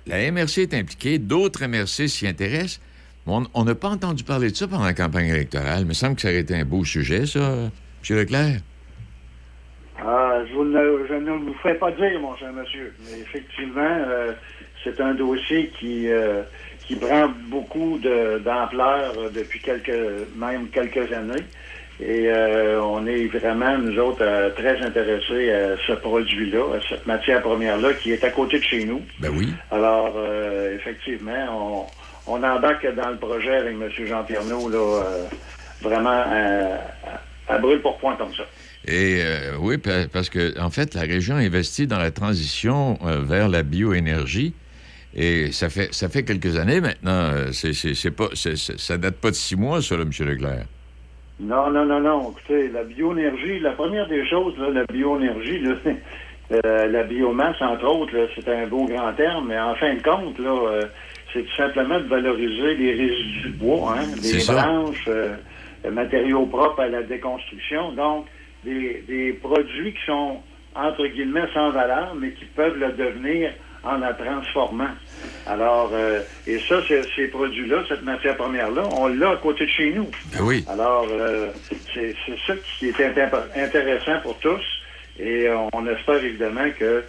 la, 0.07 0.31
MRC 0.31 0.59
est 0.59 0.75
impliquée, 0.75 1.19
d'autres 1.19 1.65
MRC 1.67 2.09
s'y 2.09 2.27
intéressent. 2.27 2.81
on 3.27 3.65
n'a 3.65 3.75
pas 3.75 3.89
entendu 3.89 4.25
parler 4.25 4.51
de 4.51 4.57
ça 4.57 4.69
pendant 4.69 4.85
la 4.85 4.95
campagne 4.95 5.29
électorale. 5.29 5.81
Il 5.83 5.87
me 5.87 5.95
semble 5.95 6.17
que 6.17 6.23
ça 6.23 6.29
aurait 6.29 6.41
été 6.41 6.55
un 6.55 6.65
beau 6.65 6.85
sujet, 6.85 7.27
ça, 7.27 7.41
M. 7.41 7.71
Leclerc. 8.17 8.61
Ah, 10.03 10.41
je, 10.51 10.59
ne, 10.59 11.31
vous 11.31 11.55
ferai 11.55 11.75
pas 11.75 11.91
dire, 11.93 12.21
mon 12.21 12.35
cher 12.37 12.53
monsieur. 12.53 12.93
Mais 13.05 13.21
effectivement, 13.21 13.81
euh, 13.81 14.33
c'est 14.83 14.99
un 15.01 15.15
dossier 15.15 15.71
qui, 15.79 16.09
euh, 16.09 16.43
qui 16.87 16.97
prend 16.97 17.31
beaucoup 17.49 17.99
d'ampleur 17.99 19.31
depuis 19.35 19.63
même 20.37 20.69
quelques 20.69 21.13
années. 21.13 21.45
Et 22.01 22.29
euh, 22.29 22.81
on 22.83 23.07
est 23.07 23.27
vraiment, 23.27 23.77
nous 23.77 23.99
autres, 23.99 24.25
très 24.57 24.81
intéressés 24.81 25.53
à 25.53 25.77
ce 25.87 25.93
produit-là, 25.93 26.77
à 26.77 26.81
cette 26.89 27.07
matière 27.07 27.43
première-là 27.43 27.93
qui 27.95 28.13
est 28.13 28.25
à 28.25 28.31
côté 28.31 28.59
de 28.59 28.65
chez 28.65 28.85
nous. 28.85 29.03
Ben 29.19 29.31
oui. 29.35 29.53
Alors, 29.71 30.17
effectivement, 30.75 31.87
on, 32.27 32.35
on, 32.35 32.43
embarque 32.43 32.87
dans 32.95 33.11
le 33.11 33.17
projet 33.17 33.55
avec 33.55 33.75
M. 33.75 34.07
Jean-Pierre 34.07 34.45
là, 34.45 35.03
vraiment 35.83 36.25
à 37.51 37.59
brûle 37.59 37.81
pour 37.81 37.99
point 37.99 38.17
comme 38.17 38.35
ça. 38.35 38.45
Et 38.87 39.21
euh, 39.23 39.57
oui, 39.59 39.77
parce 40.13 40.31
que 40.31 40.59
en 40.59 40.71
fait, 40.71 40.95
la 40.95 41.03
région 41.03 41.37
investit 41.37 41.87
dans 41.87 41.99
la 41.99 42.11
transition 42.11 42.99
euh, 43.05 43.21
vers 43.23 43.49
la 43.49 43.63
bioénergie. 43.63 44.55
Et 45.15 45.51
ça 45.51 45.69
fait, 45.69 45.93
ça 45.93 46.09
fait 46.09 46.23
quelques 46.23 46.57
années 46.57 46.81
maintenant. 46.81 47.11
Euh, 47.11 47.53
c'est, 47.53 48.11
pas, 48.13 48.29
ça 48.35 48.97
date 48.97 49.17
pas 49.17 49.31
de 49.31 49.37
six 49.37 49.57
mois, 49.57 49.83
ça, 49.83 49.97
là, 49.97 50.03
M. 50.03 50.11
Leclerc. 50.27 50.67
Non, 51.41 51.71
non, 51.71 51.87
non, 51.87 52.01
non. 52.01 52.31
Écoutez, 52.33 52.69
la 52.69 52.85
bioénergie, 52.85 53.61
la 53.61 53.73
première 53.73 54.07
des 54.09 54.27
choses, 54.29 54.55
la 54.59 54.85
bioénergie, 54.85 55.63
la 56.51 57.03
biomasse, 57.05 57.61
entre 57.61 57.87
autres, 57.87 58.29
c'est 58.35 58.49
un 58.49 58.67
beau 58.67 58.85
grand 58.85 59.13
terme, 59.15 59.49
mais 59.49 59.59
en 59.59 59.75
fin 59.75 59.95
de 59.95 60.03
compte, 60.03 60.39
là, 60.39 60.81
c'est 61.33 61.43
tout 61.43 61.57
simplement 61.57 61.99
de 61.99 62.09
valoriser 62.09 62.75
les 62.75 62.93
résidus 62.93 63.49
de 63.49 63.57
bois, 63.57 63.95
hein, 63.97 64.07
les 64.23 64.45
branches, 64.45 65.09
matériaux 65.91 66.47
propres 66.47 66.81
à 66.81 66.89
la 66.89 67.03
déconstruction. 67.03 67.93
Donc, 67.93 68.27
des, 68.65 69.39
produits 69.43 69.93
qui 69.95 70.05
sont, 70.07 70.39
entre 70.75 71.07
guillemets, 71.07 71.49
sans 71.55 71.71
valeur, 71.71 72.15
mais 72.15 72.33
qui 72.33 72.45
peuvent 72.45 72.77
le 72.77 72.93
devenir 72.93 73.53
en 73.83 73.97
la 73.99 74.13
transformant. 74.13 74.91
Alors, 75.47 75.91
euh, 75.93 76.21
et 76.47 76.61
ça, 76.69 76.81
ces 77.17 77.27
produits-là, 77.29 77.83
cette 77.89 78.03
matière 78.03 78.37
première-là, 78.37 78.89
on 78.93 79.09
l'a 79.09 79.31
à 79.31 79.37
côté 79.37 79.67
de 79.67 79.71
chez 79.71 79.93
nous. 79.93 80.09
Ben 80.33 80.41
oui. 80.43 80.65
Alors, 80.69 81.07
euh, 81.11 81.49
c'est 81.93 82.15
ça 82.47 82.55
qui 82.79 82.87
est 82.87 83.01
intéressant 83.57 84.21
pour 84.23 84.39
tous. 84.39 84.63
Et 85.19 85.49
on 85.73 85.87
espère 85.87 86.23
évidemment 86.25 86.69
que 86.79 87.03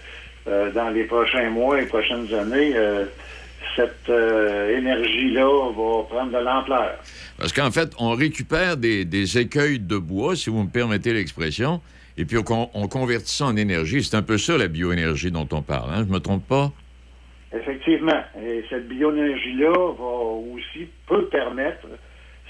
euh, 0.48 0.72
dans 0.72 0.90
les 0.90 1.04
prochains 1.04 1.50
mois 1.50 1.82
et 1.82 1.86
prochaines 1.86 2.34
années, 2.34 2.74
cette 3.76 4.10
énergie-là 4.10 5.70
va 5.70 6.04
prendre 6.10 6.32
de 6.32 6.44
l'ampleur. 6.44 6.98
Parce 7.38 7.54
qu'en 7.54 7.72
fait, 7.72 7.92
on 8.00 8.12
récupère 8.12 8.76
des, 8.78 9.38
écueils 9.38 9.80
de 9.80 9.98
bois, 9.98 10.36
si 10.36 10.50
vous 10.50 10.64
me 10.64 10.70
permettez 10.70 11.14
l'expression, 11.14 11.80
et 12.18 12.26
puis 12.26 12.38
on, 12.38 12.88
convertit 12.88 13.34
ça 13.34 13.46
en 13.46 13.56
énergie. 13.56 14.04
C'est 14.04 14.18
un 14.18 14.22
peu 14.22 14.38
ça, 14.38 14.58
la 14.58 14.68
bioénergie 14.68 15.32
dont 15.32 15.48
on 15.52 15.62
parle. 15.62 15.92
Hein? 15.94 16.06
Je 16.08 16.12
me 16.12 16.20
trompe 16.20 16.46
pas? 16.48 16.72
Effectivement. 17.54 18.24
Et 18.42 18.64
cette 18.70 18.88
bioénergie-là 18.88 19.74
va 19.74 20.54
aussi, 20.56 20.88
peut 21.08 21.26
permettre, 21.26 21.88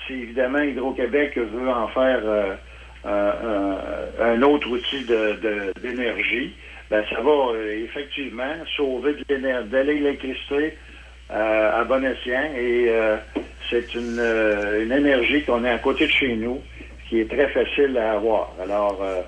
si 0.05 0.13
évidemment 0.13 0.59
Hydro-Québec 0.59 1.37
veut 1.37 1.69
en 1.69 1.87
faire 1.87 2.21
euh, 2.23 4.05
un 4.19 4.41
autre 4.43 4.69
outil 4.69 5.05
d'énergie, 5.81 6.53
ben, 6.91 7.03
ça 7.09 7.21
va 7.21 7.31
euh, 7.31 7.83
effectivement 7.83 8.53
sauver 8.75 9.13
de 9.27 9.77
l'électricité 9.77 10.77
euh, 11.31 11.81
à 11.81 11.83
bon 11.85 12.03
escient 12.03 12.51
et 12.55 12.91
c'est 13.71 13.95
une, 13.95 14.19
euh, 14.19 14.83
une, 14.83 14.91
énergie 14.91 15.43
qu'on 15.43 15.63
a 15.63 15.71
à 15.71 15.77
côté 15.77 16.05
de 16.05 16.11
chez 16.11 16.35
nous 16.35 16.61
qui 17.07 17.19
est 17.19 17.29
très 17.29 17.47
facile 17.47 17.97
à 17.97 18.13
avoir. 18.13 18.51
Alors, 18.61 18.99
euh, 19.01 19.21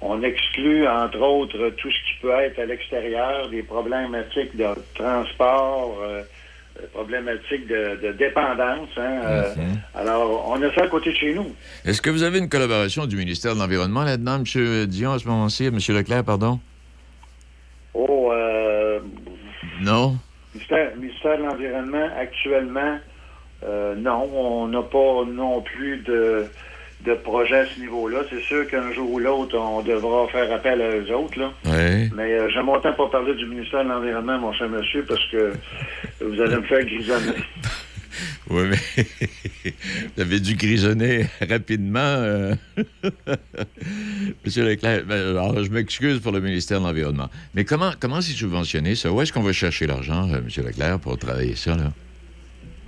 on 0.00 0.22
exclut, 0.22 0.86
entre 0.86 1.18
autres, 1.20 1.70
tout 1.76 1.90
ce 1.90 1.96
qui 1.96 2.20
peut 2.22 2.30
être 2.30 2.58
à 2.58 2.66
l'extérieur, 2.66 3.48
des 3.48 3.62
problématiques 3.62 4.56
de 4.56 4.66
transport, 4.94 5.98
euh, 6.02 6.22
problématiques 6.92 7.66
de, 7.66 8.12
dépendance. 8.12 8.88
Hein, 8.96 9.20
alors, 9.94 10.48
on 10.48 10.62
a 10.62 10.72
ça 10.74 10.82
à 10.84 10.86
côté 10.88 11.10
de 11.10 11.16
chez 11.16 11.34
nous. 11.34 11.52
Est-ce 11.84 12.00
que 12.00 12.10
vous 12.10 12.22
avez 12.22 12.38
une 12.38 12.48
collaboration 12.48 13.06
du 13.06 13.16
ministère 13.16 13.54
de 13.54 13.60
l'Environnement 13.60 14.04
là-dedans, 14.04 14.36
M. 14.36 14.86
Dion, 14.86 15.12
à 15.12 15.18
ce 15.18 15.26
moment-ci, 15.26 15.66
M. 15.66 15.78
Leclerc, 15.88 16.24
pardon? 16.24 16.60
Oh, 17.94 18.32
Non? 19.80 20.16
Ministère, 20.54 20.96
ministère 20.96 21.38
de 21.38 21.42
l'Environnement, 21.42 22.08
actuellement, 22.18 22.98
euh, 23.64 23.94
non, 23.96 24.28
on 24.32 24.68
n'a 24.68 24.82
pas 24.82 25.24
non 25.26 25.60
plus 25.62 25.98
de, 25.98 26.46
de 27.04 27.14
projet 27.14 27.58
à 27.58 27.66
ce 27.66 27.80
niveau-là. 27.80 28.18
C'est 28.30 28.42
sûr 28.42 28.66
qu'un 28.66 28.92
jour 28.92 29.10
ou 29.10 29.18
l'autre, 29.18 29.56
on 29.56 29.82
devra 29.82 30.26
faire 30.28 30.52
appel 30.52 30.80
à 30.80 30.96
eux 30.96 31.14
autres. 31.14 31.38
Là. 31.38 31.52
Mais 31.64 32.32
euh, 32.32 32.48
j'aime 32.50 32.68
autant 32.68 32.92
pas 32.92 33.08
parler 33.08 33.34
du 33.34 33.46
ministère 33.46 33.84
de 33.84 33.88
l'Environnement, 33.88 34.38
mon 34.38 34.52
cher 34.52 34.68
monsieur, 34.68 35.04
parce 35.04 35.24
que 35.30 35.52
vous 36.20 36.40
allez 36.40 36.56
me 36.56 36.62
faire 36.62 36.84
grisonner. 36.84 37.36
Oui, 38.50 38.62
mais 38.70 39.04
vous 40.16 40.22
avez 40.22 40.40
dû 40.40 40.56
grisonner 40.56 41.26
rapidement. 41.46 42.00
Euh. 42.00 42.54
Monsieur 44.44 44.64
Leclerc, 44.64 45.04
ben, 45.06 45.36
alors, 45.36 45.62
je 45.62 45.70
m'excuse 45.70 46.18
pour 46.20 46.32
le 46.32 46.40
ministère 46.40 46.80
de 46.80 46.86
l'Environnement. 46.86 47.28
Mais 47.54 47.64
comment, 47.64 47.92
comment 48.00 48.20
c'est 48.20 48.32
subventionné, 48.32 48.94
ça? 48.94 49.12
Où 49.12 49.20
est-ce 49.20 49.32
qu'on 49.32 49.42
va 49.42 49.52
chercher 49.52 49.86
l'argent, 49.86 50.26
Monsieur 50.44 50.62
Leclerc, 50.62 50.98
pour 50.98 51.18
travailler 51.18 51.54
ça, 51.54 51.76
là? 51.76 51.92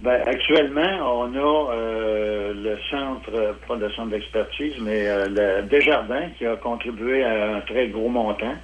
Ben, 0.03 0.22
actuellement, 0.26 1.20
on 1.20 1.34
a 1.34 1.74
euh, 1.74 2.55
le 2.55 2.78
centre, 2.90 3.55
pas 3.68 3.76
le 3.76 3.90
centre 3.90 4.09
d'expertise, 4.09 4.72
mais 4.80 5.07
euh, 5.07 5.26
le 5.28 5.68
Desjardins 5.68 6.30
qui 6.38 6.46
a 6.46 6.57
contribué 6.57 7.22
à 7.22 7.57
un 7.57 7.61
très 7.61 7.88
gros 7.88 8.09
montant, 8.09 8.55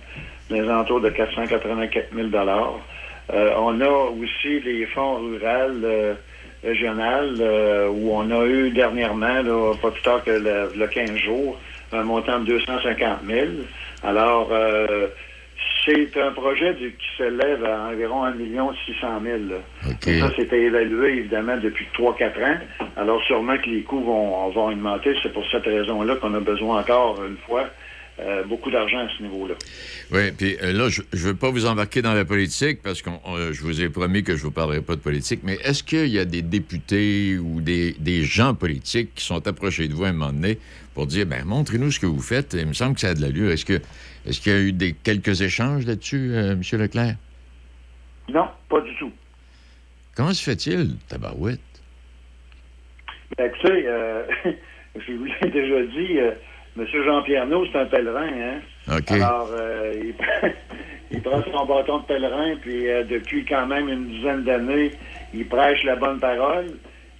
des 0.48 0.60
alentours 0.60 1.02
de 1.02 1.10
484 1.10 2.14
000 2.14 2.28
euh, 2.32 3.50
On 3.58 3.80
a 3.82 3.88
aussi 3.88 4.60
les 4.60 4.86
fonds 4.86 5.16
ruraux 5.16 6.16
régionaux 6.64 7.90
où 7.92 8.10
on 8.14 8.30
a 8.30 8.46
eu 8.46 8.70
dernièrement, 8.70 9.44
pas 9.82 9.90
plus 9.90 10.02
tard 10.02 10.24
que 10.24 10.30
le, 10.30 10.72
le 10.74 10.86
15 10.86 11.16
jours, 11.16 11.60
un 11.92 12.02
montant 12.02 12.40
de 12.40 12.46
250 12.46 13.18
000. 13.28 13.46
Alors, 14.02 14.50
c'est 15.86 16.20
un 16.20 16.32
projet 16.32 16.74
qui 16.74 17.16
s'élève 17.16 17.64
à 17.64 17.88
environ 17.90 18.24
1 18.24 18.34
600 18.34 19.22
000. 19.22 19.38
Ça, 19.82 20.32
c'était 20.36 20.62
évalué, 20.62 21.18
évidemment, 21.18 21.56
depuis 21.56 21.86
3-4 21.96 22.44
ans. 22.44 22.58
Alors, 22.96 23.22
sûrement 23.22 23.56
que 23.56 23.70
les 23.70 23.82
coûts 23.82 24.02
vont, 24.02 24.50
vont 24.50 24.68
augmenter. 24.68 25.14
C'est 25.22 25.32
pour 25.32 25.44
cette 25.50 25.64
raison-là 25.64 26.16
qu'on 26.16 26.34
a 26.34 26.40
besoin 26.40 26.80
encore, 26.80 27.22
une 27.24 27.36
fois, 27.46 27.70
euh, 28.18 28.44
beaucoup 28.44 28.70
d'argent 28.70 29.00
à 29.00 29.08
ce 29.16 29.22
niveau-là. 29.22 29.54
Oui, 30.10 30.30
puis 30.32 30.56
euh, 30.62 30.72
là, 30.72 30.88
je 30.88 31.02
ne 31.12 31.18
veux 31.18 31.34
pas 31.34 31.50
vous 31.50 31.66
embarquer 31.66 32.00
dans 32.00 32.14
la 32.14 32.24
politique 32.24 32.80
parce 32.82 33.02
que 33.02 33.10
je 33.52 33.60
vous 33.60 33.82
ai 33.82 33.90
promis 33.90 34.22
que 34.22 34.32
je 34.32 34.38
ne 34.38 34.44
vous 34.44 34.50
parlerai 34.50 34.80
pas 34.80 34.96
de 34.96 35.00
politique, 35.00 35.40
mais 35.42 35.58
est-ce 35.62 35.82
qu'il 35.82 36.08
y 36.08 36.18
a 36.18 36.24
des 36.24 36.40
députés 36.40 37.36
ou 37.36 37.60
des, 37.60 37.94
gens 38.24 38.54
politiques 38.54 39.14
qui 39.16 39.24
sont 39.24 39.46
approchés 39.46 39.86
de 39.86 39.92
vous 39.92 40.04
à 40.04 40.08
un 40.08 40.12
moment 40.12 40.32
donné 40.32 40.58
pour 40.94 41.06
dire, 41.06 41.26
ben 41.26 41.44
montrez-nous 41.44 41.90
ce 41.90 42.00
que 42.00 42.06
vous 42.06 42.22
faites, 42.22 42.54
il 42.58 42.66
me 42.66 42.72
semble 42.72 42.94
que 42.94 43.02
ça 43.02 43.10
a 43.10 43.14
de 43.14 43.20
l'allure. 43.20 43.50
Est-ce 43.50 43.66
que 43.66 43.82
est-ce 44.26 44.40
qu'il 44.40 44.52
y 44.52 44.56
a 44.56 44.58
eu 44.58 44.72
des, 44.72 44.92
quelques 44.92 45.40
échanges 45.42 45.86
là-dessus, 45.86 46.32
euh, 46.34 46.52
M. 46.52 46.62
Leclerc? 46.80 47.14
Non, 48.28 48.48
pas 48.68 48.80
du 48.80 48.94
tout. 48.96 49.12
Comment 50.16 50.32
se 50.32 50.42
fait-il, 50.42 50.96
Tabarouette? 51.08 51.60
Ben, 53.38 53.50
tu 53.60 53.66
sais, 53.66 53.84
euh, 53.86 54.24
je 54.96 55.12
vous 55.12 55.24
l'ai 55.24 55.50
déjà 55.50 55.82
dit, 55.82 56.18
euh, 56.18 56.32
M. 56.76 56.86
Jean-Pierre 57.04 57.46
c'est 57.72 57.78
un 57.78 57.86
pèlerin, 57.86 58.28
hein? 58.28 58.96
OK. 58.96 59.12
Alors, 59.12 59.50
il, 61.10 61.22
prend 61.22 61.42
son 61.44 61.66
bâton 61.66 61.98
de 61.98 62.04
pèlerin, 62.04 62.56
puis 62.60 62.84
depuis 63.08 63.44
quand 63.44 63.66
même 63.66 63.88
une 63.88 64.08
dizaine 64.08 64.42
d'années, 64.44 64.90
il 65.34 65.46
prêche 65.46 65.84
la 65.84 65.96
bonne 65.96 66.18
parole. 66.18 66.72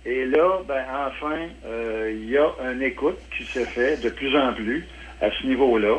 Et 0.04 0.24
là, 0.26 0.60
ben, 0.66 0.84
enfin, 1.08 1.48
il 2.10 2.28
y 2.28 2.36
a 2.36 2.48
une 2.72 2.82
écoute 2.82 3.18
qui 3.36 3.44
se 3.44 3.60
fait 3.60 4.02
de 4.02 4.10
plus 4.10 4.36
en 4.36 4.52
plus 4.52 4.86
à 5.20 5.30
ce 5.30 5.46
niveau-là. 5.46 5.98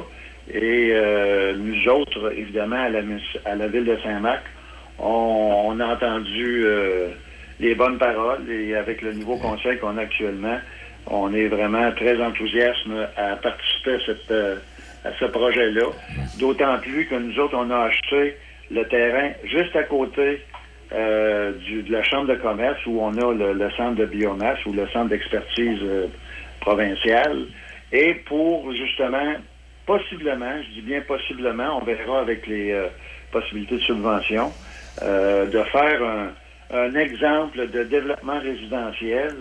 Et 0.53 0.91
euh, 0.93 1.55
nous 1.57 1.87
autres, 1.89 2.31
évidemment, 2.31 2.77
à 2.77 2.89
la, 2.89 3.01
à 3.45 3.55
la 3.55 3.67
ville 3.67 3.83
de 3.83 3.97
Saint-Marc, 3.97 4.43
on, 4.97 5.79
a 5.79 5.85
entendu 5.85 6.63
euh, 6.65 7.09
les 7.59 7.75
bonnes 7.75 7.97
paroles 7.97 8.49
et 8.49 8.75
avec 8.75 9.01
le 9.01 9.13
nouveau 9.13 9.37
conseil 9.37 9.77
qu'on 9.77 9.97
a 9.97 10.01
actuellement, 10.01 10.57
on 11.07 11.33
est 11.33 11.47
vraiment 11.47 11.91
très 11.91 12.21
enthousiaste 12.21 12.87
à 13.17 13.35
participer 13.35 13.97
euh, 14.31 14.57
à 15.03 15.09
ce 15.19 15.25
projet-là. 15.25 15.87
D'autant 16.35 16.79
plus 16.79 17.05
que 17.07 17.15
nous 17.15 17.37
autres, 17.39 17.55
on 17.57 17.69
a 17.69 17.85
acheté 17.85 18.37
le 18.71 18.83
terrain 18.87 19.31
juste 19.43 19.75
à 19.75 19.83
côté 19.83 20.41
du, 20.91 21.83
de 21.83 21.91
la 21.91 22.03
Chambre 22.03 22.27
de 22.27 22.35
commerce 22.35 22.79
où 22.85 22.99
on 23.01 23.17
a 23.17 23.33
le, 23.33 23.53
le 23.53 23.69
centre 23.71 23.95
de 23.95 24.05
biomasse 24.05 24.65
ou 24.65 24.73
le 24.73 24.87
centre 24.87 25.09
d'expertise 25.09 25.81
provincial. 26.61 27.47
Et 27.91 28.13
pour 28.25 28.71
justement 28.73 29.35
possiblement, 29.87 30.61
je 30.61 30.73
dis 30.73 30.81
bien 30.81 31.01
possiblement, 31.01 31.79
on 31.81 31.85
verra 31.85 32.19
avec 32.19 32.45
les 32.45 32.71
euh, 32.71 32.87
possibilités 33.31 33.75
de 33.75 33.81
subvention, 33.81 34.53
euh, 35.01 35.47
de 35.47 35.63
faire 35.63 36.03
un, 36.03 36.95
exemple 36.95 37.69
de 37.69 37.83
développement 37.83 38.39
résidentiel 38.39 39.33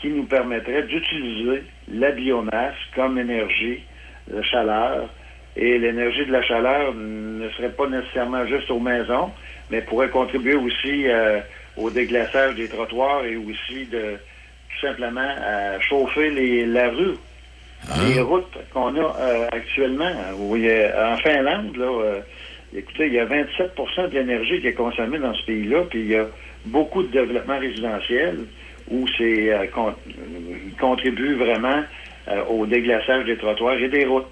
qui 0.00 0.08
nous 0.08 0.24
permettrait 0.24 0.82
d'utiliser 0.82 1.62
la 1.90 2.10
biomasse 2.12 2.76
comme 2.94 3.18
énergie 3.18 3.82
de 4.30 4.42
chaleur. 4.42 5.08
Et 5.56 5.78
l'énergie 5.78 6.26
de 6.26 6.32
la 6.32 6.42
chaleur 6.42 6.92
ne 6.94 7.48
serait 7.50 7.70
pas 7.72 7.88
nécessairement 7.88 8.46
juste 8.46 8.70
aux 8.70 8.78
maisons, 8.78 9.32
mais 9.70 9.80
pourrait 9.80 10.10
contribuer 10.10 10.54
aussi 10.54 11.08
euh, 11.08 11.40
au 11.78 11.88
déglaçage 11.88 12.54
des 12.56 12.68
trottoirs 12.68 13.24
et 13.24 13.36
aussi 13.36 13.86
de 13.86 14.18
tout 14.68 14.86
simplement 14.86 15.34
à 15.42 15.80
chauffer 15.80 16.30
les, 16.30 16.66
la 16.66 16.90
rue 16.90 17.16
les 18.06 18.20
routes 18.20 18.58
qu'on 18.72 18.94
a 18.96 19.16
euh, 19.20 19.48
actuellement, 19.52 20.12
oui, 20.36 20.68
en 20.70 21.16
Finlande, 21.18 21.76
là, 21.76 21.86
euh, 21.86 22.20
écoutez, 22.74 23.06
il 23.06 23.14
y 23.14 23.18
a 23.18 23.26
27% 23.26 24.10
de 24.10 24.14
l'énergie 24.14 24.60
qui 24.60 24.68
est 24.68 24.74
consommée 24.74 25.18
dans 25.18 25.34
ce 25.34 25.44
pays-là, 25.46 25.84
puis 25.88 26.00
il 26.00 26.08
y 26.08 26.16
a 26.16 26.26
beaucoup 26.66 27.02
de 27.02 27.08
développement 27.10 27.58
résidentiel 27.58 28.40
où 28.90 29.06
c'est 29.16 29.52
euh, 29.52 29.66
contribue 30.80 31.34
vraiment 31.34 31.82
au 32.50 32.66
déglaçage 32.66 33.24
des 33.24 33.38
trottoirs 33.38 33.78
et 33.78 33.88
des 33.88 34.04
routes. 34.04 34.26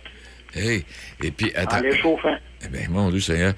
et 0.54 1.30
puis, 1.30 1.50
en 1.56 1.80
les 1.80 1.96
chauffant. 1.96 2.36
Eh 2.62 2.68
bien, 2.68 2.88
mon 2.90 3.10
Dieu 3.10 3.20
Seigneur. 3.20 3.54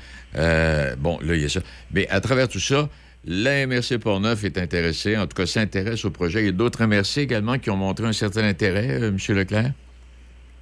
bon, 0.98 1.18
là, 1.22 1.34
il 1.34 1.42
y 1.42 1.44
a 1.44 1.48
ça. 1.48 1.60
Mais 1.92 2.08
à 2.08 2.20
travers 2.20 2.48
tout 2.48 2.60
ça, 2.60 2.88
la 3.28 3.66
MRC 3.66 3.98
Portneuf 4.02 4.42
est 4.44 4.56
intéressée, 4.56 5.16
en 5.16 5.26
tout 5.26 5.36
cas 5.36 5.44
s'intéresse 5.44 6.04
au 6.06 6.10
projet. 6.10 6.40
Il 6.40 6.46
y 6.46 6.48
a 6.48 6.52
d'autres 6.52 6.84
MRC 6.86 7.18
également 7.18 7.58
qui 7.58 7.68
ont 7.68 7.76
montré 7.76 8.06
un 8.06 8.14
certain 8.14 8.42
intérêt, 8.44 9.02
euh, 9.02 9.08
M. 9.08 9.36
Leclerc? 9.36 9.72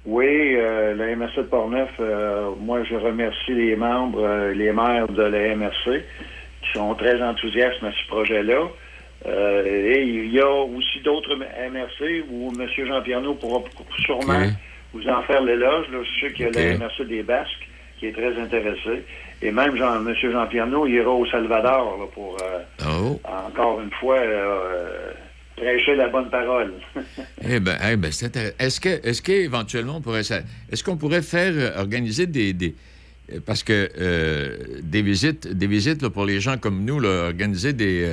Oui, 0.05 0.25
euh, 0.27 0.93
la 0.95 1.15
MRC 1.15 1.37
de 1.37 1.41
Portneuf, 1.43 1.89
euh, 1.99 2.51
moi 2.59 2.83
je 2.83 2.95
remercie 2.95 3.53
les 3.53 3.75
membres, 3.77 4.51
les 4.53 4.73
maires 4.73 5.07
de 5.07 5.23
la 5.23 5.55
MRC 5.55 6.03
qui 6.61 6.71
sont 6.73 6.93
très 6.95 7.21
enthousiastes 7.21 7.81
à 7.83 7.91
ce 7.91 8.07
projet-là. 8.09 8.67
et 9.65 10.03
il 10.03 10.33
y 10.33 10.39
a 10.41 10.49
aussi 10.49 10.99
d'autres 11.03 11.35
MRC 11.35 12.25
où 12.29 12.51
M. 12.57 12.67
Jean-Pierre 12.85 13.21
pourra 13.39 13.63
sûrement 13.99 14.43
vous 14.93 15.07
en 15.07 15.21
faire 15.23 15.41
l'éloge. 15.41 15.85
Je 15.91 16.19
sais 16.19 16.33
qu'il 16.33 16.45
y 16.45 16.49
a 16.49 16.51
la 16.51 16.77
MRC 16.77 17.05
des 17.07 17.23
Basques 17.23 17.67
qui 17.99 18.07
est 18.07 18.11
très 18.13 18.37
intéressé. 18.39 19.03
Et 19.41 19.51
même 19.51 19.75
Jean, 19.75 20.05
M. 20.05 20.15
Jean 20.19 20.47
Pierno 20.47 20.87
ira 20.87 21.11
au 21.11 21.25
Salvador 21.27 22.09
pour, 22.13 22.37
euh, 22.41 22.85
oh. 22.87 23.21
encore 23.47 23.81
une 23.81 23.91
fois, 23.91 24.17
euh, 24.17 25.11
prêcher 25.55 25.95
la 25.95 26.09
bonne 26.09 26.29
parole. 26.29 26.73
eh 27.47 27.59
bien, 27.59 27.77
eh 27.87 27.95
ben, 27.95 28.09
est-ce 28.59 28.79
que, 28.79 29.07
est-ce 29.07 29.21
qu'éventuellement 29.21 29.97
on 29.97 30.01
pourrait, 30.01 30.21
est-ce 30.21 30.83
qu'on 30.83 30.97
pourrait 30.97 31.21
faire 31.21 31.53
euh, 31.55 31.79
organiser 31.79 32.25
des, 32.25 32.53
des 32.53 32.75
parce 33.45 33.61
que 33.61 34.79
des 34.81 35.01
visites, 35.01 35.49
des 35.49 35.67
visites 35.67 36.07
pour 36.07 36.25
les 36.25 36.39
gens 36.39 36.57
comme 36.57 36.85
nous, 36.85 37.01
là, 37.01 37.25
organiser 37.25 37.73
des, 37.73 38.09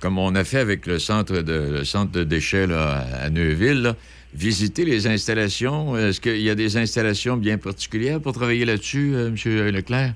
comme 0.00 0.18
on 0.18 0.34
a 0.34 0.42
fait 0.42 0.58
avec 0.58 0.86
le 0.86 0.98
centre 0.98 1.42
de, 1.42 1.76
le 1.78 1.84
centre 1.84 2.10
de 2.10 2.24
déchets 2.24 2.66
à 2.72 3.30
Neuville, 3.30 3.94
visiter 4.34 4.84
les 4.84 5.06
installations. 5.06 5.96
Est-ce 5.96 6.20
qu'il 6.20 6.40
y 6.40 6.50
a 6.50 6.56
des 6.56 6.76
installations 6.76 7.36
bien 7.36 7.58
particulières 7.58 8.20
pour 8.20 8.32
travailler 8.32 8.64
là-dessus, 8.64 9.14
M. 9.14 9.36
Leclerc? 9.68 10.14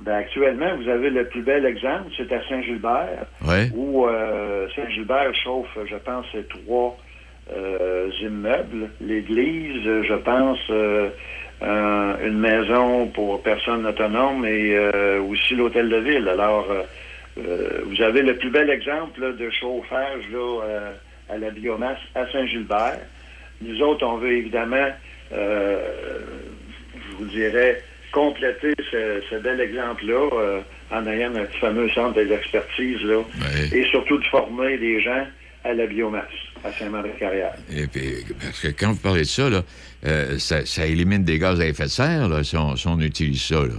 Ben, 0.00 0.14
actuellement, 0.14 0.76
vous 0.76 0.88
avez 0.88 1.10
le 1.10 1.24
plus 1.24 1.42
bel 1.42 1.66
exemple, 1.66 2.12
c'est 2.16 2.32
à 2.32 2.40
Saint-Gilbert, 2.48 3.26
où 3.74 4.06
euh, 4.06 4.68
Saint-Gilbert 4.76 5.34
chauffe, 5.34 5.76
je 5.86 5.96
pense, 5.96 6.26
trois 6.50 6.96
euh, 7.52 8.08
immeubles. 8.22 8.90
L'église, 9.00 9.82
je 9.84 10.14
pense, 10.14 10.60
euh, 10.70 11.08
une 11.60 12.38
maison 12.38 13.08
pour 13.08 13.42
personnes 13.42 13.86
autonomes 13.86 14.46
et 14.46 14.78
aussi 15.18 15.56
l'hôtel 15.56 15.88
de 15.88 15.96
ville. 15.96 16.28
Alors, 16.28 16.68
vous 17.36 18.02
avez 18.02 18.22
le 18.22 18.36
plus 18.36 18.50
bel 18.50 18.70
exemple 18.70 19.36
de 19.36 19.50
chauffage 19.50 20.22
là, 20.32 20.60
à 21.28 21.38
la 21.38 21.50
biomasse 21.50 21.98
à 22.14 22.30
Saint-Gilbert. 22.30 23.00
Nous 23.62 23.82
autres, 23.82 24.06
on 24.06 24.18
veut 24.18 24.36
évidemment, 24.36 24.88
je 25.32 27.16
vous 27.18 27.26
dirais, 27.26 27.82
compléter 28.12 28.74
ce, 28.90 29.38
bel 29.38 29.60
exemple-là 29.60 30.28
euh, 30.32 30.60
en 30.90 31.06
ayant 31.06 31.30
notre 31.30 31.54
fameux 31.58 31.88
centre 31.90 32.22
d'expertise 32.22 33.02
là, 33.02 33.22
et 33.72 33.84
surtout 33.90 34.18
de 34.18 34.24
former 34.26 34.78
des 34.78 35.00
gens 35.00 35.26
à 35.64 35.74
la 35.74 35.86
biomasse 35.86 36.24
à 36.64 36.72
Saint-Marc-Carrière. 36.72 37.54
Et 37.70 37.86
puis, 37.86 38.24
parce 38.40 38.60
que 38.60 38.68
quand 38.68 38.92
vous 38.92 39.00
parlez 39.00 39.20
de 39.20 39.26
ça, 39.26 39.48
là, 39.48 39.62
euh, 40.06 40.38
ça, 40.38 40.86
élimine 40.86 41.24
des 41.24 41.38
gaz 41.38 41.60
à 41.60 41.66
effet 41.66 41.84
de 41.84 41.88
serre 41.88 42.28
là, 42.28 42.42
si, 42.42 42.56
on, 42.56 43.00
utilise 43.00 43.42
ça. 43.42 43.60
Là. 43.60 43.74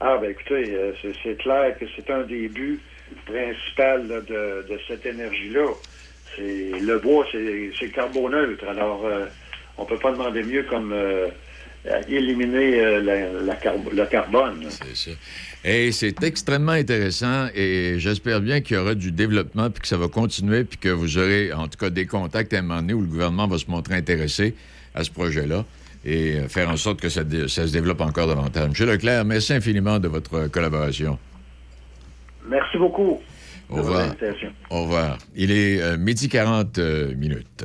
Ah, 0.00 0.18
ben 0.20 0.30
écoutez, 0.30 0.74
euh, 0.74 0.92
c'est 1.22 1.38
clair 1.38 1.76
que 1.78 1.84
c'est 1.94 2.10
un 2.10 2.22
des 2.22 2.48
buts 2.48 2.80
principaux 3.26 4.02
de, 4.08 4.66
de, 4.68 4.80
cette 4.88 5.06
énergie-là. 5.06 5.66
Le 6.38 6.98
bois, 6.98 7.24
c'est 7.30 7.88
carboneutre. 7.90 8.64
Alors, 8.68 9.06
on 9.78 9.84
peut 9.84 9.98
pas 9.98 10.10
demander 10.10 10.42
mieux 10.42 10.64
comme 10.64 10.92
éliminer 12.08 12.80
euh, 12.80 13.40
le 13.92 14.04
carbone. 14.06 14.66
C'est 14.68 14.96
ça. 14.96 15.10
Et 15.64 15.92
c'est 15.92 16.22
extrêmement 16.22 16.72
intéressant 16.72 17.48
et 17.54 17.94
j'espère 17.98 18.40
bien 18.40 18.60
qu'il 18.60 18.76
y 18.76 18.78
aura 18.78 18.94
du 18.94 19.12
développement 19.12 19.70
puis 19.70 19.80
que 19.80 19.88
ça 19.88 19.96
va 19.96 20.08
continuer 20.08 20.64
puis 20.64 20.76
que 20.76 20.90
vous 20.90 21.16
aurez 21.16 21.52
en 21.54 21.68
tout 21.68 21.78
cas 21.78 21.88
des 21.88 22.04
contacts 22.04 22.52
à 22.52 22.58
un 22.58 22.62
moment 22.62 22.80
donné 22.80 22.92
où 22.92 23.00
le 23.00 23.06
gouvernement 23.06 23.46
va 23.46 23.56
se 23.56 23.70
montrer 23.70 23.94
intéressé 23.94 24.54
à 24.94 25.04
ce 25.04 25.10
projet-là 25.10 25.64
et 26.04 26.36
euh, 26.36 26.48
faire 26.48 26.68
en 26.68 26.76
sorte 26.76 27.00
que 27.00 27.08
ça, 27.08 27.22
se 27.22 27.72
développe 27.72 28.02
encore 28.02 28.26
davantage. 28.26 28.78
M. 28.78 28.88
Leclerc, 28.88 29.24
merci 29.24 29.54
infiniment 29.54 29.98
de 29.98 30.08
votre 30.08 30.48
collaboration. 30.48 31.18
Merci 32.46 32.76
beaucoup. 32.76 33.20
Au 33.70 33.76
revoir. 33.76 34.14
Au 34.68 34.82
revoir. 34.82 35.18
Il 35.34 35.50
est 35.50 35.80
euh, 35.80 35.96
midi 35.96 36.28
40 36.28 36.78
minutes. 37.16 37.64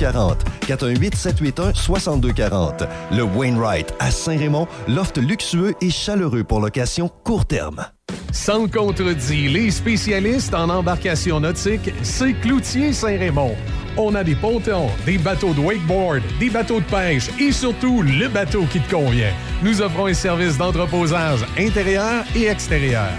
418 0.00 1.14
781 1.14 1.74
6240. 1.74 2.84
Le 3.12 3.22
Wainwright 3.22 3.94
à 3.98 4.10
Saint-Raymond, 4.10 4.66
loft 4.88 5.18
luxueux 5.18 5.74
et 5.80 5.90
chaleureux 5.90 6.44
pour 6.44 6.60
location 6.60 7.10
court 7.24 7.46
terme. 7.46 7.84
Sans 8.32 8.68
contredit, 8.68 9.48
les 9.48 9.70
spécialistes 9.70 10.54
en 10.54 10.68
embarcation 10.68 11.40
nautique, 11.40 11.92
c'est 12.02 12.32
Cloutier 12.34 12.92
Saint-Raymond. 12.92 13.54
On 13.96 14.14
a 14.14 14.22
des 14.22 14.36
pontons, 14.36 14.88
des 15.04 15.18
bateaux 15.18 15.52
de 15.52 15.60
wakeboard, 15.60 16.22
des 16.38 16.48
bateaux 16.48 16.80
de 16.80 16.84
pêche 16.84 17.28
et 17.40 17.50
surtout 17.50 18.02
le 18.02 18.28
bateau 18.28 18.64
qui 18.70 18.80
te 18.80 18.90
convient. 18.90 19.32
Nous 19.62 19.82
offrons 19.82 20.06
un 20.06 20.14
service 20.14 20.56
d'entreposage 20.56 21.44
intérieur 21.58 22.24
et 22.36 22.46
extérieur. 22.46 23.10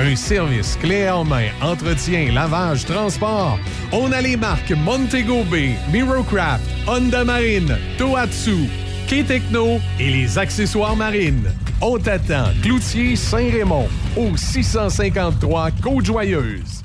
Un 0.00 0.14
service 0.14 0.76
clé 0.76 1.10
en 1.10 1.24
main, 1.24 1.48
entretien, 1.60 2.30
lavage, 2.32 2.84
transport. 2.84 3.58
On 3.90 4.12
a 4.12 4.20
les 4.20 4.36
marques 4.36 4.70
Montego 4.70 5.42
Bay, 5.42 5.74
Mirocraft, 5.90 6.62
Honda 6.86 7.24
Marine, 7.24 7.76
Tohatsu, 7.98 8.68
K-Techno 9.08 9.80
et 9.98 10.10
les 10.10 10.38
accessoires 10.38 10.94
marines. 10.94 11.52
On 11.80 11.98
t'attend, 11.98 12.50
Cloutier 12.62 13.16
Saint-Raymond, 13.16 13.88
au 14.16 14.36
653 14.36 15.70
Côte-Joyeuse. 15.82 16.77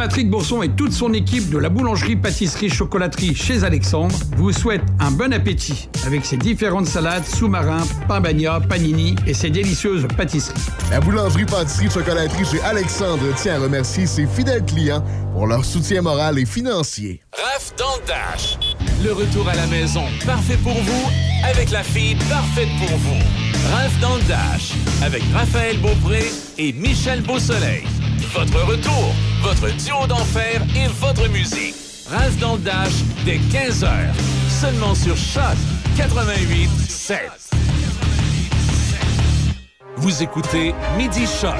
Patrick 0.00 0.30
Bourson 0.30 0.62
et 0.62 0.70
toute 0.70 0.94
son 0.94 1.12
équipe 1.12 1.50
de 1.50 1.58
la 1.58 1.68
boulangerie-pâtisserie-chocolaterie 1.68 3.34
chez 3.34 3.64
Alexandre 3.64 4.16
vous 4.38 4.50
souhaitent 4.50 4.86
un 4.98 5.10
bon 5.10 5.30
appétit 5.30 5.90
avec 6.06 6.24
ses 6.24 6.38
différentes 6.38 6.86
salades, 6.86 7.26
sous-marins, 7.26 7.84
pain 8.08 8.18
bagna, 8.22 8.60
panini 8.60 9.14
et 9.26 9.34
ses 9.34 9.50
délicieuses 9.50 10.08
pâtisseries. 10.16 10.58
La 10.90 11.00
boulangerie-pâtisserie-chocolaterie 11.00 12.46
chez 12.46 12.62
Alexandre 12.62 13.34
tient 13.34 13.56
à 13.56 13.58
remercier 13.58 14.06
ses 14.06 14.26
fidèles 14.26 14.64
clients 14.64 15.04
pour 15.34 15.46
leur 15.46 15.66
soutien 15.66 16.00
moral 16.00 16.38
et 16.38 16.46
financier. 16.46 17.20
Raf 17.34 17.74
dans 17.76 17.96
le 18.00 18.06
Dash. 18.06 18.58
Le 19.04 19.12
retour 19.12 19.46
à 19.50 19.54
la 19.54 19.66
maison, 19.66 20.04
parfait 20.24 20.58
pour 20.62 20.80
vous, 20.80 21.10
avec 21.44 21.70
la 21.72 21.82
fille 21.82 22.16
parfaite 22.30 22.70
pour 22.78 22.96
vous. 22.96 23.20
Raf 23.70 24.00
dans 24.00 24.16
le 24.16 24.22
Dash, 24.22 24.72
avec 25.02 25.22
Raphaël 25.34 25.78
Beaupré 25.78 26.32
et 26.56 26.72
Michel 26.72 27.20
Beausoleil. 27.20 27.82
Votre 28.28 28.62
retour, 28.64 29.14
votre 29.42 29.74
duo 29.76 30.06
d'enfer 30.06 30.62
et 30.76 30.86
votre 31.00 31.28
musique. 31.30 31.74
Ralph 32.08 32.38
dans 32.38 32.54
le 32.54 32.60
Dash 32.60 32.92
dès 33.24 33.38
15h. 33.38 33.90
Seulement 34.48 34.94
sur 34.94 35.16
Choc 35.16 35.56
88 35.96 36.68
7. 36.88 37.18
Vous 39.96 40.22
écoutez 40.22 40.74
Midi 40.96 41.26
Choc 41.26 41.54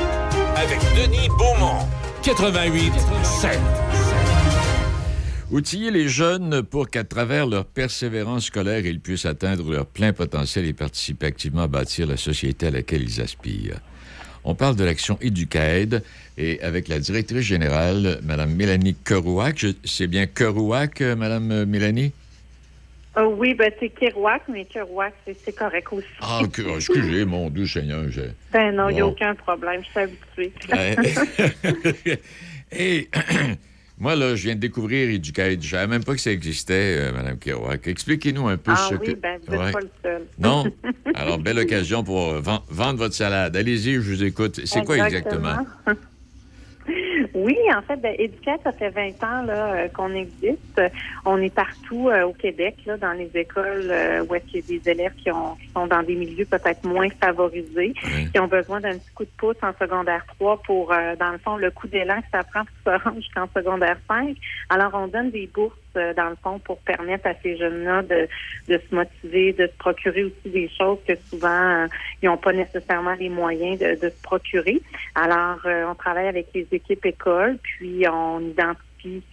avec 0.56 0.78
Denis 0.96 1.28
Beaumont. 1.38 1.86
88 2.22 2.92
7. 3.22 3.58
Outiller 5.50 5.90
les 5.90 6.08
jeunes 6.08 6.62
pour 6.62 6.88
qu'à 6.90 7.02
travers 7.02 7.46
leur 7.46 7.64
persévérance 7.64 8.46
scolaire, 8.46 8.86
ils 8.86 9.00
puissent 9.00 9.26
atteindre 9.26 9.72
leur 9.72 9.86
plein 9.86 10.12
potentiel 10.12 10.66
et 10.66 10.72
participer 10.72 11.26
activement 11.26 11.62
à 11.62 11.66
bâtir 11.66 12.06
la 12.06 12.16
société 12.16 12.68
à 12.68 12.70
laquelle 12.70 13.02
ils 13.02 13.20
aspirent. 13.20 13.80
On 14.44 14.54
parle 14.54 14.76
de 14.76 14.84
l'action 14.84 15.18
Éducaide 15.20 16.02
et 16.38 16.60
avec 16.62 16.88
la 16.88 16.98
directrice 16.98 17.44
générale, 17.44 18.20
Mme 18.22 18.54
Mélanie 18.54 18.96
Kerouac. 19.04 19.66
C'est 19.84 20.06
bien 20.06 20.26
Kerouac, 20.26 21.00
euh, 21.00 21.16
Mme 21.16 21.64
Mélanie? 21.66 22.12
Euh, 23.16 23.26
oui, 23.26 23.54
ben, 23.54 23.70
c'est 23.78 23.88
Kerouac, 23.90 24.42
mais 24.48 24.64
Kerouac, 24.64 25.12
c'est 25.44 25.54
correct 25.54 25.88
aussi. 25.92 26.06
Ah, 26.20 26.40
excusez, 26.76 27.24
mon 27.24 27.50
doux 27.50 27.66
Seigneur. 27.66 28.04
Ben 28.52 28.74
non, 28.74 28.88
il 28.88 28.94
n'y 28.94 29.00
a 29.00 29.06
aucun 29.06 29.34
problème, 29.34 29.82
je 29.84 29.90
suis 29.90 30.00
habituée. 30.00 30.52
et 32.72 33.08
moi, 34.00 34.16
là, 34.16 34.34
je 34.34 34.44
viens 34.44 34.54
de 34.54 34.60
découvrir 34.60 35.10
Educate. 35.10 35.60
Je 35.60 35.66
ne 35.66 35.70
savais 35.70 35.86
même 35.86 36.02
pas 36.02 36.14
que 36.14 36.20
ça 36.20 36.32
existait, 36.32 36.96
euh, 36.98 37.12
Mme 37.12 37.38
Kerouac. 37.38 37.86
Expliquez-nous 37.86 38.48
un 38.48 38.56
peu 38.56 38.72
ah, 38.74 38.88
ce 38.88 38.94
oui, 38.94 39.08
que... 39.08 39.12
ben, 39.12 39.38
vous 39.46 39.56
n'êtes 39.56 39.72
pas 39.72 39.80
le 39.80 39.90
seul. 40.02 40.22
non? 40.38 40.64
Alors, 41.14 41.38
belle 41.38 41.58
occasion 41.58 42.02
pour 42.02 42.40
vendre 42.40 42.96
votre 42.96 43.14
salade. 43.14 43.54
Allez-y, 43.54 43.94
je 43.94 44.00
vous 44.00 44.24
écoute. 44.24 44.60
C'est 44.64 44.84
quoi 44.84 44.98
exactement? 44.98 45.66
Oui, 47.34 47.56
en 47.74 47.82
fait, 47.82 47.96
ben, 47.96 48.16
ça 48.64 48.72
fait 48.72 48.90
20 48.90 49.22
ans 49.24 49.42
là, 49.42 49.72
euh, 49.74 49.88
qu'on 49.88 50.12
existe. 50.14 50.80
On 51.24 51.40
est 51.40 51.54
partout 51.54 52.08
euh, 52.08 52.24
au 52.24 52.32
Québec, 52.32 52.76
là, 52.86 52.96
dans 52.96 53.12
les 53.12 53.30
écoles 53.34 53.88
euh, 53.90 54.24
où 54.28 54.34
il 54.34 54.56
y 54.56 54.58
a 54.58 54.80
des 54.80 54.90
élèves 54.90 55.14
qui, 55.22 55.30
ont, 55.30 55.56
sont 55.74 55.86
dans 55.86 56.02
des 56.02 56.14
milieux 56.14 56.46
peut-être 56.46 56.84
moins 56.84 57.08
favorisés, 57.22 57.94
qui 58.32 58.38
ont 58.38 58.48
besoin 58.48 58.80
d'un 58.80 58.98
petit 58.98 59.10
coup 59.14 59.24
de 59.24 59.30
pouce 59.36 59.56
en 59.62 59.72
secondaire 59.78 60.24
3 60.38 60.62
pour, 60.62 60.88
dans 60.88 61.32
le 61.32 61.38
fond, 61.38 61.56
le 61.56 61.70
coup 61.70 61.88
d'élan 61.88 62.20
que 62.20 62.28
ça 62.32 62.42
prend 62.44 62.62
pour 62.64 62.92
se 62.92 62.98
rendre 63.04 63.16
jusqu'en 63.16 63.48
secondaire 63.54 63.98
5. 64.08 64.36
Alors, 64.68 64.90
on 64.94 65.06
donne 65.06 65.30
des 65.30 65.48
bourses 65.52 65.76
dans 65.94 66.28
le 66.28 66.36
fond, 66.42 66.58
pour 66.58 66.78
permettre 66.78 67.26
à 67.26 67.34
ces 67.42 67.56
jeunes-là 67.56 68.02
de, 68.02 68.28
se 68.68 68.94
motiver, 68.94 69.52
de 69.52 69.66
se 69.66 69.76
procurer 69.78 70.24
aussi 70.24 70.48
des 70.48 70.68
choses 70.68 70.98
que 71.06 71.14
souvent, 71.28 71.86
ils 72.22 72.26
n'ont 72.26 72.36
pas 72.36 72.52
nécessairement 72.52 73.14
les 73.14 73.28
moyens 73.28 73.78
de, 73.78 74.08
se 74.08 74.22
procurer. 74.22 74.80
Alors, 75.14 75.58
on 75.64 75.94
travaille 75.94 76.28
avec 76.28 76.48
les 76.54 76.66
équipes 76.72 77.04
écoles, 77.06 77.58
puis 77.62 78.04
on 78.08 78.40
identifie 78.40 78.80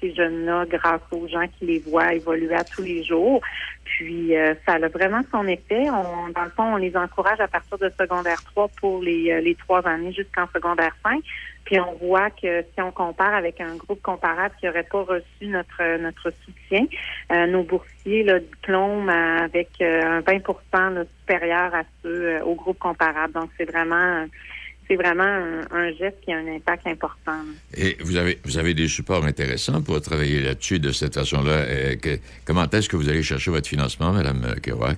ces 0.01 0.13
jeunes-là 0.13 0.65
grâce 0.67 1.01
aux 1.11 1.27
gens 1.27 1.45
qui 1.57 1.65
les 1.65 1.79
voient 1.79 2.13
évoluer 2.13 2.55
à 2.55 2.63
tous 2.63 2.81
les 2.81 3.03
jours. 3.03 3.41
Puis 3.83 4.35
euh, 4.35 4.53
ça 4.65 4.73
a 4.73 4.87
vraiment 4.87 5.21
son 5.31 5.47
effet. 5.47 5.85
Dans 5.85 6.43
le 6.43 6.49
fond, 6.51 6.73
on 6.73 6.77
les 6.77 6.95
encourage 6.95 7.39
à 7.39 7.47
partir 7.47 7.77
de 7.77 7.89
secondaire 7.99 8.41
3 8.43 8.67
pour 8.79 9.01
les, 9.01 9.31
euh, 9.31 9.41
les 9.41 9.55
trois 9.55 9.85
années 9.87 10.13
jusqu'en 10.13 10.47
secondaire 10.53 10.95
5. 11.03 11.21
Puis 11.67 11.77
on 11.81 11.95
voit 11.95 12.29
que 12.29 12.61
si 12.61 12.81
on 12.81 12.91
compare 12.91 13.33
avec 13.33 13.59
un 13.59 13.75
groupe 13.75 14.01
comparable 14.01 14.55
qui 14.57 14.65
n'aurait 14.65 14.87
pas 14.89 15.03
reçu 15.03 15.47
notre 15.47 15.97
notre 16.01 16.31
soutien, 16.45 16.85
euh, 17.33 17.45
nos 17.45 17.63
boursiers 17.63 18.23
là, 18.23 18.39
diplôment 18.39 19.09
avec 19.09 19.69
un 19.81 20.21
20% 20.21 21.05
supérieur 21.19 21.75
à 21.75 21.83
ceux 22.01 22.41
au 22.43 22.55
groupe 22.55 22.79
comparable. 22.79 23.33
Donc 23.33 23.49
c'est 23.57 23.69
vraiment 23.69 24.25
c'est 24.87 24.95
vraiment 24.95 25.25
un, 25.69 25.91
geste 25.91 26.21
qui 26.23 26.31
a 26.31 26.37
un 26.37 26.47
impact 26.47 26.87
important. 26.87 27.41
Et 27.75 27.97
vous 27.99 28.15
avez, 28.15 28.39
vous 28.45 28.57
avez 28.57 28.73
des 28.73 28.87
supports 28.87 29.25
intéressants 29.25 29.81
pour 29.81 29.99
travailler 29.99 30.39
là-dessus 30.39 30.79
de 30.79 30.93
cette 30.93 31.15
façon-là. 31.15 31.51
Euh, 31.51 31.95
comment 32.45 32.63
est-ce 32.69 32.87
que 32.87 32.95
vous 32.95 33.09
allez 33.09 33.23
chercher 33.23 33.51
votre 33.51 33.67
financement, 33.67 34.13
Mme 34.13 34.55
Kerouac? 34.63 34.97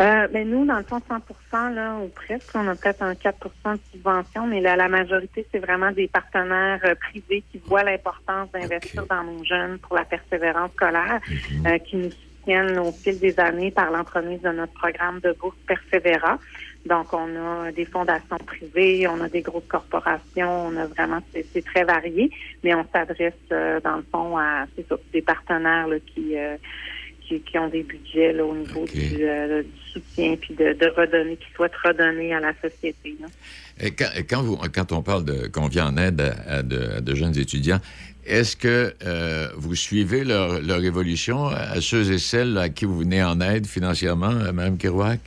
Euh, 0.00 0.28
ben 0.28 0.48
nous, 0.48 0.64
dans 0.64 0.76
le 0.78 0.84
fond, 0.84 0.98
100% 0.98 1.74
là, 1.74 1.96
ou 1.96 2.08
presque, 2.08 2.50
on 2.54 2.68
a 2.68 2.76
peut-être 2.76 3.02
un 3.02 3.14
4 3.14 3.48
de 3.74 3.80
subvention, 3.92 4.46
mais 4.46 4.60
la, 4.60 4.76
la 4.76 4.88
majorité, 4.88 5.46
c'est 5.50 5.58
vraiment 5.58 5.90
des 5.90 6.06
partenaires 6.06 6.80
euh, 6.84 6.94
privés 6.94 7.42
qui 7.50 7.58
voient 7.66 7.82
l'importance 7.82 8.50
d'investir 8.52 9.06
dans 9.06 9.24
nos 9.24 9.42
jeunes 9.44 9.78
pour 9.78 9.96
la 9.96 10.04
persévérance 10.04 10.70
scolaire, 10.72 11.20
mhm. 11.50 11.66
euh, 11.66 11.78
qui 11.78 11.96
nous 11.96 12.10
soutiennent 12.10 12.78
au 12.78 12.92
fil 12.92 13.18
des 13.18 13.38
années 13.40 13.72
par 13.72 13.90
l'entremise 13.90 14.40
de 14.42 14.50
notre 14.50 14.74
programme 14.74 15.18
de 15.20 15.32
bourse 15.32 15.56
Persévéra. 15.66 16.38
Donc, 16.86 17.12
on 17.12 17.28
a 17.36 17.72
des 17.72 17.84
fondations 17.84 18.38
privées, 18.46 19.06
on 19.08 19.20
a 19.20 19.28
des 19.28 19.42
grosses 19.42 19.66
corporations, 19.68 20.68
on 20.68 20.76
a 20.76 20.86
vraiment, 20.86 21.18
c'est 21.32 21.64
très 21.64 21.84
varié, 21.84 22.30
mais 22.62 22.74
on 22.74 22.84
s'adresse, 22.92 23.34
euh, 23.52 23.80
dans 23.80 23.96
le 23.96 24.04
fond, 24.10 24.38
à 24.38 24.64
des 25.12 25.22
partenaires 25.22 25.88
qui, 26.06 26.38
euh, 26.38 26.56
qui, 27.20 27.40
qui, 27.42 27.58
ont 27.58 27.68
des 27.68 27.82
budgets 27.82 28.32
là, 28.32 28.44
au 28.44 28.54
niveau 28.54 28.84
euh, 29.20 29.62
du, 29.62 29.68
soutien, 30.00 30.36
puis 30.36 30.54
de, 30.54 30.94
redonner, 30.96 31.36
qui 31.36 31.46
souhaitent 31.54 31.72
redonner 31.84 32.34
à 32.34 32.40
la 32.40 32.52
société. 32.62 33.16
Et 33.80 33.92
quand, 33.92 34.10
quand, 34.72 34.92
on 34.92 35.02
parle 35.02 35.24
de 35.24 35.46
qu'on 35.48 35.68
vient 35.68 35.86
en 35.86 35.96
aide 35.96 36.20
à, 36.46 36.62
de, 36.62 37.14
jeunes 37.14 37.38
étudiants, 37.38 37.80
est-ce 38.26 38.56
que 38.56 38.94
vous 39.56 39.74
suivez 39.74 40.24
leur, 40.24 40.60
leur 40.60 40.82
évolution 40.84 41.46
à 41.46 41.80
ceux 41.80 42.12
et 42.12 42.18
celles 42.18 42.58
à 42.58 42.68
qui 42.68 42.84
vous 42.84 42.98
venez 42.98 43.22
en 43.22 43.40
aide 43.40 43.66
financièrement, 43.66 44.32
Mme 44.52 44.78
Kerouac? 44.78 45.20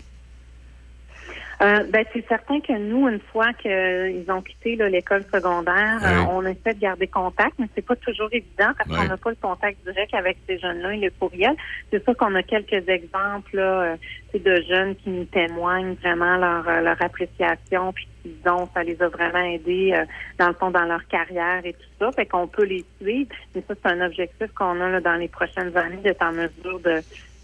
Euh, 1.61 1.83
ben, 1.89 2.03
c'est 2.11 2.27
certain 2.27 2.59
que 2.59 2.73
nous, 2.73 3.07
une 3.07 3.19
fois 3.19 3.53
qu'ils 3.53 4.25
ont 4.29 4.41
quitté 4.41 4.75
l'école 4.77 5.23
secondaire, 5.31 5.99
euh, 6.03 6.31
on 6.31 6.43
essaie 6.43 6.73
de 6.73 6.79
garder 6.79 7.05
contact, 7.05 7.53
mais 7.59 7.67
c'est 7.75 7.85
pas 7.85 7.95
toujours 7.97 8.29
évident 8.31 8.71
parce 8.75 8.89
qu'on 8.89 9.07
n'a 9.07 9.17
pas 9.17 9.29
le 9.29 9.35
contact 9.39 9.77
direct 9.85 10.11
avec 10.15 10.37
ces 10.47 10.57
jeunes-là 10.57 10.95
et 10.95 10.97
le 10.97 11.11
courriel. 11.19 11.55
C'est 11.91 12.03
sûr 12.03 12.17
qu'on 12.17 12.33
a 12.33 12.41
quelques 12.41 12.89
exemples 12.89 13.57
là, 13.57 13.81
euh, 13.81 13.95
de 14.33 14.63
jeunes 14.67 14.95
qui 14.95 15.11
nous 15.11 15.25
témoignent 15.25 15.93
vraiment 16.01 16.37
leur, 16.37 16.63
leur 16.81 16.99
appréciation, 16.99 17.93
puis 17.93 18.07
qu'ils 18.23 18.49
ont, 18.51 18.67
ça 18.73 18.81
les 18.81 18.99
a 19.03 19.09
vraiment 19.09 19.43
aidés 19.43 20.03
dans 20.39 20.47
le 20.47 20.53
fond 20.53 20.71
dans 20.71 20.85
leur 20.85 21.05
carrière 21.07 21.61
et 21.63 21.73
tout 21.73 21.89
ça. 21.99 22.11
Fait 22.13 22.25
qu'on 22.25 22.47
peut 22.47 22.65
les 22.65 22.83
suivre, 22.99 23.29
mais 23.53 23.63
ça, 23.67 23.75
c'est 23.75 23.91
un 23.91 24.03
objectif 24.03 24.47
qu'on 24.55 24.81
a 24.81 24.89
là, 24.89 24.99
dans 24.99 25.15
les 25.15 25.27
prochaines 25.27 25.75
années 25.77 25.97
d'être 25.97 26.23
en 26.23 26.31
mesure 26.31 26.79
de 26.79 27.01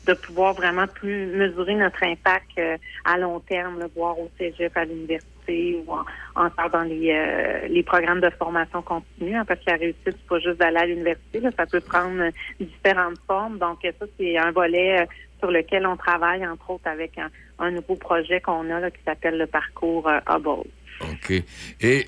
de 0.08 0.14
pouvoir 0.14 0.54
vraiment 0.54 0.88
plus 0.88 1.28
mesurer 1.28 1.76
notre 1.76 2.04
impact 2.04 2.52
euh, 2.58 2.78
à 3.06 3.18
long 3.18 3.40
terme, 3.42 3.80
le 3.80 3.88
voir 3.96 4.18
au 4.18 4.30
cégep, 4.38 4.76
à 4.76 4.86
l'université 4.86 5.78
ou 5.86 5.94
encore 6.36 6.70
dans 6.72 6.84
les, 6.84 7.12
euh, 7.12 7.68
les 7.68 7.84
programmes 7.84 8.20
de 8.20 8.30
formation 8.30 8.82
continue, 8.82 9.36
hein, 9.36 9.46
parce 9.46 9.60
que 9.62 9.72
la 9.72 9.78
réussite, 9.78 10.04
c'est 10.06 10.28
pas 10.28 10.40
juste 10.40 10.58
d'aller 10.58 10.78
à 10.78 10.86
l'université, 10.86 11.42
ça 11.56 11.66
peut 11.66 11.82
prendre 11.82 12.32
différentes 12.60 13.20
formes. 13.28 13.58
Donc 13.58 13.80
ça, 13.84 14.06
c'est 14.18 14.38
un 14.38 14.52
volet 14.52 15.02
euh, 15.02 15.06
sur 15.40 15.52
lequel 15.52 15.86
on 15.86 15.96
travaille, 15.96 16.46
entre 16.46 16.70
autres, 16.72 16.88
avec 16.88 17.18
un, 17.60 17.72
nouveau 17.72 17.96
projet 17.96 18.42
qu'on 18.42 18.70
a 18.72 18.80
là, 18.80 18.92
qui 18.92 19.00
s'appelle 19.06 19.38
le 19.38 19.48
parcours 19.48 20.10
Hubble. 20.28 20.68
OK. 21.02 21.44
Et 21.82 22.06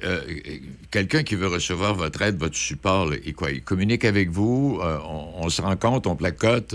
quelqu'un 0.89 1.21
qui 1.21 1.35
veut 1.35 1.47
recevoir 1.47 1.93
votre 1.93 2.23
aide, 2.23 2.37
votre 2.37 2.55
support, 2.55 3.11
il, 3.23 3.35
quoi, 3.35 3.51
il 3.51 3.61
communique 3.61 4.03
avec 4.03 4.29
vous, 4.29 4.79
on, 4.81 5.47
se 5.49 5.61
rend 5.61 5.75
compte, 5.75 6.07
on 6.07 6.15
placote, 6.15 6.73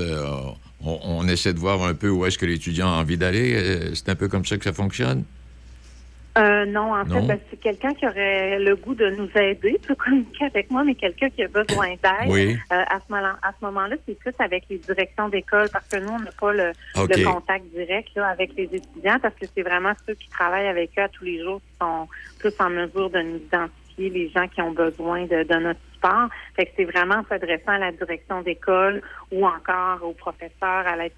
on, 0.86 1.26
essaie 1.28 1.52
de 1.52 1.58
voir 1.58 1.82
un 1.82 1.94
peu 1.94 2.08
où 2.08 2.26
est-ce 2.26 2.38
que 2.38 2.46
l'étudiant 2.46 2.88
a 2.88 3.00
envie 3.00 3.16
d'aller. 3.16 3.54
Euh, 3.54 3.94
c'est 3.94 4.08
un 4.08 4.14
peu 4.14 4.28
comme 4.28 4.44
ça 4.44 4.56
que 4.56 4.64
ça 4.64 4.72
fonctionne? 4.72 5.24
Euh, 6.36 6.64
non, 6.66 6.92
en 6.92 7.04
fait, 7.04 7.20
ben, 7.20 7.38
c'est 7.48 7.60
quelqu'un 7.60 7.94
qui 7.94 8.06
aurait 8.06 8.58
le 8.58 8.74
goût 8.74 8.94
de 8.94 9.08
nous 9.10 9.28
aider, 9.36 9.78
peut 9.86 9.94
communiquer 10.04 10.46
avec 10.46 10.68
moi, 10.68 10.82
mais 10.82 10.96
quelqu'un 10.96 11.30
qui 11.30 11.44
a 11.44 11.48
besoin 11.48 11.90
d'aide. 11.90 12.28
Oui. 12.28 12.58
Euh, 12.72 12.82
à 12.90 12.98
ce 13.06 13.64
moment-là, 13.64 13.94
c'est 14.06 14.18
plus 14.18 14.34
avec 14.40 14.64
les 14.68 14.78
directions 14.78 15.28
d'école, 15.28 15.68
parce 15.72 15.86
que 15.86 15.98
nous, 15.98 16.10
on 16.10 16.18
n'a 16.18 16.32
pas 16.32 16.52
le, 16.52 16.72
contact 17.24 17.66
direct 17.66 18.16
avec 18.18 18.50
les 18.56 18.64
étudiants, 18.64 19.18
parce 19.22 19.34
que 19.36 19.46
c'est 19.54 19.62
vraiment 19.62 19.92
ceux 20.06 20.14
qui 20.14 20.28
travaillent 20.28 20.66
avec 20.66 20.90
eux 20.98 21.06
tous 21.12 21.24
les 21.24 21.40
jours 21.40 21.60
qui 21.60 21.76
sont 21.80 22.08
plus 22.40 22.52
en 22.58 22.70
mesure 22.70 23.10
de 23.10 23.20
nous 23.20 23.36
identifier 23.36 23.83
les 23.98 24.28
gens 24.30 24.48
qui 24.48 24.60
ont 24.60 24.72
besoin 24.72 25.24
de, 25.24 25.42
de 25.42 25.54
notre 25.54 25.80
fait 26.56 26.66
que 26.66 26.70
c'est 26.76 26.84
vraiment 26.84 27.22
s'adressant 27.28 27.72
à 27.72 27.78
la 27.78 27.92
direction 27.92 28.42
d'école 28.42 29.02
ou 29.32 29.46
encore 29.46 30.00
aux 30.02 30.12
professeurs, 30.12 30.86
à 30.86 30.96
l'aide 30.96 31.12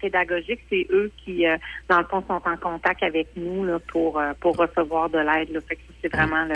pédagogique. 0.00 0.60
C'est 0.70 0.86
eux 0.90 1.10
qui, 1.24 1.46
euh, 1.46 1.56
dans 1.88 1.98
le 1.98 2.04
fond, 2.04 2.22
sont 2.26 2.40
en 2.44 2.56
contact 2.56 3.02
avec 3.02 3.28
nous 3.36 3.64
là, 3.64 3.78
pour, 3.88 4.18
euh, 4.18 4.32
pour 4.40 4.56
recevoir 4.56 5.10
de 5.10 5.18
l'aide. 5.18 5.62
Fait 5.68 5.76
que 5.76 5.80
c'est 6.00 6.12
vraiment 6.12 6.46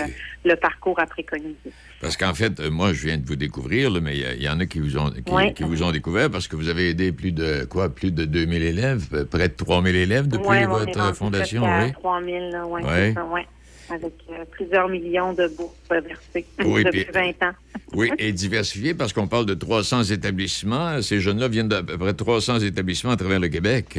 le, 0.44 0.54
parcours 0.56 0.98
à 0.98 1.06
préconiser. 1.06 1.70
Parce 2.00 2.16
qu'en 2.16 2.34
fait, 2.34 2.58
euh, 2.60 2.70
moi, 2.70 2.92
je 2.92 3.06
viens 3.06 3.18
de 3.18 3.26
vous 3.26 3.36
découvrir, 3.36 3.90
mais 4.00 4.16
il 4.16 4.42
y, 4.42 4.48
en 4.48 4.58
a 4.58 4.66
qui 4.66 4.80
vous 4.80 4.96
ont 4.96 5.10
qui, 5.54 5.62
vous 5.62 5.82
ont 5.82 5.92
découvert 5.92 6.30
parce 6.30 6.48
que 6.48 6.56
vous 6.56 6.68
avez 6.68 6.90
aidé 6.90 7.12
plus 7.12 7.32
de 7.32 7.66
quoi, 7.66 7.94
plus 7.94 8.10
de 8.10 8.24
2000 8.24 8.62
élèves, 8.62 9.26
près 9.30 9.48
de 9.48 9.54
3000 9.54 9.94
élèves 9.94 10.28
depuis 10.28 10.64
votre 10.64 11.14
fondation. 11.14 11.64
Oui, 11.64 11.92
3000, 11.92 12.60
oui. 12.68 13.42
Avec 13.90 14.14
euh, 14.30 14.44
plusieurs 14.50 14.88
millions 14.88 15.32
de 15.32 15.48
bourses 15.48 15.74
versées 15.90 16.46
depuis 16.58 17.06
20 17.12 17.48
ans. 17.48 17.54
oui, 17.94 18.10
et 18.18 18.32
diversifié 18.32 18.94
parce 18.94 19.12
qu'on 19.12 19.28
parle 19.28 19.46
de 19.46 19.54
300 19.54 20.04
établissements. 20.04 21.00
Ces 21.02 21.20
jeunes-là 21.20 21.48
viennent 21.48 21.68
d'à 21.68 21.82
peu 21.82 21.96
près 21.96 22.14
300 22.14 22.60
établissements 22.60 23.12
à 23.12 23.16
travers 23.16 23.40
le 23.40 23.48
Québec. 23.48 23.98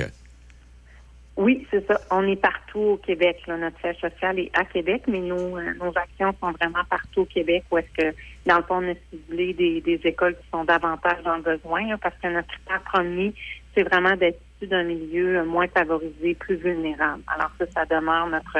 Oui, 1.38 1.68
c'est 1.70 1.86
ça. 1.86 2.00
On 2.10 2.28
est 2.28 2.36
partout 2.36 2.80
au 2.80 2.98
Québec. 2.98 3.44
Notre 3.48 3.80
siège 3.80 3.98
social 3.98 4.40
est 4.40 4.50
à 4.58 4.66
Québec, 4.66 5.04
mais 5.08 5.20
nos, 5.20 5.58
euh, 5.58 5.74
nos 5.76 5.96
actions 5.96 6.34
sont 6.42 6.52
vraiment 6.52 6.84
partout 6.90 7.22
au 7.22 7.26
Québec 7.26 7.64
où 7.70 7.78
est-ce 7.78 7.94
que, 7.96 8.16
dans 8.48 8.58
le 8.58 8.64
fond, 8.64 8.84
on 8.84 8.92
a 8.92 8.96
ciblé 9.12 9.54
des, 9.54 10.00
écoles 10.04 10.36
qui 10.36 10.50
sont 10.52 10.64
davantage 10.64 11.20
en 11.26 11.38
besoin 11.38 11.96
parce 12.02 12.16
que 12.24 12.28
notre 12.28 12.48
critère 12.48 12.82
premier, 12.92 13.36
c'est 13.76 13.84
vraiment 13.84 14.16
d'être 14.16 14.40
issus 14.56 14.68
d'un 14.68 14.84
milieu 14.84 15.46
moins 15.46 15.68
favorisé, 15.68 16.34
plus 16.34 16.56
vulnérable. 16.56 17.22
Alors 17.28 17.52
ça, 17.60 17.66
ça 17.72 17.86
demeure 17.86 18.28
notre 18.28 18.58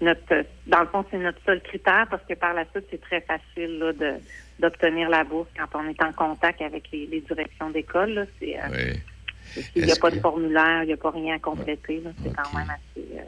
notre 0.00 0.44
dans 0.66 0.80
le 0.80 0.86
fond, 0.86 1.04
c'est 1.10 1.18
notre 1.18 1.38
seul 1.44 1.60
critère 1.62 2.06
parce 2.10 2.22
que 2.28 2.34
par 2.34 2.54
la 2.54 2.64
suite, 2.70 2.86
c'est 2.90 3.00
très 3.00 3.20
facile 3.20 3.78
là, 3.78 3.92
de 3.92 4.14
d'obtenir 4.58 5.10
la 5.10 5.24
bourse 5.24 5.48
quand 5.56 5.78
on 5.78 5.88
est 5.88 6.02
en 6.02 6.12
contact 6.12 6.62
avec 6.62 6.84
les, 6.92 7.06
directions 7.20 7.70
d'école. 7.70 8.26
C'est 8.38 8.56
euh, 8.58 8.94
il 9.74 9.84
n'y 9.84 9.92
a 9.92 9.96
pas 9.96 10.10
de 10.10 10.18
formulaire, 10.18 10.82
il 10.82 10.86
n'y 10.86 10.92
a 10.92 10.96
pas 10.96 11.10
rien 11.10 11.36
à 11.36 11.38
compléter. 11.38 12.02
C'est 12.22 12.34
quand 12.34 12.58
même 12.58 12.70
assez 12.70 13.06
euh, 13.16 13.22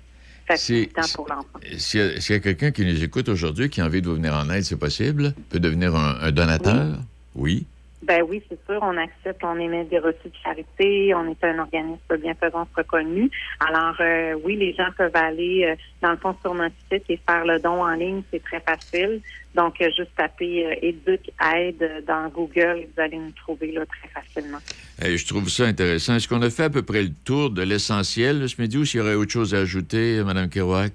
facilitant 0.47 1.03
pour 1.14 1.29
l'enfant. 1.29 1.61
S'il 1.77 2.01
y 2.01 2.33
a, 2.33 2.41
quelqu'un 2.41 2.71
qui 2.71 2.85
nous 2.85 3.03
écoute 3.03 3.29
aujourd'hui 3.29 3.69
qui 3.69 3.81
a 3.81 3.85
envie 3.85 4.03
de 4.03 4.09
vous 4.09 4.16
venir 4.16 4.35
en 4.35 4.49
aide, 4.51 4.64
c'est 4.64 4.79
possible? 4.79 5.35
Peut 5.51 5.61
devenir 5.61 5.95
un, 5.95 6.31
donateur? 6.33 6.97
oui. 7.35 7.66
Ben 8.03 8.22
oui, 8.28 8.40
c'est 8.49 8.59
sûr, 8.64 8.78
on 8.80 8.96
accepte, 8.96 9.42
on 9.42 9.59
émet 9.59 9.84
des 9.84 9.99
reçus 9.99 10.28
de 10.28 10.36
charité, 10.42 11.12
on 11.14 11.28
est 11.28 11.42
un 11.42 11.59
organisme 11.59 11.99
de 12.11 12.16
bienfaisance 12.16 12.68
reconnu. 12.76 13.28
Alors 13.59 13.96
euh, 14.01 14.38
oui, 14.44 14.57
les 14.57 14.72
gens 14.72 14.88
peuvent 14.96 15.16
aller 15.16 15.64
euh, 15.66 15.74
dans 16.01 16.12
le 16.12 16.16
fond 16.16 16.34
sur 16.40 16.55
notre 16.55 16.76
site 16.90 17.03
et 17.09 17.18
faire 17.28 17.44
le 17.44 17.59
don 17.59 17.82
en 17.82 17.94
ligne, 17.94 18.22
c'est 18.30 18.42
très 18.42 18.61
facile. 18.61 19.20
Donc 19.57 19.80
euh, 19.80 19.90
juste 19.96 20.14
taper 20.16 20.78
Éduc 20.80 21.32
Aide 21.55 22.05
dans 22.07 22.28
Google 22.28 22.78
et 22.78 22.88
vous 22.94 23.03
allez 23.03 23.18
nous 23.18 23.32
trouver 23.32 23.72
là 23.72 23.84
très 23.86 24.09
facilement. 24.09 24.59
je 25.01 25.26
trouve 25.26 25.49
ça 25.49 25.64
intéressant. 25.64 26.14
Est-ce 26.14 26.28
qu'on 26.28 26.42
a 26.42 26.51
fait 26.51 26.64
à 26.64 26.70
peu 26.70 26.82
près 26.82 27.03
le 27.03 27.12
tour 27.24 27.51
de 27.51 27.62
l'essentiel 27.62 28.49
ce 28.49 28.62
midi 28.62 28.78
ou 28.78 28.84
s'il 28.84 29.01
y 29.01 29.03
aurait 29.03 29.14
autre 29.14 29.32
chose 29.32 29.57
à 29.57 29.59
ajouter, 29.59 30.22
Mme 30.22 30.49
Kerouac? 30.49 30.92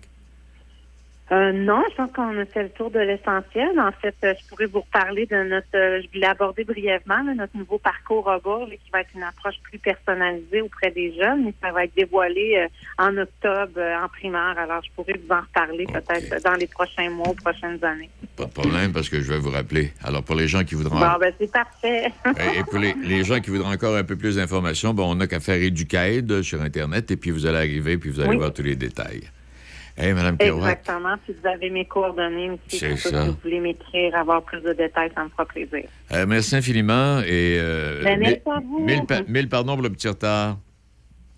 Euh, 1.32 1.54
non, 1.54 1.82
je 1.90 1.96
pense 1.96 2.12
qu'on 2.12 2.38
a 2.38 2.46
fait 2.46 2.64
le 2.64 2.70
tour 2.70 2.92
de 2.92 3.00
l'essentiel. 3.00 3.80
En 3.80 3.92
fait, 3.92 4.16
euh, 4.24 4.34
je 4.40 4.48
pourrais 4.50 4.66
vous 4.66 4.82
reparler 4.82 5.26
de 5.26 5.38
notre, 5.44 5.68
euh, 5.76 6.02
je 6.02 6.08
voulais 6.14 6.28
aborder 6.28 6.66
brièvement 6.66 7.24
notre 7.24 7.56
nouveau 7.56 7.78
parcours 7.78 8.26
robot, 8.26 8.68
qui 8.68 8.92
va 8.92 9.02
être 9.02 9.10
une 9.16 9.24
approche 9.24 9.56
plus 9.64 9.80
personnalisée 9.80 10.62
auprès 10.62 10.92
des 10.92 11.16
jeunes, 11.16 11.46
mais 11.46 11.54
ça 11.62 11.72
va 11.72 11.86
être 11.86 11.96
dévoilé 11.96 12.68
en 12.98 13.18
octobre 13.18 13.80
en 13.80 14.08
primaire. 14.10 14.56
Alors, 14.58 14.82
je 14.84 14.92
pourrais 14.96 15.14
vous 15.14 15.34
en 15.34 15.42
reparler 15.42 15.86
peut-être 15.86 16.44
dans 16.44 16.54
les 16.54 16.68
prochains 16.68 17.10
mois 17.10 17.34
prochaines 17.42 17.84
années. 17.84 18.10
Pas 18.36 18.46
de 18.46 18.52
problème, 18.52 18.92
parce 18.92 19.10
que 19.10 19.22
je 19.22 19.32
vais 19.32 19.40
vous 19.40 19.52
rappeler. 19.52 19.94
Alors, 20.04 20.24
pour 20.24 20.36
les 20.36 20.48
gens 20.48 20.64
qui 20.64 20.76
voudront... 20.76 21.00
Bon, 21.00 21.20
ben, 21.20 21.34
c'est 21.40 21.52
parfait. 21.52 22.12
et 22.58 22.64
pour 22.70 22.80
les, 22.80 23.24
gens 23.24 23.40
qui 23.40 23.50
voudront 23.50 23.72
encore 23.72 23.96
un 23.96 24.04
peu 24.04 24.18
plus 24.18 24.36
d'informations, 24.36 24.94
bon, 24.94 25.12
on 25.12 25.16
n'a 25.16 25.28
qu'à 25.28 25.40
faire 25.40 25.56
Educaid 25.56 26.42
sur 26.42 26.62
Internet, 26.62 27.10
et 27.12 27.16
puis 27.16 27.32
vous 27.32 27.46
allez 27.46 27.58
arriver, 27.58 27.98
puis 27.98 28.10
vous 28.10 28.20
allez 28.20 28.38
voir 28.38 28.54
tous 28.54 28.64
les 28.64 28.76
détails. 28.76 29.24
Exactement. 29.98 31.16
Si 31.26 31.34
vous 31.34 31.48
avez 31.48 31.70
mes 31.70 31.86
coordonnées 31.86 32.52
aussi, 32.52 32.80
si 32.80 33.10
vous 33.10 33.38
voulez 33.44 33.60
m'écrire, 33.60 34.16
avoir 34.16 34.42
plus 34.42 34.62
de 34.62 34.74
détails, 34.74 35.12
ça 35.14 35.24
me 35.24 35.30
fera 35.30 35.46
plaisir. 35.46 35.84
Euh, 36.12 36.26
merci 36.28 36.56
infiniment. 36.56 37.20
Et, 37.20 37.58
euh, 37.60 38.04
ben, 38.04 38.20
merci 38.20 38.42
à 38.46 38.60
vous. 38.60 38.86
Mille, 39.28 39.50
pardons 39.50 39.76
pour 39.76 39.84
le 39.84 39.92
petit 39.92 40.08
retard. 40.08 40.58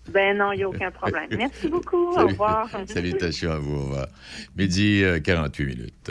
Ben 0.08 0.38
non, 0.38 0.52
il 0.52 0.58
n'y 0.58 0.62
a 0.62 0.68
aucun 0.68 0.90
problème. 0.90 1.28
Merci 1.36 1.68
beaucoup. 1.68 2.12
Au 2.16 2.26
revoir. 2.28 2.68
Salutations 2.86 3.50
à 3.50 3.58
vous. 3.58 3.76
Au 3.76 3.82
revoir. 3.82 4.06
Midi 4.56 5.02
48 5.24 5.62
euh, 5.62 5.66
minutes. 5.66 6.10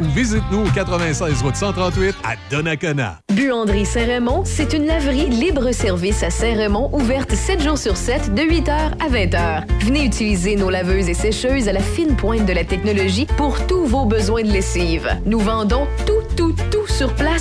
ou 0.00 0.04
visite-nous 0.14 0.66
au 0.66 0.70
96 0.70 1.42
route 1.42 1.56
138 1.56 2.14
à 2.24 2.34
Donnacona. 2.50 3.18
Buanderie 3.32 3.84
Saint-Raymond, 3.84 4.44
c'est 4.46 4.72
une 4.72 4.86
laverie 4.86 5.28
libre-service 5.28 6.22
à 6.22 6.30
Saint-Raymond 6.30 6.90
ouverte 6.94 7.34
7 7.34 7.62
jours 7.62 7.76
sur 7.76 7.96
7 7.96 8.34
de 8.34 8.42
8h 8.42 8.70
à 8.70 9.08
20h. 9.10 9.64
Venez 9.84 10.04
utiliser 10.06 10.56
nos 10.56 10.70
laveuses 10.70 11.08
et 11.08 11.14
sécheuses 11.14 11.68
à 11.68 11.72
la 11.72 11.80
fine 11.80 12.16
pointe 12.16 12.46
de 12.46 12.52
la 12.52 12.64
technologie 12.64 13.26
pour 13.36 13.66
tous 13.66 13.84
vos 13.84 14.06
besoins 14.06 14.42
de 14.42 14.50
lessive. 14.50 15.08
Nous 15.26 15.40
vendons 15.40 15.86
tout, 16.06 16.22
tout, 16.34 16.54
tout 16.70 16.81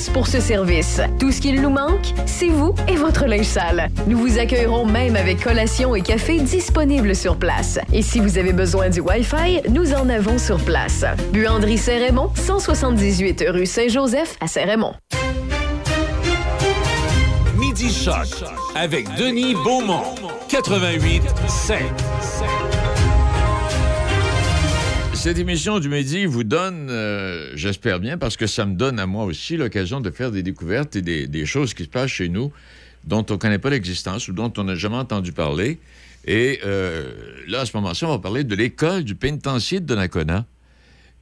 pour 0.10 0.28
ce 0.28 0.40
service. 0.40 1.00
Tout 1.20 1.32
ce 1.32 1.40
qu'il 1.40 1.62
nous 1.62 1.70
manque, 1.70 2.14
c'est 2.26 2.48
vous 2.48 2.74
et 2.88 2.96
votre 2.96 3.26
linge 3.26 3.46
sale. 3.46 3.90
Nous 4.08 4.18
vous 4.18 4.40
accueillerons 4.40 4.86
même 4.86 5.16
avec 5.16 5.44
collation 5.44 5.96
et 5.96 6.02
café 6.02 6.40
disponibles 6.40 7.16
sur 7.16 7.38
place. 7.38 7.80
Et 7.94 8.02
si 8.02 8.20
vous 8.20 8.38
avez 8.38 8.54
besoin 8.54 8.90
du 8.90 9.02
Wi-Fi, 9.02 9.70
nous 9.70 9.94
en 9.94 10.10
avons 10.10 10.38
sur 10.38 10.58
place. 10.58 11.06
Buanderie 11.32 11.78
Saint 11.78 11.92
Saint-Raymond, 11.92 12.32
178 12.36 13.46
rue 13.50 13.66
Saint-Joseph 13.66 14.38
à 14.40 14.48
Saint-Raymond. 14.48 14.94
Midi 17.58 17.94
Choc 17.94 18.46
avec 18.76 19.14
Denis 19.16 19.56
Beaumont, 19.56 20.16
88 20.48 21.24
5. 21.48 22.71
Cette 25.22 25.38
émission 25.38 25.80
du 25.80 25.88
midi 25.88 26.26
vous 26.26 26.44
donne, 26.44 26.88
euh, 26.90 27.52
j'espère 27.54 28.00
bien, 28.00 28.18
parce 28.18 28.38
que 28.38 28.48
ça 28.48 28.66
me 28.66 28.74
donne 28.74 28.98
à 28.98 29.06
moi 29.06 29.24
aussi 29.26 29.56
l'occasion 29.56 30.02
de 30.02 30.10
faire 30.10 30.32
des 30.32 30.42
découvertes 30.42 30.96
et 30.96 31.04
des, 31.04 31.46
choses 31.46 31.76
qui 31.76 31.84
se 31.84 31.90
passent 31.90 32.10
chez 32.10 32.28
nous 32.28 32.52
dont 33.04 33.24
on 33.30 33.34
ne 33.34 33.38
connaît 33.38 33.60
pas 33.60 33.70
l'existence 33.70 34.28
ou 34.30 34.34
dont 34.34 34.52
on 34.58 34.64
n'a 34.64 34.74
jamais 34.74 34.96
entendu 34.96 35.32
parler. 35.32 35.78
Et 36.26 36.60
euh, 36.66 37.14
là, 37.48 37.60
à 37.60 37.66
ce 37.68 37.78
moment-ci, 37.78 38.04
on 38.04 38.10
va 38.10 38.18
parler 38.18 38.44
de 38.44 38.56
l'école 38.56 39.04
du 39.04 39.14
pénitencier 39.14 39.80
de 39.80 39.86
Donnacona 39.86 40.48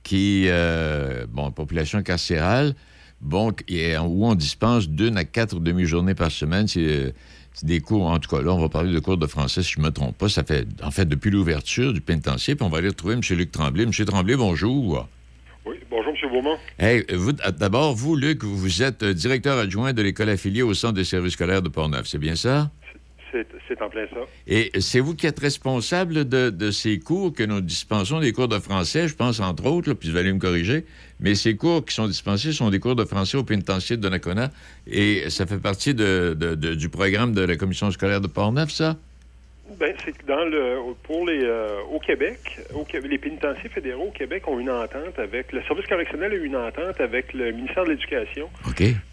qui, 0.03 0.45
euh, 0.47 1.25
bon, 1.27 1.51
population 1.51 2.01
carcérale, 2.01 2.75
bon, 3.19 3.49
où 3.49 4.25
on 4.25 4.35
dispense 4.35 4.87
deux 4.87 5.13
à 5.17 5.25
quatre 5.25 5.59
demi-journées 5.59 6.15
par 6.15 6.31
semaine. 6.31 6.69
C'est 6.69 7.13
des 7.63 7.79
cours, 7.79 8.05
en 8.05 8.19
tout 8.19 8.29
cas, 8.33 8.41
là, 8.41 8.53
on 8.53 8.59
va 8.59 8.69
parler 8.69 8.93
de 8.93 8.99
cours 8.99 9.17
de 9.17 9.27
français, 9.27 9.63
si 9.63 9.73
je 9.73 9.79
ne 9.79 9.85
me 9.85 9.91
trompe 9.91 10.17
pas. 10.17 10.29
Ça 10.29 10.43
fait, 10.43 10.67
en 10.83 10.91
fait, 10.91 11.05
depuis 11.05 11.29
l'ouverture 11.29 11.93
du 11.93 12.01
pénitencier, 12.01 12.55
puis 12.55 12.65
on 12.65 12.69
va 12.69 12.77
aller 12.77 12.89
retrouver 12.89 13.15
M. 13.15 13.21
Luc 13.31 13.51
Tremblay. 13.51 13.83
M. 13.83 13.91
Tremblay, 13.91 14.35
bonjour. 14.35 15.07
Oui, 15.65 15.75
bonjour, 15.89 16.13
M. 16.23 16.31
Beaumont. 16.31 16.57
Hey, 16.79 17.05
vous, 17.13 17.33
d'abord, 17.33 17.93
vous, 17.93 18.15
Luc, 18.15 18.43
vous 18.43 18.81
êtes 18.81 19.03
directeur 19.03 19.57
adjoint 19.57 19.93
de 19.93 20.01
l'école 20.01 20.29
affiliée 20.29 20.61
au 20.61 20.73
Centre 20.73 20.93
de 20.93 21.03
services 21.03 21.33
scolaires 21.33 21.61
de 21.61 21.69
Portneuf, 21.69 22.07
c'est 22.07 22.17
bien 22.17 22.35
ça? 22.35 22.71
C'est 23.31 23.81
en 23.81 23.89
plein 23.89 24.07
ça. 24.07 24.19
Et 24.47 24.71
c'est 24.79 24.99
vous 24.99 25.15
qui 25.15 25.27
êtes 25.27 25.39
responsable 25.39 26.27
de, 26.27 26.71
ces 26.71 26.99
cours 26.99 27.33
que 27.33 27.43
nous 27.43 27.61
dispensons, 27.61 28.19
des 28.19 28.31
cours 28.31 28.47
de 28.47 28.59
français, 28.59 29.07
je 29.07 29.15
pense, 29.15 29.39
entre 29.39 29.65
autres, 29.65 29.93
puis 29.93 30.09
vous 30.09 30.17
allez 30.17 30.33
me 30.33 30.39
corriger, 30.39 30.85
mais 31.19 31.35
ces 31.35 31.55
cours 31.55 31.85
qui 31.85 31.93
sont 31.93 32.07
dispensés 32.07 32.53
sont 32.53 32.69
des 32.69 32.79
cours 32.79 32.95
de 32.95 33.05
français 33.05 33.37
au 33.37 33.43
pénitencier 33.43 33.97
de 33.97 34.01
Donnacona, 34.01 34.51
et 34.87 35.29
ça 35.29 35.45
fait 35.45 35.59
partie 35.59 35.93
du 35.93 36.89
programme 36.89 37.33
de 37.33 37.41
la 37.41 37.55
commission 37.55 37.91
scolaire 37.91 38.21
de 38.21 38.27
Portneuf, 38.27 38.71
ça? 38.71 38.97
Ben, 39.77 39.93
c'est 40.03 40.17
que 40.17 40.25
dans 40.25 40.45
le 40.45 40.79
pour 41.03 41.27
les 41.27 41.43
euh, 41.43 41.81
au 41.91 41.99
Québec, 41.99 42.59
au, 42.73 42.85
les 43.07 43.17
pénitenciers 43.17 43.69
fédéraux 43.69 44.07
au 44.07 44.11
Québec 44.11 44.47
ont 44.47 44.59
une 44.59 44.69
entente 44.69 45.17
avec 45.17 45.51
le 45.51 45.61
service 45.63 45.85
correctionnel 45.85 46.33
a 46.33 46.35
une 46.35 46.55
entente 46.55 46.99
avec 46.99 47.33
le 47.33 47.51
ministère 47.51 47.83
de 47.83 47.91
l'Éducation 47.91 48.49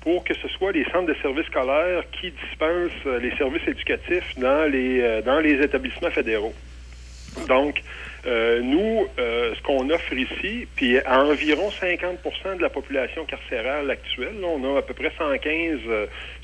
pour 0.01 0.25
que 0.25 0.35
ce 0.35 0.49
soit 0.49 0.73
les 0.73 0.85
centres 0.85 1.07
de 1.07 1.17
services 1.21 1.47
scolaires 1.47 2.05
qui 2.11 2.31
dispensent 2.31 3.07
euh, 3.07 3.19
les 3.19 3.37
services 3.37 3.67
éducatifs 3.69 4.39
dans 4.39 4.71
les 4.71 5.01
euh, 5.01 5.23
dans 5.23 5.41
les 5.41 5.63
établissements 5.63 6.11
fédéraux. 6.11 6.55
Donc 7.49 7.83
nous, 8.27 9.07
ce 9.17 9.63
qu'on 9.63 9.89
offre 9.91 10.13
ici, 10.13 10.67
puis 10.75 10.99
à 10.99 11.25
environ 11.25 11.71
50% 11.71 12.57
de 12.57 12.63
la 12.63 12.71
population 12.71 13.25
carcérale 13.25 13.91
actuelle, 13.91 14.37
on 14.45 14.75
a 14.75 14.79
à 14.79 14.83
peu 14.83 14.95
près 14.95 15.13
115, 15.17 15.79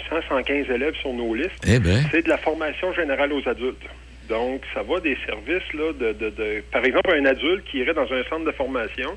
100, 0.09 0.17
115 0.29 0.71
élèves 0.71 0.95
sur 0.97 1.13
nos 1.13 1.35
listes, 1.35 1.51
eh 1.67 1.79
ben. 1.79 2.03
c'est 2.11 2.23
de 2.23 2.29
la 2.29 2.39
formation 2.39 2.93
générale 2.93 3.33
aux 3.33 3.49
adultes. 3.49 3.89
Donc, 4.29 4.63
ça 4.73 4.83
va 4.83 5.01
des 5.01 5.17
services, 5.27 5.73
là, 5.75 5.93
de, 5.93 6.13
de, 6.13 6.63
par 6.71 6.85
exemple, 6.85 7.11
un 7.13 7.25
adulte 7.27 7.65
qui 7.65 7.79
irait 7.79 7.93
dans 7.93 8.11
un 8.11 8.23
centre 8.31 8.45
de 8.45 8.53
formation 8.53 9.11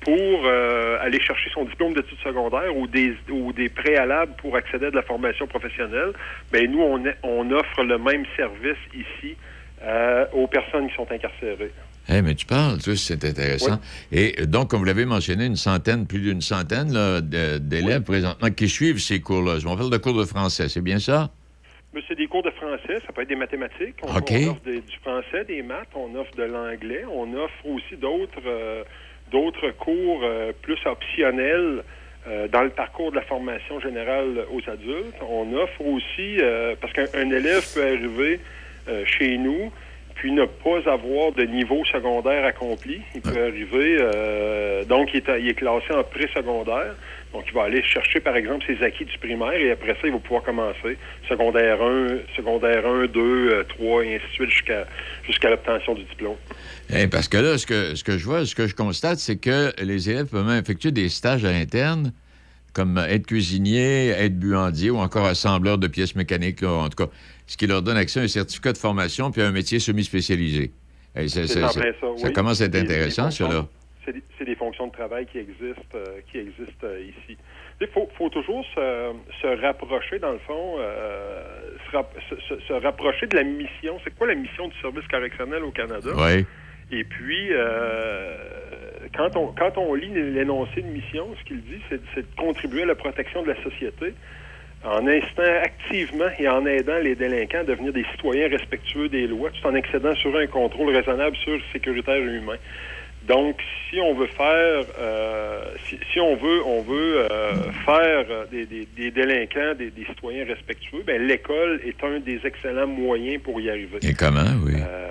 pour 0.00 0.46
euh, 0.46 0.96
aller 1.00 1.20
chercher 1.20 1.50
son 1.52 1.64
diplôme 1.64 1.92
d'études 1.92 2.18
secondaires 2.22 2.74
ou 2.76 2.86
des, 2.86 3.14
ou 3.30 3.52
des 3.52 3.68
préalables 3.68 4.32
pour 4.38 4.56
accéder 4.56 4.86
à 4.86 4.90
de 4.90 4.96
la 4.96 5.02
formation 5.02 5.46
professionnelle. 5.46 6.12
Bien, 6.52 6.66
nous, 6.68 6.80
on, 6.80 7.02
on 7.24 7.50
offre 7.50 7.82
le 7.82 7.98
même 7.98 8.24
service 8.36 8.78
ici 8.94 9.36
euh, 9.82 10.24
aux 10.32 10.46
personnes 10.46 10.88
qui 10.88 10.94
sont 10.94 11.10
incarcérées. 11.10 11.72
Eh, 12.08 12.20
mais 12.20 12.34
tu 12.34 12.44
parles, 12.44 12.78
tu 12.78 12.96
c'est 12.96 13.24
intéressant. 13.24 13.80
Et 14.12 14.46
donc, 14.46 14.70
comme 14.70 14.80
vous 14.80 14.84
l'avez 14.84 15.06
mentionné, 15.06 15.46
une 15.46 15.56
centaine, 15.56 16.06
plus 16.06 16.20
d'une 16.20 16.42
centaine 16.42 16.92
d'élèves 17.60 18.02
présentement 18.02 18.50
qui 18.50 18.68
suivent 18.68 19.00
ces 19.00 19.20
cours-là. 19.20 19.58
Je 19.58 19.66
m'appelle 19.66 19.90
de 19.90 19.96
cours 19.96 20.18
de 20.18 20.24
français, 20.24 20.68
c'est 20.68 20.82
bien 20.82 20.98
ça? 20.98 21.30
c'est 22.08 22.16
des 22.16 22.26
cours 22.26 22.42
de 22.42 22.50
français, 22.50 22.98
ça 23.06 23.12
peut 23.12 23.22
être 23.22 23.28
des 23.28 23.36
mathématiques. 23.36 23.94
On, 24.02 24.16
offre 24.16 24.64
du 24.64 24.96
français, 25.00 25.44
des 25.44 25.62
maths, 25.62 25.88
on 25.94 26.12
offre 26.16 26.34
de 26.36 26.42
l'anglais, 26.42 27.04
on 27.08 27.32
offre 27.34 27.54
aussi 27.64 27.96
d'autres 27.96 28.42
euh, 28.44 28.82
d'autres 29.30 29.70
cours 29.70 30.20
euh, 30.24 30.52
plus 30.60 30.78
optionnels 30.86 31.84
dans 32.50 32.62
le 32.62 32.70
parcours 32.70 33.10
de 33.10 33.16
la 33.16 33.22
formation 33.22 33.80
générale 33.80 34.46
aux 34.50 34.70
adultes, 34.70 35.14
on 35.20 35.52
offre 35.52 35.82
aussi, 35.82 36.38
parce 36.80 36.90
qu'un 36.94 37.30
élève 37.30 37.62
peut 37.74 37.86
arriver 37.86 38.40
chez 39.04 39.36
nous, 39.36 39.70
puis 40.14 40.32
ne 40.32 40.44
pas 40.44 40.90
avoir 40.90 41.32
de 41.32 41.42
niveau 41.44 41.84
secondaire 41.84 42.44
accompli. 42.44 43.00
Il 43.14 43.20
peut 43.20 43.46
arriver, 43.46 43.98
donc 44.88 45.10
il 45.12 45.18
est, 45.18 45.40
il 45.40 45.48
est 45.48 45.54
classé 45.54 45.92
en 45.92 46.04
pré-secondaire. 46.04 46.94
Donc, 47.34 47.46
il 47.48 47.52
va 47.52 47.64
aller 47.64 47.82
chercher, 47.82 48.20
par 48.20 48.36
exemple, 48.36 48.64
ses 48.64 48.80
acquis 48.84 49.04
du 49.04 49.18
primaire 49.18 49.54
et 49.54 49.72
après 49.72 49.94
ça, 49.94 50.02
il 50.04 50.12
va 50.12 50.18
pouvoir 50.20 50.44
commencer 50.44 50.96
secondaire 51.28 51.82
1, 51.82 52.18
secondaire 52.36 52.86
1, 52.86 53.06
2, 53.08 53.66
3 53.70 54.04
et 54.04 54.14
ainsi 54.14 54.24
de 54.24 54.32
suite 54.32 54.50
jusqu'à 54.50 54.86
jusqu'à 55.24 55.50
l'obtention 55.50 55.94
du 55.94 56.04
diplôme. 56.04 56.36
Eh, 56.94 57.08
parce 57.08 57.26
que 57.26 57.36
là, 57.38 57.58
ce 57.58 57.66
que, 57.66 57.96
ce 57.96 58.04
que 58.04 58.18
je 58.18 58.24
vois, 58.24 58.46
ce 58.46 58.54
que 58.54 58.68
je 58.68 58.74
constate, 58.76 59.18
c'est 59.18 59.36
que 59.36 59.72
les 59.82 60.10
élèves 60.10 60.26
peuvent 60.26 60.46
même 60.46 60.62
effectuer 60.62 60.92
des 60.92 61.08
stages 61.08 61.44
à 61.44 61.50
l'interne, 61.50 62.12
comme 62.72 62.98
être 62.98 63.26
cuisinier, 63.26 64.10
être 64.10 64.38
buandier 64.38 64.90
ou 64.90 64.98
encore 64.98 65.26
assembleur 65.26 65.78
de 65.78 65.88
pièces 65.88 66.14
mécaniques, 66.14 66.62
en 66.62 66.88
tout 66.88 67.04
cas, 67.04 67.10
ce 67.46 67.56
qui 67.56 67.66
leur 67.66 67.82
donne 67.82 67.96
accès 67.96 68.20
à 68.20 68.22
un 68.24 68.28
certificat 68.28 68.72
de 68.72 68.78
formation 68.78 69.30
puis 69.30 69.42
à 69.42 69.46
un 69.46 69.52
métier 69.52 69.78
semi-spécialisé. 69.78 70.72
Eh, 71.16 71.28
ça, 71.28 71.46
ça, 71.46 72.30
commence 72.32 72.60
à 72.60 72.64
être 72.64 72.74
intéressant, 72.74 73.30
ça, 73.30 73.48
là 73.48 73.66
c'est 74.38 74.44
des 74.44 74.54
fonctions 74.54 74.86
de 74.88 74.92
travail 74.92 75.26
qui 75.26 75.38
existent, 75.38 75.96
euh, 75.96 76.20
qui 76.30 76.38
existent 76.38 76.84
euh, 76.84 77.00
ici. 77.00 77.36
Il 77.80 77.88
faut, 77.88 78.08
faut, 78.16 78.28
toujours 78.28 78.64
se, 78.74 79.12
se, 79.42 79.60
rapprocher, 79.60 80.18
dans 80.18 80.32
le 80.32 80.38
fond, 80.38 80.76
euh, 80.78 81.76
se, 81.92 82.60
se, 82.60 82.72
rapprocher 82.72 83.26
de 83.26 83.36
la 83.36 83.44
mission. 83.44 83.98
C'est 84.04 84.14
quoi 84.16 84.28
la 84.28 84.36
mission 84.36 84.68
du 84.68 84.80
service 84.80 85.06
correctionnel 85.08 85.64
au 85.64 85.70
Canada? 85.70 86.10
Oui. 86.16 86.46
Et 86.92 87.02
puis, 87.02 87.50
quand, 89.16 89.36
on, 89.36 89.48
quand 89.48 89.76
on 89.76 89.94
lit 89.94 90.10
l'énoncé 90.10 90.82
de 90.82 90.86
mission, 90.86 91.26
ce 91.38 91.44
qu'il 91.44 91.62
dit, 91.62 91.80
c'est 91.88 91.98
de 91.98 92.36
contribuer 92.36 92.82
à 92.82 92.86
la 92.86 92.94
protection 92.94 93.42
de 93.42 93.48
la 93.48 93.62
société 93.62 94.14
en 94.84 95.06
instant 95.06 95.42
activement 95.62 96.28
et 96.38 96.48
en 96.48 96.66
aidant 96.66 96.98
les 96.98 97.14
délinquants 97.14 97.60
à 97.60 97.64
devenir 97.64 97.92
des 97.92 98.04
citoyens 98.12 98.48
respectueux 98.48 99.08
des 99.08 99.26
lois, 99.26 99.50
tout 99.50 99.66
en 99.66 99.74
accédant 99.74 100.14
sur 100.16 100.36
un 100.36 100.46
contrôle 100.46 100.94
raisonnable, 100.94 101.36
sûr, 101.36 101.58
sécuritaire 101.72 102.16
et 102.16 102.36
humain. 102.36 102.56
Donc, 103.26 103.56
si 103.88 103.98
on 104.00 104.14
veut 104.14 104.26
faire, 104.26 104.84
euh, 105.00 105.64
si, 106.12 106.20
on 106.20 106.36
veut, 106.36 106.62
on 106.66 106.82
veut 106.82 107.26
euh, 107.30 107.54
faire 107.86 108.26
des, 108.50 108.66
des, 108.66 109.10
délinquants, 109.10 109.74
des, 109.78 109.92
citoyens 110.10 110.44
respectueux, 110.44 111.02
ben 111.06 111.26
l'école 111.26 111.80
est 111.86 112.04
un 112.04 112.20
des 112.20 112.40
excellents 112.44 112.86
moyens 112.86 113.42
pour 113.42 113.58
y 113.62 113.70
arriver. 113.70 113.98
Et 114.02 114.12
comment, 114.12 114.44
oui? 114.66 114.74
Euh, 114.76 115.08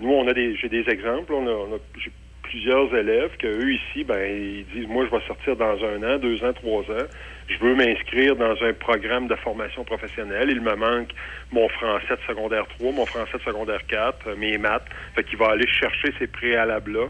nous, 0.00 0.12
on 0.12 0.28
a 0.28 0.32
des, 0.32 0.54
j'ai 0.54 0.68
des 0.68 0.88
exemples. 0.88 1.32
On 1.32 1.48
a, 1.48 1.78
j'ai 1.98 2.12
plusieurs 2.42 2.94
élèves 2.94 3.36
que 3.36 3.48
eux 3.48 3.72
ici, 3.72 4.04
ben 4.04 4.20
ils 4.24 4.64
disent, 4.72 4.88
moi, 4.88 5.04
je 5.04 5.16
vais 5.16 5.26
sortir 5.26 5.56
dans 5.56 5.76
un 5.84 6.14
an, 6.14 6.18
deux 6.18 6.44
ans, 6.44 6.52
trois 6.52 6.82
ans. 6.82 7.06
Je 7.48 7.58
veux 7.58 7.74
m'inscrire 7.74 8.36
dans 8.36 8.60
un 8.62 8.72
programme 8.72 9.28
de 9.28 9.36
formation 9.36 9.84
professionnelle. 9.84 10.48
Il 10.50 10.60
me 10.60 10.74
manque 10.74 11.10
mon 11.52 11.68
français 11.68 12.16
de 12.16 12.20
secondaire 12.26 12.66
3, 12.78 12.92
mon 12.92 13.06
français 13.06 13.38
de 13.38 13.42
secondaire 13.42 13.86
4, 13.86 14.34
mes 14.36 14.58
maths. 14.58 14.86
Fait 15.14 15.24
qu'il 15.24 15.38
va 15.38 15.50
aller 15.50 15.66
chercher 15.68 16.12
ces 16.18 16.26
préalables-là 16.26 17.06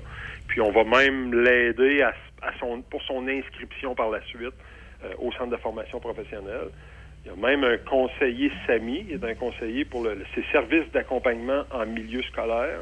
puis 0.48 0.60
on 0.60 0.70
va 0.70 0.84
même 0.84 1.34
l'aider 1.34 2.02
à, 2.02 2.12
son, 2.60 2.82
pour 2.82 3.02
son 3.02 3.26
inscription 3.28 3.94
par 3.94 4.10
la 4.10 4.22
suite 4.22 4.54
euh, 5.04 5.12
au 5.18 5.32
centre 5.32 5.50
de 5.50 5.56
formation 5.56 6.00
professionnelle. 6.00 6.68
Il 7.24 7.30
y 7.30 7.32
a 7.32 7.36
même 7.36 7.64
un 7.64 7.76
conseiller 7.78 8.52
SAMI, 8.66 9.06
il 9.08 9.14
est 9.14 9.24
un 9.24 9.34
conseiller 9.34 9.84
pour 9.84 10.04
le, 10.04 10.16
ses 10.34 10.44
services 10.52 10.90
d'accompagnement 10.92 11.64
en 11.72 11.84
milieu 11.86 12.22
scolaire 12.22 12.80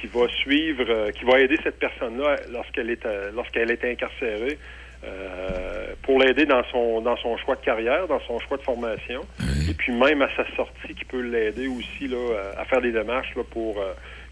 qui 0.00 0.06
va 0.08 0.28
suivre, 0.28 0.84
euh, 0.88 1.10
qui 1.12 1.24
va 1.24 1.40
aider 1.40 1.56
cette 1.62 1.78
personne-là 1.78 2.36
lorsqu'elle 2.50 2.90
est 2.90 3.06
euh, 3.06 3.30
lorsqu'elle 3.34 3.70
est 3.70 3.84
incarcérée 3.84 4.58
pour 6.02 6.18
l'aider 6.18 6.46
dans 6.46 6.62
son 6.70 7.00
dans 7.00 7.16
son 7.18 7.36
choix 7.36 7.56
de 7.56 7.60
carrière, 7.60 8.08
dans 8.08 8.20
son 8.20 8.38
choix 8.40 8.56
de 8.56 8.62
formation, 8.62 9.20
et 9.68 9.74
puis 9.74 9.92
même 9.92 10.22
à 10.22 10.28
sa 10.36 10.44
sortie, 10.56 10.94
qui 10.94 11.04
peut 11.04 11.20
l'aider 11.20 11.68
aussi 11.68 12.08
là 12.08 12.52
à 12.56 12.64
faire 12.64 12.80
des 12.80 12.92
démarches 12.92 13.34
là, 13.36 13.42
pour 13.50 13.82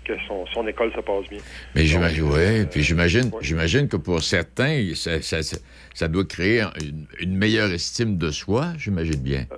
que 0.07 0.13
son, 0.55 0.67
école 0.67 0.93
se 0.93 1.01
passe 1.01 1.29
bien. 1.29 1.39
Mais 1.75 1.85
j'imagine, 1.85 2.25
euh, 2.33 2.65
puis 2.71 2.83
j'imagine, 2.83 3.31
j'imagine 3.41 3.89
que 3.89 3.97
pour 3.97 4.23
certains, 4.23 4.93
ça, 4.95 6.09
doit 6.09 6.25
créer 6.25 6.65
une, 7.21 7.37
meilleure 7.37 7.73
estime 7.73 8.17
de 8.17 8.31
soi, 8.31 8.73
j'imagine 8.79 9.21
bien. 9.21 9.47
Euh, 9.53 9.57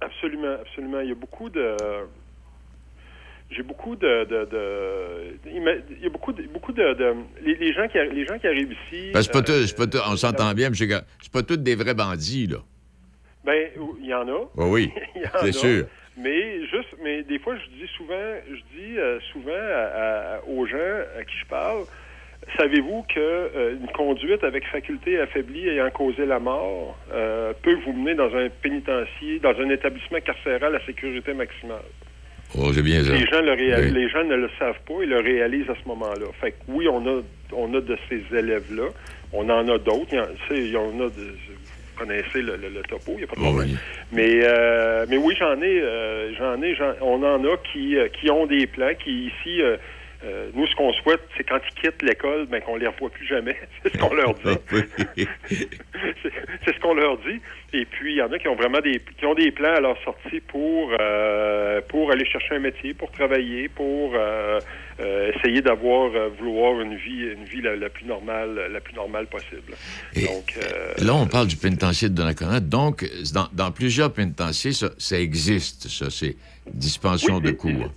absolument, 0.00 0.56
absolument. 0.60 1.00
Il 1.00 1.08
y 1.08 1.12
a 1.12 1.16
beaucoup 1.16 1.48
de 1.48 1.76
j'ai 3.50 3.62
beaucoup 3.62 3.96
de, 3.96 4.26
il 5.46 6.02
y 6.02 6.06
a 6.06 6.08
beaucoup 6.10 6.32
de, 6.32 6.42
beaucoup 6.42 6.72
de, 6.72 6.96
les, 7.42 7.72
gens 7.72 7.88
qui 7.88 7.98
les 7.98 8.26
gens 8.26 8.38
qui 8.38 8.46
arrivent 8.46 8.72
ici. 8.72 9.10
Ben, 9.12 9.22
pas 9.24 9.42
pas 9.42 10.10
on 10.10 10.16
s'entend 10.16 10.52
bien, 10.54 10.70
mais 10.70 10.76
c'est 10.76 11.32
pas 11.32 11.42
tous 11.42 11.56
des 11.56 11.74
vrais 11.74 11.94
bandits 11.94 12.46
là. 12.46 12.58
Ben 13.44 13.68
il 14.00 14.06
y 14.06 14.14
en 14.14 14.28
a. 14.28 14.48
oui, 14.56 14.92
c'est 15.40 15.52
sûr. 15.52 15.86
Mais 16.18 16.66
juste, 16.66 16.96
mais 17.02 17.22
des 17.22 17.38
fois, 17.38 17.54
je 17.56 17.70
dis 17.80 17.90
souvent, 17.96 18.34
je 18.50 18.76
dis 18.76 18.98
euh, 18.98 19.20
souvent 19.32 19.52
aux 20.48 20.66
gens 20.66 20.76
à 21.16 21.22
qui 21.24 21.36
je 21.38 21.46
parle, 21.46 21.84
savez-vous 22.56 23.04
que 23.14 23.20
euh, 23.20 23.76
une 23.80 23.88
conduite 23.88 24.42
avec 24.42 24.66
faculté 24.66 25.20
affaiblie 25.20 25.68
ayant 25.68 25.90
causé 25.90 26.26
la 26.26 26.40
mort 26.40 26.96
euh, 27.12 27.52
peut 27.62 27.76
vous 27.86 27.92
mener 27.92 28.14
dans 28.14 28.34
un 28.34 28.48
pénitencier, 28.48 29.38
dans 29.38 29.56
un 29.60 29.70
établissement 29.70 30.20
carcéral 30.20 30.74
à 30.74 30.84
sécurité 30.86 31.34
maximale? 31.34 31.82
Oh, 32.56 32.72
j'ai 32.72 32.82
bien 32.82 33.02
les 33.02 33.26
gens, 33.26 33.42
le 33.42 33.90
les 33.92 34.08
gens 34.08 34.24
ne 34.24 34.36
le 34.36 34.48
savent 34.58 34.80
pas, 34.86 34.94
ils 35.02 35.08
le 35.08 35.20
réalisent 35.20 35.68
à 35.68 35.74
ce 35.82 35.88
moment-là. 35.88 36.26
Fait 36.40 36.52
que 36.52 36.56
oui, 36.68 36.88
on 36.88 37.06
a, 37.06 37.20
on 37.52 37.74
a 37.74 37.80
de 37.80 37.96
ces 38.08 38.22
élèves-là. 38.36 38.88
On 39.32 39.48
en 39.50 39.68
a 39.68 39.78
d'autres. 39.78 40.14
Il 40.50 40.70
y 40.70 40.76
en 40.76 41.00
a 41.00 41.08
de, 41.08 41.34
connaissez 41.98 42.42
le, 42.42 42.58
topo, 42.88 43.12
il 43.12 43.18
n'y 43.18 43.24
a 43.24 43.26
pas 43.26 43.36
de 43.36 43.40
problème. 43.40 43.78
Mais, 44.12 44.40
euh, 44.44 45.04
mais 45.08 45.16
oui, 45.16 45.34
j'en 45.38 45.60
ai, 45.60 45.80
euh, 45.80 46.32
j'en 46.36 46.62
ai, 46.62 46.76
on 47.00 47.22
en 47.22 47.44
a 47.44 47.56
qui, 47.72 47.96
euh, 47.96 48.08
qui 48.08 48.30
ont 48.30 48.46
des 48.46 48.66
plans, 48.66 48.92
qui 49.02 49.26
ici, 49.26 49.60
nous, 50.54 50.66
ce 50.66 50.74
qu'on 50.74 50.92
souhaite, 50.92 51.20
c'est 51.36 51.44
quand 51.44 51.58
ils 51.70 51.80
quittent 51.80 52.02
l'école, 52.02 52.46
ben, 52.46 52.60
qu'on 52.60 52.76
les 52.76 52.86
revoit 52.86 53.10
plus 53.10 53.26
jamais. 53.26 53.56
c'est 53.82 53.92
ce 53.92 53.98
qu'on 53.98 54.14
leur 54.14 54.34
dit. 54.34 54.58
c'est 56.64 56.74
ce 56.74 56.80
qu'on 56.80 56.94
leur 56.94 57.18
dit. 57.18 57.40
Et 57.72 57.84
puis, 57.84 58.14
il 58.14 58.16
y 58.16 58.22
en 58.22 58.32
a 58.32 58.38
qui 58.38 58.48
ont 58.48 58.56
vraiment 58.56 58.80
des, 58.80 59.00
qui 59.18 59.26
ont 59.26 59.34
des 59.34 59.50
plans 59.52 59.74
à 59.74 59.80
leur 59.80 60.02
sortie 60.02 60.40
pour, 60.40 60.92
pour 61.88 62.10
aller 62.10 62.24
chercher 62.24 62.56
un 62.56 62.60
métier, 62.60 62.94
pour 62.94 63.10
travailler, 63.12 63.68
pour 63.68 64.14
euh, 65.00 65.30
essayer 65.32 65.62
d'avoir, 65.62 66.12
euh, 66.12 66.28
vouloir 66.40 66.80
une 66.80 66.96
vie, 66.96 67.20
une 67.20 67.44
vie 67.44 67.60
la, 67.62 67.88
plus 67.88 68.04
normale, 68.04 68.68
la 68.72 68.80
plus 68.80 68.94
normale 68.94 69.28
possible. 69.28 69.76
donc, 70.16 70.56
euh, 70.56 71.04
là, 71.04 71.14
on 71.14 71.26
parle 71.28 71.46
du 71.46 71.56
pénitencier 71.56 72.08
de 72.08 72.14
Donnacona. 72.14 72.58
Donc, 72.58 73.08
dans, 73.52 73.70
plusieurs 73.70 74.12
pénitenciers, 74.12 74.72
ça, 74.72 75.20
existe, 75.20 75.86
ça, 75.86 76.10
c'est 76.10 76.34
dispension 76.66 77.38
de 77.38 77.52
cours. 77.52 77.92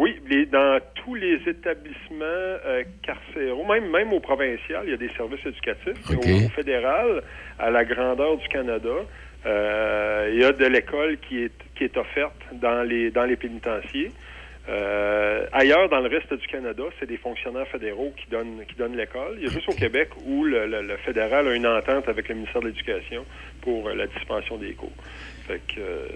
Oui, 0.00 0.18
dans 0.50 0.80
tous 0.94 1.14
les 1.14 1.36
établissements 1.46 2.56
carcéraux, 3.02 3.64
même, 3.66 3.90
même 3.90 4.12
au 4.14 4.20
provincial, 4.20 4.82
il 4.84 4.90
y 4.90 4.94
a 4.94 4.96
des 4.96 5.10
services 5.10 5.44
éducatifs. 5.44 6.10
Au, 6.10 6.48
fédéral, 6.48 7.22
à 7.58 7.70
la 7.70 7.84
grandeur 7.84 8.38
du 8.38 8.48
Canada, 8.48 8.94
il 9.44 10.38
y 10.40 10.44
a 10.44 10.52
de 10.52 10.64
l'école 10.64 11.18
qui 11.18 11.44
est, 11.44 11.52
qui 11.74 11.84
est 11.84 11.96
offerte 11.98 12.40
dans 12.54 12.82
les, 12.82 13.10
dans 13.10 13.24
les 13.24 13.36
pénitenciers. 13.36 14.10
Euh, 14.70 15.46
ailleurs, 15.52 15.88
dans 15.88 16.00
le 16.00 16.08
reste 16.08 16.32
du 16.32 16.46
Canada, 16.46 16.84
c'est 16.98 17.06
des 17.06 17.16
fonctionnaires 17.16 17.66
fédéraux 17.68 18.12
qui 18.16 18.30
donnent 18.30 18.62
qui 18.68 18.76
donnent 18.76 18.96
l'école. 18.96 19.34
Il 19.38 19.42
y 19.42 19.46
a 19.46 19.50
juste 19.50 19.68
au 19.68 19.74
Québec 19.74 20.10
où 20.24 20.44
le, 20.44 20.96
fédéral 21.04 21.48
a 21.48 21.54
une 21.54 21.66
entente 21.66 22.08
avec 22.08 22.28
le 22.28 22.36
ministère 22.36 22.60
de 22.60 22.68
l'Éducation 22.68 23.24
pour 23.62 23.88
euh, 23.88 23.94
la 23.94 24.06
dispensation 24.06 24.58
des 24.58 24.72
cours. 24.74 24.92
Fait 25.48 25.60
que, 25.66 25.80
euh, 25.80 26.06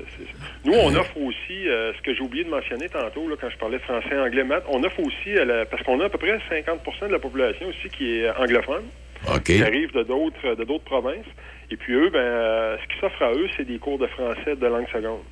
Nous, 0.64 0.72
on 0.72 0.94
offre 0.94 1.16
aussi, 1.16 1.64
ce 1.64 2.00
que 2.02 2.14
j'ai 2.14 2.20
oublié 2.20 2.44
de 2.44 2.50
mentionner 2.50 2.88
tantôt, 2.88 3.28
là, 3.28 3.34
quand 3.40 3.50
je 3.50 3.58
parlais 3.58 3.80
français, 3.80 4.16
anglais, 4.16 4.44
maths, 4.44 4.64
on 4.68 4.84
offre 4.84 5.00
aussi, 5.00 5.34
parce 5.70 5.82
qu'on 5.82 5.98
a 6.00 6.04
à 6.04 6.08
peu 6.08 6.18
près 6.18 6.38
50% 6.48 7.08
de 7.08 7.12
la 7.12 7.18
population 7.18 7.66
aussi 7.66 7.88
qui 7.88 8.20
est 8.20 8.30
anglophone, 8.30 8.84
qui 9.44 9.62
arrive 9.64 9.92
de 9.92 10.04
d'autres 10.04 10.54
de 10.54 10.62
d'autres 10.62 10.84
provinces. 10.84 11.26
Et 11.72 11.76
puis 11.76 11.94
eux, 11.94 12.10
ben, 12.10 12.78
ce 12.80 12.94
qui 12.94 13.00
s'offre 13.00 13.22
à 13.22 13.32
eux, 13.32 13.48
c'est 13.56 13.66
des 13.66 13.78
cours 13.78 13.98
de 13.98 14.06
français 14.06 14.54
de 14.54 14.66
langue 14.66 14.88
seconde. 14.92 15.22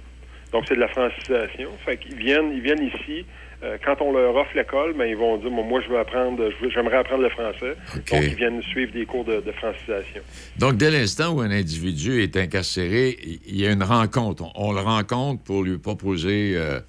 Donc, 0.52 0.64
c'est 0.68 0.74
de 0.74 0.80
la 0.80 0.88
francisation. 0.88 1.70
Fait 1.84 1.96
qu'ils 1.96 2.16
viennent, 2.16 2.52
ils 2.52 2.60
viennent 2.60 2.84
ici. 2.84 3.24
Euh, 3.62 3.78
quand 3.84 4.00
on 4.00 4.12
leur 4.12 4.34
offre 4.34 4.50
l'école, 4.56 4.92
ben, 4.94 5.04
ils 5.04 5.16
vont 5.16 5.36
dire 5.36 5.50
moi, 5.50 5.80
je 5.80 5.88
veux 5.88 5.98
apprendre, 5.98 6.50
j'aimerais 6.68 6.96
apprendre 6.96 7.22
le 7.22 7.28
français. 7.28 7.76
Donc, 7.94 8.22
ils 8.22 8.34
viennent 8.34 8.60
suivre 8.62 8.92
des 8.92 9.06
cours 9.06 9.24
de, 9.24 9.40
francisation. 9.52 10.20
Donc, 10.58 10.76
dès 10.76 10.90
l'instant 10.90 11.32
où 11.32 11.40
un 11.40 11.50
individu 11.50 12.22
est 12.22 12.36
incarcéré, 12.36 13.16
il 13.46 13.60
y 13.60 13.66
a 13.66 13.70
une 13.70 13.84
rencontre. 13.84 14.44
On, 14.56 14.72
le 14.72 14.80
rencontre 14.80 15.44
pour 15.44 15.62
lui 15.62 15.78
proposer 15.78 16.54
euh, 16.56 16.80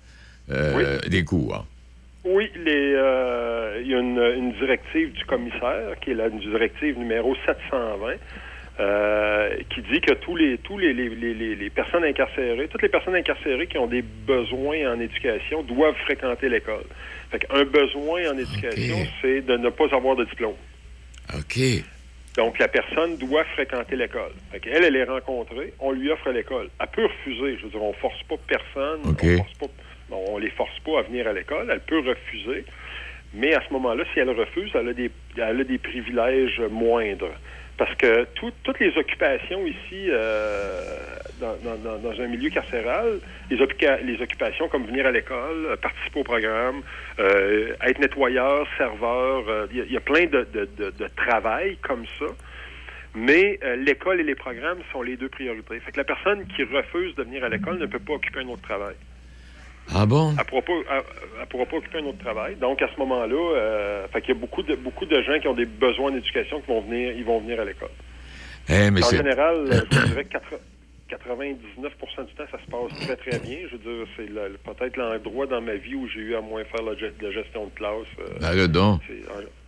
euh, 0.49 0.99
des 1.07 1.23
cours. 1.23 1.55
Hein. 1.55 1.65
Oui, 2.25 2.49
les, 2.55 2.95
il 3.81 3.91
y 3.91 3.93
a 3.93 3.99
une, 3.99 4.17
une, 4.17 4.53
directive 4.53 5.11
du 5.11 5.25
commissaire, 5.25 5.99
qui 6.01 6.11
est 6.11 6.15
la 6.15 6.29
directive 6.29 6.97
numéro 6.97 7.35
720. 7.45 8.15
Euh, 8.79 9.55
qui 9.69 9.81
dit 9.83 10.01
que 10.01 10.15
tous 10.15 10.35
les 10.35 10.57
tous 10.57 10.79
les, 10.79 10.93
les, 10.93 11.07
les, 11.09 11.55
les, 11.55 11.69
personnes 11.69 12.03
incarcérées, 12.03 12.67
toutes 12.67 12.81
les 12.81 12.89
personnes 12.89 13.13
incarcérées 13.13 13.67
qui 13.67 13.77
ont 13.77 13.85
des 13.85 14.01
besoins 14.01 14.95
en 14.95 14.99
éducation 14.99 15.61
doivent 15.61 15.95
fréquenter 16.05 16.49
l'école. 16.49 16.85
Un 17.51 17.65
besoin 17.65 18.31
en 18.31 18.37
éducation, 18.37 18.97
c'est 19.21 19.41
de 19.41 19.57
ne 19.57 19.69
pas 19.69 19.93
avoir 19.93 20.15
de 20.15 20.25
diplôme. 20.25 20.55
OK. 21.35 21.59
Donc, 22.35 22.57
la 22.57 22.67
personne 22.67 23.17
doit 23.17 23.43
fréquenter 23.53 23.95
l'école. 23.95 24.31
Elle, 24.53 24.83
elle 24.83 24.95
est 24.95 25.03
rencontrée, 25.03 25.73
on 25.79 25.91
lui 25.91 26.11
offre 26.11 26.31
l'école. 26.31 26.69
Elle 26.79 26.87
peut 26.87 27.05
refuser. 27.05 27.57
Je 27.57 27.63
veux 27.65 27.69
dire, 27.69 27.83
on 27.83 27.93
force 27.93 28.21
pas 28.23 28.35
personne. 28.47 29.01
On 29.05 29.37
force 29.37 29.53
pas, 29.59 29.67
on 30.11 30.37
les 30.39 30.49
force 30.49 30.79
pas 30.79 30.99
à 30.99 31.01
venir 31.03 31.27
à 31.27 31.33
l'école. 31.33 31.69
Elle 31.71 31.81
peut 31.81 31.99
refuser. 31.99 32.65
Mais 33.35 33.53
à 33.53 33.61
ce 33.67 33.73
moment-là, 33.73 34.03
si 34.13 34.19
elle 34.19 34.29
refuse, 34.29 34.71
elle 34.73 34.89
a 34.89 34.93
des, 34.93 35.11
elle 35.37 35.61
a 35.61 35.63
des 35.63 35.77
privilèges 35.77 36.61
moindres. 36.71 37.33
Parce 37.77 37.95
que 37.95 38.27
toutes 38.35 38.79
les 38.79 38.95
occupations 38.97 39.65
ici, 39.65 40.07
euh, 40.09 40.97
dans, 41.39 41.55
dans, 41.97 42.21
un 42.21 42.27
milieu 42.27 42.51
carcéral, 42.51 43.19
les, 43.49 43.57
les 43.57 44.21
occupations 44.21 44.67
comme 44.67 44.85
venir 44.85 45.07
à 45.07 45.11
l'école, 45.11 45.65
euh, 45.65 45.75
participer 45.75 46.19
au 46.19 46.23
programme, 46.23 46.83
euh, 47.19 47.73
être 47.81 47.99
nettoyeur, 47.99 48.67
serveur, 48.77 49.67
il 49.71 49.91
y, 49.91 49.97
a 49.97 50.01
plein 50.01 50.25
de, 50.25 50.47
de, 50.53 50.69
de, 50.77 51.07
travail 51.15 51.77
comme 51.77 52.05
ça. 52.19 52.25
Mais 53.15 53.59
l'école 53.77 54.19
et 54.19 54.23
les 54.23 54.35
programmes 54.35 54.79
sont 54.91 55.01
les 55.01 55.17
deux 55.17 55.29
priorités. 55.29 55.79
Fait 55.79 55.91
que 55.91 55.97
la 55.97 56.03
personne 56.03 56.45
qui 56.47 56.63
refuse 56.63 57.15
de 57.15 57.23
venir 57.23 57.43
à 57.43 57.49
l'école 57.49 57.77
ne 57.77 57.85
peut 57.85 57.99
pas 57.99 58.13
occuper 58.13 58.39
un 58.39 58.47
autre 58.47 58.63
travail. 58.63 58.95
Ah 59.93 60.05
bon? 60.05 60.31
Elle 60.31 60.37
ne 60.37 60.43
pourra, 60.43 60.61
pourra, 61.49 61.65
pas 61.65 61.77
occuper 61.77 61.99
un 61.99 62.05
autre 62.05 62.19
travail. 62.19 62.55
Donc, 62.55 62.81
à 62.81 62.87
ce 62.93 62.99
moment-là, 62.99 63.55
euh, 63.57 64.07
il 64.15 64.27
y 64.27 64.31
a 64.31 64.35
beaucoup 64.35 64.63
de, 64.63 64.75
beaucoup 64.75 65.05
de 65.05 65.21
gens 65.21 65.39
qui 65.39 65.47
ont 65.47 65.53
des 65.53 65.65
besoins 65.65 66.11
d'éducation 66.11 66.61
qui 66.61 66.67
vont 66.67 66.81
venir, 66.81 67.11
ils 67.15 67.25
vont 67.25 67.39
venir 67.39 67.59
à 67.59 67.65
l'école. 67.65 67.91
Eh, 68.69 68.89
en 68.89 69.09
général, 69.09 69.85
je 69.91 70.05
dirais 70.05 70.25
que 70.25 70.37
99% 71.09 72.25
du 72.25 72.33
temps, 72.33 72.43
ça 72.51 72.57
se 72.59 72.71
passe 72.71 72.99
très, 73.05 73.15
très 73.17 73.39
bien. 73.39 73.57
Je 73.69 73.75
veux 73.75 73.83
dire, 73.83 74.07
c'est 74.15 74.27
peut-être 74.27 74.97
l'endroit 74.97 75.45
dans 75.47 75.61
ma 75.61 75.75
vie 75.75 75.95
où 75.95 76.07
j'ai 76.07 76.21
eu 76.21 76.35
à 76.35 76.41
moins 76.41 76.63
faire 76.63 76.81
la, 76.83 76.95
gestion 76.95 77.65
de 77.65 77.71
classe. 77.75 78.07
Euh, 78.19 78.39
ben 78.39 78.67
donc. 78.67 79.01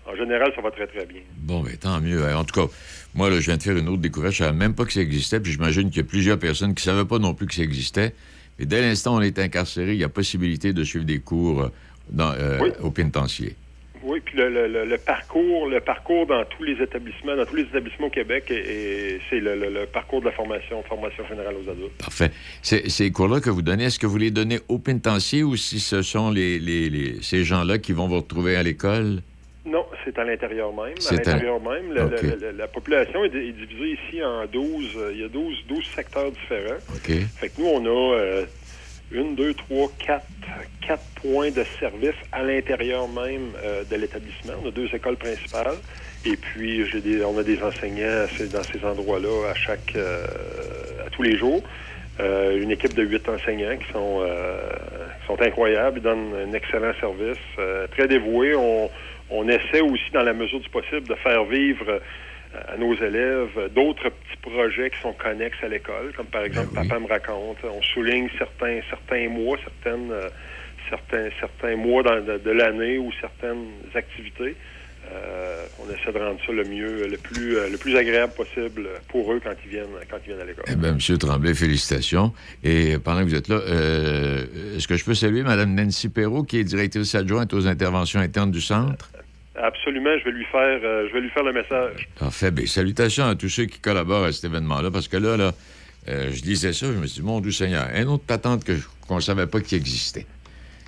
En, 0.07 0.15
général, 0.15 0.51
ça 0.55 0.61
va 0.61 0.71
très, 0.71 0.87
très 0.87 1.05
bien. 1.05 1.21
Bon, 1.37 1.63
mais 1.63 1.77
tant 1.77 1.99
mieux. 1.99 2.23
En 2.35 2.43
tout 2.43 2.61
cas, 2.61 2.71
moi, 3.15 3.31
je 3.31 3.39
viens 3.39 3.57
de 3.57 3.63
faire 3.63 3.75
une 3.75 3.89
autre 3.89 4.01
découverte. 4.01 4.33
Je 4.33 4.43
ne 4.43 4.47
savais 4.47 4.57
même 4.57 4.75
pas 4.75 4.85
que 4.85 4.93
ça 4.93 5.01
existait. 5.01 5.39
Puis 5.39 5.51
j'imagine 5.51 5.89
qu'il 5.89 6.03
y 6.03 6.05
a 6.05 6.07
plusieurs 6.07 6.37
personnes 6.37 6.75
qui 6.75 6.87
ne 6.87 6.93
savaient 6.93 7.07
pas 7.07 7.17
non 7.17 7.33
plus 7.33 7.47
que 7.47 7.55
ça 7.55 7.63
existait. 7.63 8.13
Et 8.59 8.65
dès 8.65 8.81
l'instant 8.81 9.15
où 9.15 9.17
on 9.17 9.21
est 9.21 9.39
incarcéré, 9.39 9.93
il 9.93 9.99
y 9.99 10.03
a 10.03 10.09
possibilité 10.09 10.73
de 10.73 10.83
suivre 10.83 11.05
des 11.05 11.19
cours 11.19 11.61
euh, 11.63 11.71
dans, 12.09 12.31
euh, 12.31 12.71
au 12.81 12.91
pénitencier. 12.91 13.55
Oui, 14.03 14.19
puis 14.23 14.37
le, 14.37 14.97
parcours, 14.97 15.67
le 15.67 15.79
parcours 15.79 16.27
dans 16.27 16.45
tous 16.45 16.63
les 16.63 16.73
établissements, 16.73 17.35
dans 17.35 17.45
tous 17.45 17.55
les 17.55 17.63
établissements 17.63 18.05
au 18.05 18.11
Québec, 18.11 18.43
c'est 18.47 19.39
le, 19.39 19.85
parcours 19.87 20.19
de 20.19 20.25
la 20.25 20.31
formation, 20.31 20.83
formation 20.83 21.27
générale 21.27 21.55
aux 21.55 21.67
adultes. 21.67 21.97
Parfait. 21.97 22.31
Ces 22.61 23.11
cours-là 23.11 23.39
que 23.39 23.49
vous 23.49 23.63
donnez, 23.63 23.85
est-ce 23.85 23.97
que 23.97 24.05
vous 24.05 24.19
les 24.19 24.29
donnez 24.29 24.59
au 24.67 24.77
pénitencier 24.77 25.41
ou 25.41 25.55
si 25.57 25.79
ce 25.79 26.03
sont 26.03 26.29
les, 26.29 27.17
ces 27.23 27.43
gens-là 27.43 27.79
qui 27.79 27.93
vont 27.93 28.07
vous 28.07 28.17
retrouver 28.17 28.55
à 28.55 28.61
l'école? 28.61 29.21
Non, 29.65 29.85
c'est 30.03 30.17
à 30.19 30.23
l'intérieur 30.23 30.71
même. 30.71 30.93
À 31.09 31.13
l'intérieur 31.13 31.59
même, 31.59 31.91
la, 32.55 32.67
population 32.67 33.23
est, 33.23 33.29
divisée 33.29 33.97
ici 34.07 34.23
en 34.23 34.45
12. 34.45 34.91
Euh, 34.95 35.11
il 35.13 35.21
y 35.21 35.23
a 35.23 35.27
12, 35.27 35.65
12 35.67 35.83
secteurs 35.95 36.31
différents. 36.31 36.79
Fait 37.03 37.49
que 37.49 37.59
nous, 37.59 37.67
on 37.67 37.83
a 37.83 38.15
euh, 38.15 38.45
une, 39.11 39.33
deux, 39.33 39.55
trois, 39.55 39.89
quatre, 39.97 40.27
quatre 40.85 41.03
points 41.15 41.49
de 41.49 41.63
service 41.79 42.15
à 42.31 42.43
l'intérieur 42.43 43.07
même 43.07 43.53
euh, 43.63 43.83
de 43.85 43.95
l'établissement. 43.95 44.53
On 44.63 44.67
a 44.67 44.71
deux 44.71 44.93
écoles 44.93 45.17
principales. 45.17 45.77
Et 46.25 46.37
puis, 46.37 46.87
j'ai 46.87 47.01
des, 47.01 47.23
on 47.23 47.37
a 47.39 47.43
des 47.43 47.61
enseignants 47.63 48.27
dans 48.51 48.63
ces 48.63 48.85
endroits-là 48.85 49.49
à 49.49 49.55
chaque, 49.55 49.95
à 49.95 51.09
tous 51.11 51.21
les 51.23 51.37
jours. 51.37 51.61
une 52.19 52.71
équipe 52.71 52.95
de 52.95 53.03
huit 53.03 53.27
enseignants 53.29 53.77
qui 53.77 53.91
sont, 53.91 54.25
sont 55.27 55.39
incroyables, 55.39 55.99
ils 55.99 56.01
donnent 56.01 56.33
un 56.33 56.51
excellent 56.53 56.93
service, 56.99 57.37
très 57.91 58.07
dévoués. 58.07 58.55
On, 58.55 58.89
on 59.29 59.47
essaie 59.47 59.81
aussi, 59.81 60.11
dans 60.13 60.23
la 60.23 60.33
mesure 60.33 60.59
du 60.59 60.69
possible, 60.69 61.07
de 61.07 61.15
faire 61.15 61.45
vivre 61.45 61.89
euh, 61.89 61.99
à 62.67 62.77
nos 62.77 62.93
élèves 62.95 63.69
d'autres 63.73 64.09
petits 64.09 64.37
projets 64.41 64.89
qui 64.89 64.99
sont 65.01 65.13
connexes 65.13 65.61
à 65.63 65.67
l'école, 65.67 66.13
comme 66.15 66.27
par 66.27 66.43
exemple 66.43 66.69
ben 66.73 66.83
Papa 66.83 66.99
me 66.99 67.07
raconte. 67.07 67.57
On 67.63 67.81
souligne 67.81 68.29
certains 68.37 68.79
certains 68.89 69.27
mois, 69.29 69.57
certaines 69.63 70.11
euh, 70.11 70.29
certains 70.89 71.29
certains 71.39 71.75
mois 71.75 72.03
de, 72.03 72.51
l'année 72.51 72.97
ou 72.97 73.11
certaines 73.19 73.67
activités. 73.93 74.55
Euh, 75.11 75.65
on 75.79 75.93
essaie 75.93 76.11
de 76.11 76.17
rendre 76.17 76.39
ça 76.45 76.51
le 76.51 76.63
mieux, 76.63 77.07
le 77.07 77.17
plus, 77.17 77.55
le 77.69 77.77
plus 77.77 77.95
agréable 77.95 78.33
possible 78.33 78.87
pour 79.09 79.31
eux 79.31 79.39
quand 79.43 79.53
ils 79.63 79.69
viennent, 79.69 79.85
quand 80.09 80.17
ils 80.25 80.29
viennent 80.29 80.41
à 80.41 80.45
l'école. 80.45 80.65
Eh 80.67 80.75
bien, 80.75 80.89
M. 80.89 81.17
Tremblay, 81.17 81.53
félicitations. 81.53 82.33
Et 82.63 82.97
pendant 82.97 83.19
que 83.19 83.25
vous 83.25 83.35
êtes 83.35 83.47
là, 83.47 83.59
est-ce 84.75 84.87
que 84.87 84.95
je 84.95 85.05
peux 85.05 85.13
saluer 85.13 85.43
Mme 85.43 85.75
Nancy 85.75 86.09
Perrault, 86.09 86.43
qui 86.43 86.57
est 86.57 86.63
directrice 86.63 87.13
adjointe 87.15 87.53
aux 87.53 87.67
interventions 87.67 88.19
internes 88.19 88.51
du 88.51 88.61
centre? 88.61 89.09
Absolument, 89.55 90.17
je 90.19 90.25
vais 90.25 90.31
lui 90.31 90.45
faire, 90.45 90.79
euh, 90.83 91.07
je 91.07 91.13
vais 91.13 91.21
lui 91.21 91.29
faire 91.29 91.43
le 91.43 91.53
message. 91.53 92.09
Parfait. 92.19 92.51
Bien, 92.51 92.65
salutations 92.65 93.25
à 93.25 93.35
tous 93.35 93.49
ceux 93.49 93.65
qui 93.65 93.79
collaborent 93.79 94.25
à 94.25 94.31
cet 94.33 94.43
événement-là, 94.45 94.91
parce 94.91 95.07
que 95.07 95.17
là, 95.17 95.37
là, 95.37 95.53
euh, 96.09 96.29
je 96.33 96.41
disais 96.41 96.73
ça, 96.73 96.87
je 96.87 96.97
me 96.97 97.07
suis 97.07 97.21
dit, 97.21 97.25
mon 97.25 97.39
Dieu 97.39 97.51
Seigneur, 97.51 97.87
un 97.95 98.05
autre 98.07 98.25
patente 98.25 98.65
qu'on 99.07 99.15
ne 99.15 99.21
savait 99.21 99.47
pas 99.47 99.61
qu'il 99.61 99.77
existait. 99.77 100.25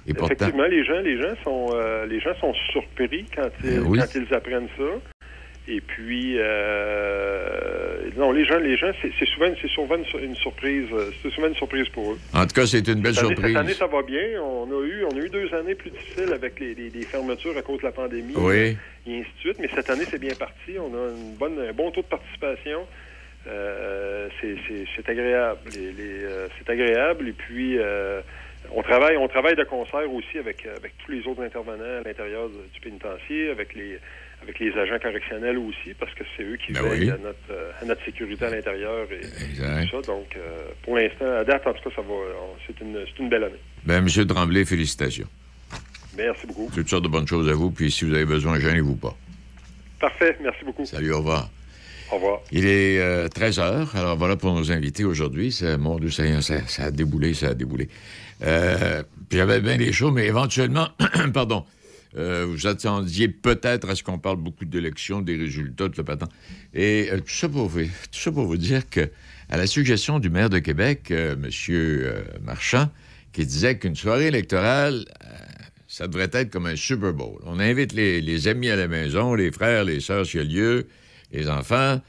Et 0.08 0.12
Effectivement, 0.12 0.66
les 0.66 0.86
gens, 0.86 1.00
les 1.02 1.22
gens 1.22 1.34
sont, 1.44 1.68
euh, 1.74 2.06
les 2.06 2.20
gens 2.20 2.34
sont 2.40 2.54
surpris 2.72 3.26
quand 3.36 3.50
ils, 3.64 3.82
ben 3.82 4.00
quand 4.00 4.16
ils 4.16 4.34
apprennent 4.34 4.70
ça. 4.78 5.12
Et 5.70 5.82
puis, 5.82 6.36
euh, 6.38 8.10
non, 8.16 8.32
les 8.32 8.46
gens, 8.46 8.58
les 8.58 8.78
gens, 8.78 8.92
c'est 9.02 9.26
souvent, 9.26 9.48
c'est 9.62 9.68
souvent 9.68 9.96
une, 9.98 10.36
surprise. 10.36 10.86
Euh, 10.94 11.12
c'est 11.22 11.30
souvent 11.30 11.48
une 11.48 11.56
surprise 11.56 11.90
pour 11.90 12.14
eux. 12.14 12.20
En 12.34 12.46
tout 12.46 12.54
cas, 12.54 12.66
c'est 12.66 12.88
une 12.88 13.02
belle 13.02 13.16
surprise. 13.16 13.48
Cette 13.48 13.56
année, 13.58 13.74
ça 13.74 13.88
va 13.88 14.02
bien. 14.02 14.42
On 14.42 14.64
a 14.64 14.86
eu, 14.86 15.04
on 15.04 15.18
a 15.18 15.20
eu 15.20 15.30
deux 15.30 15.54
années 15.54 15.76
plus 15.76 15.92
difficiles 15.92 16.32
avec 16.32 16.58
les, 16.62 16.90
fermetures 17.02 17.58
à 17.58 17.62
cause 17.62 17.80
de 17.80 17.84
la 17.84 17.92
pandémie. 17.92 18.34
Oui. 18.38 18.78
Et 19.06 19.20
ainsi 19.20 19.30
de 19.36 19.40
suite. 19.40 19.58
Mais 19.60 19.70
cette 19.76 19.90
année, 19.90 20.06
c'est 20.10 20.22
bien 20.22 20.36
parti. 20.36 20.80
On 20.80 20.94
a 20.94 21.10
une 21.10 21.36
bonne, 21.36 21.60
un 21.60 21.74
bon 21.74 21.92
taux 21.92 22.02
de 22.02 22.08
participation. 22.08 22.88
Euh, 23.46 24.30
c'est 24.42 25.10
agréable. 25.10 25.60
C'est 25.70 26.70
agréable. 26.70 27.28
Et 27.28 27.34
puis, 27.34 27.78
on 28.76 28.82
travaille, 28.82 29.18
on 29.18 29.28
travaille 29.28 29.56
de 29.56 29.64
concert 29.64 30.12
aussi 30.12 30.38
avec, 30.38 30.66
avec 30.66 30.94
tous 31.04 31.12
les 31.12 31.26
autres 31.28 31.44
intervenants 31.44 32.02
à 32.02 32.08
l'intérieur 32.08 32.50
du 32.50 32.80
pénitencier, 32.80 33.50
avec 33.50 33.74
les 33.74 34.00
avec 34.42 34.60
les 34.60 34.72
agents 34.78 35.00
correctionnels 35.02 35.58
aussi, 35.58 35.94
parce 36.00 36.14
que 36.14 36.24
c'est 36.36 36.44
eux 36.44 36.58
qui 36.58 36.72
ben 36.72 36.84
veillent 36.84 37.10
à, 37.10 37.18
notre, 37.18 37.38
euh, 37.50 37.72
à, 37.82 37.86
notre, 37.86 38.04
sécurité 38.06 38.46
à 38.46 38.50
l'intérieur 38.52 39.08
et 39.12 39.22
tout 39.22 40.02
ça. 40.02 40.02
Donc, 40.08 40.36
euh, 40.36 40.68
pour 40.84 40.96
l'instant, 40.96 41.26
à 41.26 41.44
date, 41.44 41.66
en 41.66 41.74
tout 41.74 41.90
cas, 41.90 41.96
ça 41.96 42.02
va. 42.02 42.14
C'est 42.66 42.80
une, 42.82 43.04
une, 43.20 43.30
belle 43.30 43.46
année. 43.46 43.60
Bien, 43.84 43.98
M. 43.98 44.08
Tremblay, 44.28 44.66
félicitations. 44.66 45.28
Merci 46.16 46.48
beaucoup. 46.48 46.70
Toutes 46.74 46.90
sortes 46.90 47.04
de 47.04 47.10
bonnes 47.10 47.28
choses 47.28 47.50
à 47.50 47.54
vous, 47.54 47.72
puis 47.72 47.92
si 47.92 48.06
vous 48.06 48.14
avez 48.14 48.26
besoin, 48.26 48.60
gênez-vous 48.60 48.96
pas. 48.96 49.16
Parfait, 50.00 50.38
merci 50.42 50.64
beaucoup. 50.64 50.86
Salut, 50.86 51.12
au 51.14 51.18
revoir. 51.18 51.50
Au 52.12 52.16
revoir. 52.16 52.40
Il 52.52 52.66
est 52.66 53.30
13 53.30 53.60
euh, 53.60 53.84
h. 53.84 53.98
Alors 53.98 54.18
voilà 54.18 54.36
pour 54.36 54.54
nos 54.54 54.72
invités 54.72 55.04
aujourd'hui. 55.04 55.58
Mon 55.80 56.00
Dieu, 56.00 56.10
ça, 56.10 56.24
ça, 56.42 56.84
a 56.86 56.92
déboulé, 56.92 57.34
ça 57.34 57.50
a 57.50 57.54
déboulé. 57.54 57.90
J'avais 58.42 59.62
bien 59.62 59.78
des 59.78 59.92
choses, 59.92 60.14
mais 60.14 60.26
éventuellement, 60.26 60.90
pardon, 61.34 61.66
euh, 62.18 62.46
vous 62.48 62.68
attendiez 62.68 63.28
peut-être 63.28 63.90
à 63.90 63.96
ce 63.96 64.04
qu'on 64.04 64.18
parle 64.18 64.38
beaucoup 64.38 64.66
d'élections, 64.66 65.22
des 65.22 65.36
résultats, 65.36 65.88
de 65.88 65.94
le 65.98 66.04
patent. 66.04 66.30
Et 66.74 67.10
euh, 67.12 67.18
tout, 67.18 67.34
ça 67.34 67.50
pour 67.50 67.68
vous, 67.68 67.84
tout 67.84 68.20
ça 68.20 68.32
pour 68.32 68.46
vous 68.46 68.58
dire 68.58 68.90
que, 68.90 69.10
à 69.50 69.58
la 69.58 69.68
suggestion 69.68 70.20
du 70.20 70.30
maire 70.30 70.50
de 70.50 70.60
Québec, 70.60 71.12
euh, 71.12 71.36
M. 71.36 72.42
Marchand, 72.44 72.90
qui 73.34 73.46
disait 73.46 73.78
qu'une 73.78 73.96
soirée 73.96 74.28
électorale, 74.28 75.06
ça 75.88 76.08
devrait 76.08 76.30
être 76.34 76.50
comme 76.50 76.66
un 76.66 76.76
Super 76.76 77.14
Bowl. 77.14 77.40
On 77.46 77.60
invite 77.60 77.94
les, 77.94 78.48
amis 78.48 78.70
à 78.70 78.76
la 78.76 78.88
maison, 78.88 79.36
les 79.36 79.52
frères, 79.52 79.84
les 79.84 80.00
sœurs, 80.00 80.26
s'il 80.26 80.40
y 80.40 80.44
a 80.44 80.46
lieu, 80.46 80.88
les 81.32 81.50
enfants, 81.50 82.02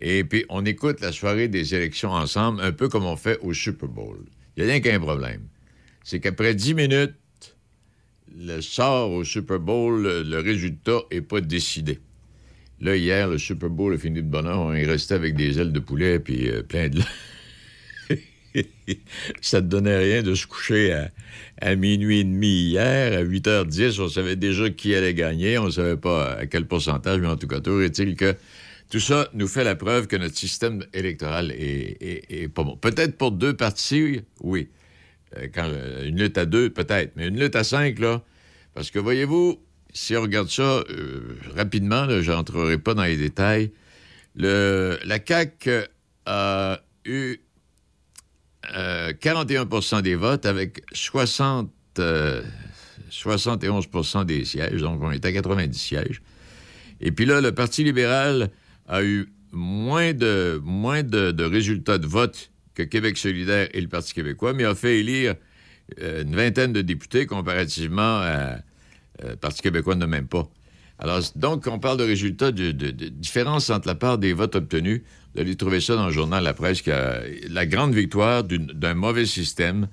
et 0.00 0.24
puis 0.24 0.44
on 0.48 0.64
écoute 0.64 1.00
la 1.00 1.12
soirée 1.12 1.48
des 1.48 1.74
élections 1.74 2.10
ensemble, 2.10 2.60
un 2.60 2.72
peu 2.72 2.88
comme 2.88 3.04
on 3.04 3.16
fait 3.16 3.38
au 3.40 3.54
Super 3.54 3.88
Bowl. 3.88 4.18
Il 4.56 4.64
n'y 4.64 4.70
a 4.70 4.72
rien 4.72 4.82
qu'un 4.82 5.00
problème. 5.00 5.42
C'est 6.02 6.20
qu'après 6.20 6.54
dix 6.54 6.74
minutes, 6.74 7.14
le 8.36 8.60
sort 8.60 9.10
au 9.12 9.24
Super 9.24 9.58
Bowl, 9.58 10.02
le, 10.02 10.38
résultat 10.40 10.98
n'est 11.10 11.20
pas 11.20 11.40
décidé. 11.40 12.00
Là, 12.80 12.96
hier, 12.96 13.28
le 13.28 13.38
Super 13.38 13.70
Bowl 13.70 13.94
a 13.94 13.98
fini 13.98 14.22
de 14.22 14.28
bonheur. 14.28 14.60
On 14.60 14.72
est 14.72 14.84
resté 14.84 15.14
avec 15.14 15.36
des 15.36 15.58
ailes 15.58 15.72
de 15.72 15.80
poulet 15.80 16.18
puis 16.18 16.50
euh, 16.50 16.62
plein 16.62 16.88
de... 16.88 17.00
ça 19.40 19.60
ne 19.60 19.66
donnait 19.66 19.98
rien 19.98 20.22
de 20.22 20.34
se 20.34 20.46
coucher 20.46 21.06
à, 21.60 21.74
minuit 21.76 22.20
et 22.20 22.24
demi 22.24 22.70
hier. 22.70 23.18
À 23.18 23.24
8h10, 23.24 24.00
on 24.00 24.08
savait 24.08 24.36
déjà 24.36 24.68
qui 24.70 24.94
allait 24.94 25.14
gagner. 25.14 25.58
On 25.58 25.66
ne 25.66 25.70
savait 25.70 25.96
pas 25.96 26.34
à 26.34 26.46
quel 26.46 26.66
pourcentage, 26.66 27.20
mais 27.20 27.28
en 27.28 27.36
tout 27.36 27.48
cas, 27.48 27.60
tout 27.60 27.80
est-il 27.80 28.16
que 28.16 28.34
tout 28.90 29.00
ça 29.00 29.28
nous 29.32 29.48
fait 29.48 29.64
la 29.64 29.74
preuve 29.74 30.06
que 30.06 30.16
notre 30.16 30.36
système 30.36 30.84
électoral 30.92 31.50
est 31.52 32.52
pas 32.54 32.62
bon. 32.62 32.76
Peut-être 32.76 33.16
pour 33.16 33.32
deux 33.32 33.54
partis, 33.54 34.22
oui. 34.40 34.68
Euh, 35.38 35.48
quand, 35.52 35.66
euh, 35.68 36.06
une 36.06 36.18
lutte 36.20 36.38
à 36.38 36.46
deux, 36.46 36.70
peut-être, 36.70 37.12
mais 37.16 37.28
une 37.28 37.38
lutte 37.38 37.56
à 37.56 37.64
cinq, 37.64 37.98
là, 37.98 38.22
parce 38.74 38.90
que 38.90 38.98
voyez-vous, 38.98 39.60
si 39.92 40.16
on 40.16 40.22
regarde 40.22 40.48
ça 40.48 40.62
euh, 40.62 41.36
rapidement, 41.54 42.08
je 42.20 42.30
n'entrerai 42.30 42.78
pas 42.78 42.94
dans 42.94 43.04
les 43.04 43.16
détails, 43.16 43.72
le, 44.36 44.98
la 45.04 45.18
CAQ 45.24 45.84
a 46.26 46.80
eu 47.04 47.36
41% 48.64 50.02
des 50.02 50.14
votes 50.16 50.46
avec 50.46 50.82
60, 50.92 51.70
71% 53.10 54.24
des 54.24 54.44
sièges, 54.46 54.80
donc 54.80 55.02
on 55.02 55.10
est 55.12 55.24
à 55.24 55.32
90 55.32 55.78
sièges. 55.78 56.22
Et 57.00 57.12
puis 57.12 57.26
là, 57.26 57.40
le 57.40 57.52
Parti 57.52 57.84
libéral 57.84 58.50
a 58.86 59.02
eu 59.02 59.26
moins 59.52 60.12
de, 60.12 61.42
résultats 61.44 61.98
de 61.98 62.06
vote 62.06 62.50
que 62.74 62.82
Québec 62.82 63.16
solidaire 63.16 63.68
et 63.72 63.80
le 63.80 63.88
Parti 63.88 64.14
québécois, 64.14 64.52
mais 64.52 64.64
a 64.64 64.74
fait 64.74 64.98
élire 64.98 65.36
euh, 66.00 66.22
une 66.22 66.34
vingtaine 66.34 66.72
de 66.72 66.82
députés 66.82 67.26
comparativement 67.26 68.18
à 68.20 68.58
euh, 69.24 69.36
Parti 69.40 69.62
québécois 69.62 69.94
ne 69.94 70.06
même 70.06 70.26
pas. 70.26 70.48
Alors, 70.98 71.20
donc, 71.36 71.66
on 71.66 71.78
parle 71.78 71.98
de 71.98 72.04
résultats 72.04 72.52
de, 72.52 72.70
différence 72.70 73.70
entre 73.70 73.88
la 73.88 73.94
part 73.94 74.18
des 74.18 74.32
votes 74.32 74.54
obtenus. 74.54 75.02
Vous 75.34 75.40
allez 75.40 75.56
trouver 75.56 75.80
ça 75.80 75.96
dans 75.96 76.06
le 76.06 76.12
journal 76.12 76.44
La 76.44 76.54
Presse, 76.54 76.82
qui 76.82 76.90
a 76.90 77.20
la 77.48 77.66
grande 77.66 77.94
victoire 77.94 78.44
d'un 78.44 78.94
mauvais 78.94 79.26
système 79.26 79.88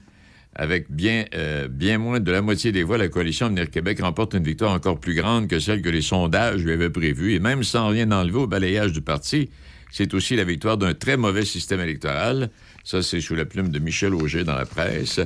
avec 0.56 0.92
bien, 0.92 1.26
euh, 1.34 1.68
bien 1.68 1.98
moins 1.98 2.20
de 2.20 2.32
la 2.32 2.42
moitié 2.42 2.72
des 2.72 2.84
voix, 2.84 2.98
la 2.98 3.08
coalition 3.08 3.46
Avenir 3.46 3.70
Québec 3.70 4.00
remporte 4.02 4.34
une 4.34 4.44
victoire 4.44 4.74
encore 4.74 5.00
plus 5.00 5.16
grande 5.16 5.48
que 5.48 5.60
celle 5.60 5.82
que 5.82 5.90
les 5.90 6.02
sondages 6.02 6.64
lui 6.64 6.74
avaient 6.74 6.90
prévue. 6.90 7.34
Et 7.34 7.40
même 7.40 7.64
sans 7.64 7.88
rien 7.88 8.12
enlever 8.12 8.40
au 8.40 8.48
balayage 8.48 8.92
du 8.92 9.02
parti, 9.02 9.50
c'est 9.92 10.14
aussi 10.14 10.36
la 10.36 10.44
victoire 10.44 10.78
d'un 10.78 10.94
très 10.94 11.18
mauvais 11.18 11.46
système 11.46 11.80
électoral. 11.80 12.50
Ça, 12.84 13.02
c'est 13.02 13.22
sous 13.22 13.36
la 13.36 13.46
plume 13.46 13.70
de 13.70 13.80
Michel 13.80 14.14
Auger 14.14 14.44
dans 14.44 14.56
la 14.56 14.66
presse. 14.66 15.22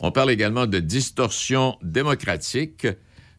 On 0.00 0.12
parle 0.12 0.30
également 0.30 0.66
de 0.66 0.78
distorsion 0.78 1.76
démocratique. 1.82 2.86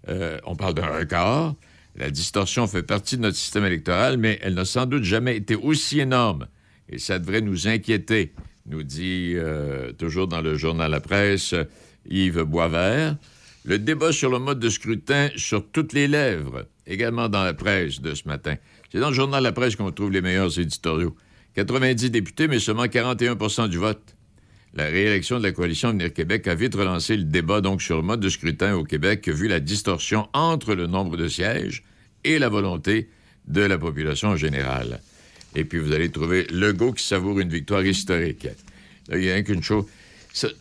Euh, 0.09 0.37
on 0.45 0.55
parle 0.55 0.73
d'un 0.73 0.87
record. 0.87 1.55
La 1.95 2.09
distorsion 2.09 2.67
fait 2.67 2.83
partie 2.83 3.17
de 3.17 3.21
notre 3.21 3.37
système 3.37 3.65
électoral, 3.65 4.17
mais 4.17 4.39
elle 4.41 4.53
n'a 4.53 4.65
sans 4.65 4.85
doute 4.85 5.03
jamais 5.03 5.37
été 5.37 5.55
aussi 5.55 5.99
énorme. 5.99 6.47
Et 6.89 6.99
ça 6.99 7.19
devrait 7.19 7.41
nous 7.41 7.67
inquiéter 7.67 8.33
nous 8.65 8.83
dit 8.83 9.33
euh, 9.35 9.91
toujours 9.93 10.27
dans 10.27 10.41
le 10.41 10.55
journal 10.55 10.91
La 10.91 10.99
Presse 10.99 11.53
Yves 12.09 12.43
Boisvert. 12.43 13.17
Le 13.63 13.77
débat 13.77 14.11
sur 14.11 14.31
le 14.31 14.39
mode 14.39 14.59
de 14.59 14.69
scrutin 14.69 15.29
sur 15.35 15.69
toutes 15.69 15.93
les 15.93 16.07
lèvres, 16.07 16.65
également 16.87 17.29
dans 17.29 17.43
la 17.43 17.53
presse 17.53 18.01
de 18.01 18.15
ce 18.15 18.27
matin. 18.27 18.55
C'est 18.91 18.99
dans 18.99 19.09
le 19.09 19.15
journal 19.15 19.43
La 19.43 19.51
Presse 19.51 19.75
qu'on 19.75 19.91
trouve 19.91 20.11
les 20.11 20.21
meilleurs 20.21 20.59
éditoriaux. 20.59 21.15
90 21.53 22.09
députés, 22.09 22.47
mais 22.47 22.59
seulement 22.59 22.87
41 22.87 23.67
du 23.67 23.77
vote. 23.77 24.15
La 24.73 24.85
réélection 24.85 25.37
de 25.37 25.43
la 25.43 25.51
coalition 25.51 25.91
Venir 25.91 26.13
Québec 26.13 26.47
a 26.47 26.55
vite 26.55 26.75
relancé 26.75 27.17
le 27.17 27.25
débat 27.25 27.61
sur 27.77 27.97
le 27.97 28.03
mode 28.03 28.21
de 28.21 28.29
scrutin 28.29 28.73
au 28.75 28.83
Québec, 28.83 29.27
vu 29.27 29.47
la 29.47 29.59
distorsion 29.59 30.29
entre 30.33 30.73
le 30.73 30.87
nombre 30.87 31.17
de 31.17 31.27
sièges 31.27 31.83
et 32.23 32.39
la 32.39 32.47
volonté 32.49 33.09
de 33.47 33.61
la 33.61 33.77
population 33.77 34.29
en 34.29 34.37
général. 34.37 35.01
Et 35.55 35.65
puis 35.65 35.79
vous 35.79 35.91
allez 35.91 36.09
trouver 36.09 36.47
Legault 36.51 36.93
qui 36.93 37.03
savoure 37.03 37.39
une 37.39 37.49
victoire 37.49 37.85
historique. 37.85 38.47
Là, 39.07 39.17
il 39.17 39.21
n'y 39.21 39.29
a 39.29 39.33
rien 39.33 39.43
qu'une 39.43 39.63
chose. 39.63 39.85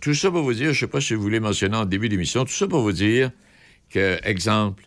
tout 0.00 0.14
ça 0.14 0.30
pour 0.30 0.42
vous 0.42 0.54
dire, 0.54 0.66
je 0.66 0.70
ne 0.70 0.74
sais 0.74 0.86
pas 0.86 1.00
si 1.00 1.14
vous 1.14 1.22
voulez 1.22 1.40
mentionner 1.40 1.76
en 1.76 1.84
début 1.84 2.08
d'émission, 2.08 2.44
tout 2.44 2.52
ça 2.52 2.66
pour 2.66 2.82
vous 2.82 2.92
dire 2.92 3.30
que, 3.90 4.18
exemple, 4.24 4.84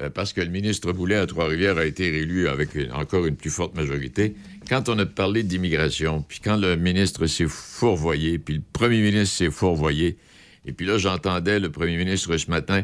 euh, 0.00 0.10
parce 0.10 0.32
que 0.32 0.40
le 0.40 0.50
ministre 0.50 0.92
Boulet 0.92 1.16
à 1.16 1.26
Trois-Rivières 1.26 1.78
a 1.78 1.84
été 1.84 2.10
réélu 2.10 2.48
avec 2.48 2.70
encore 2.92 3.26
une 3.26 3.36
plus 3.36 3.50
forte 3.50 3.76
majorité, 3.76 4.34
quand 4.68 4.88
on 4.88 4.98
a 4.98 5.06
parlé 5.06 5.42
d'immigration, 5.42 6.22
puis 6.26 6.40
quand 6.42 6.56
le 6.56 6.76
ministre 6.76 7.26
s'est 7.26 7.46
fourvoyé, 7.48 8.38
puis 8.38 8.54
le 8.54 8.62
premier 8.72 9.00
ministre 9.02 9.36
s'est 9.36 9.50
fourvoyé, 9.50 10.16
et 10.66 10.72
puis 10.72 10.86
là, 10.86 10.98
j'entendais 10.98 11.60
le 11.60 11.70
premier 11.70 11.96
ministre 11.96 12.36
ce 12.36 12.50
matin, 12.50 12.82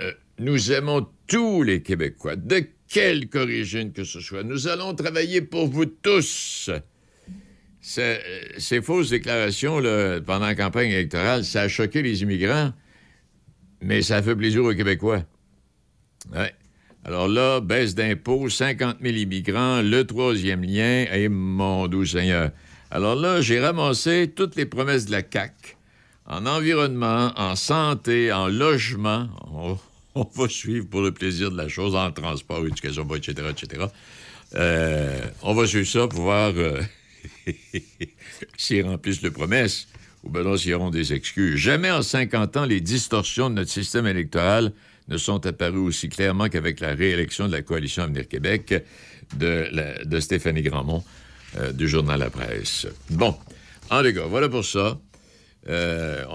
euh, 0.00 0.12
nous 0.38 0.72
aimons 0.72 1.06
tous 1.26 1.62
les 1.62 1.82
Québécois, 1.82 2.36
de 2.36 2.64
quelque 2.90 3.38
origine 3.38 3.92
que 3.92 4.04
ce 4.04 4.20
soit. 4.20 4.42
Nous 4.42 4.68
allons 4.68 4.94
travailler 4.94 5.40
pour 5.40 5.68
vous 5.68 5.86
tous. 5.86 6.68
Ces 7.80 8.82
fausses 8.82 9.08
déclarations 9.08 9.80
pendant 10.26 10.46
la 10.46 10.54
campagne 10.54 10.90
électorale, 10.90 11.44
ça 11.44 11.62
a 11.62 11.68
choqué 11.68 12.02
les 12.02 12.20
immigrants, 12.22 12.74
mais 13.80 14.02
ça 14.02 14.22
fait 14.22 14.36
plaisir 14.36 14.64
aux 14.64 14.74
Québécois. 14.74 15.22
Alors 17.04 17.28
là, 17.28 17.60
baisse 17.60 17.94
d'impôts, 17.94 18.50
50 18.50 18.98
000 19.00 19.14
immigrants, 19.14 19.80
le 19.80 20.02
troisième 20.04 20.62
lien, 20.62 21.06
et 21.10 21.30
mon 21.30 21.88
doux 21.88 22.04
Seigneur. 22.04 22.50
Alors 22.90 23.14
là, 23.14 23.40
j'ai 23.40 23.60
ramassé 23.60 24.30
toutes 24.34 24.56
les 24.56 24.66
promesses 24.66 25.06
de 25.06 25.12
la 25.12 25.22
CAQ 25.22 25.76
en 26.26 26.44
environnement, 26.44 27.32
en 27.36 27.56
santé, 27.56 28.30
en 28.32 28.48
logement. 28.48 29.28
Oh, 29.54 29.78
on 30.14 30.26
va 30.34 30.48
suivre 30.48 30.86
pour 30.88 31.02
le 31.02 31.12
plaisir 31.12 31.50
de 31.50 31.56
la 31.56 31.68
chose 31.68 31.94
en 31.94 32.10
transport, 32.10 32.66
éducation, 32.66 33.06
etc., 33.14 33.48
etc. 33.50 33.86
Euh, 34.54 35.20
on 35.42 35.54
va 35.54 35.66
suivre 35.66 35.86
ça 35.86 36.08
pour 36.08 36.22
voir 36.22 36.52
euh, 36.56 36.82
s'ils 38.56 38.84
remplissent 38.84 39.22
les 39.22 39.30
promesses 39.30 39.86
ou 40.24 40.30
bien 40.30 40.56
s'ils 40.56 40.74
auront 40.74 40.90
des 40.90 41.12
excuses. 41.12 41.56
Jamais 41.56 41.90
en 41.90 42.02
50 42.02 42.56
ans, 42.56 42.64
les 42.64 42.80
distorsions 42.80 43.48
de 43.48 43.54
notre 43.54 43.70
système 43.70 44.06
électoral 44.06 44.72
ne 45.08 45.16
sont 45.16 45.44
apparues 45.46 45.78
aussi 45.78 46.08
clairement 46.08 46.48
qu'avec 46.48 46.80
la 46.80 46.94
réélection 46.94 47.46
de 47.46 47.52
la 47.52 47.62
coalition 47.62 48.02
Avenir 48.02 48.28
Québec 48.28 48.74
de, 49.36 50.20
Stéphanie 50.20 50.62
Grandmont 50.62 51.04
euh, 51.56 51.72
du 51.72 51.88
journal 51.88 52.18
La 52.18 52.30
Presse. 52.30 52.86
Bon, 53.10 53.36
en 53.88 54.02
les 54.02 54.12
gars, 54.12 54.26
voilà 54.26 54.48
pour 54.48 54.64
ça. 54.64 54.98
on 55.66 55.70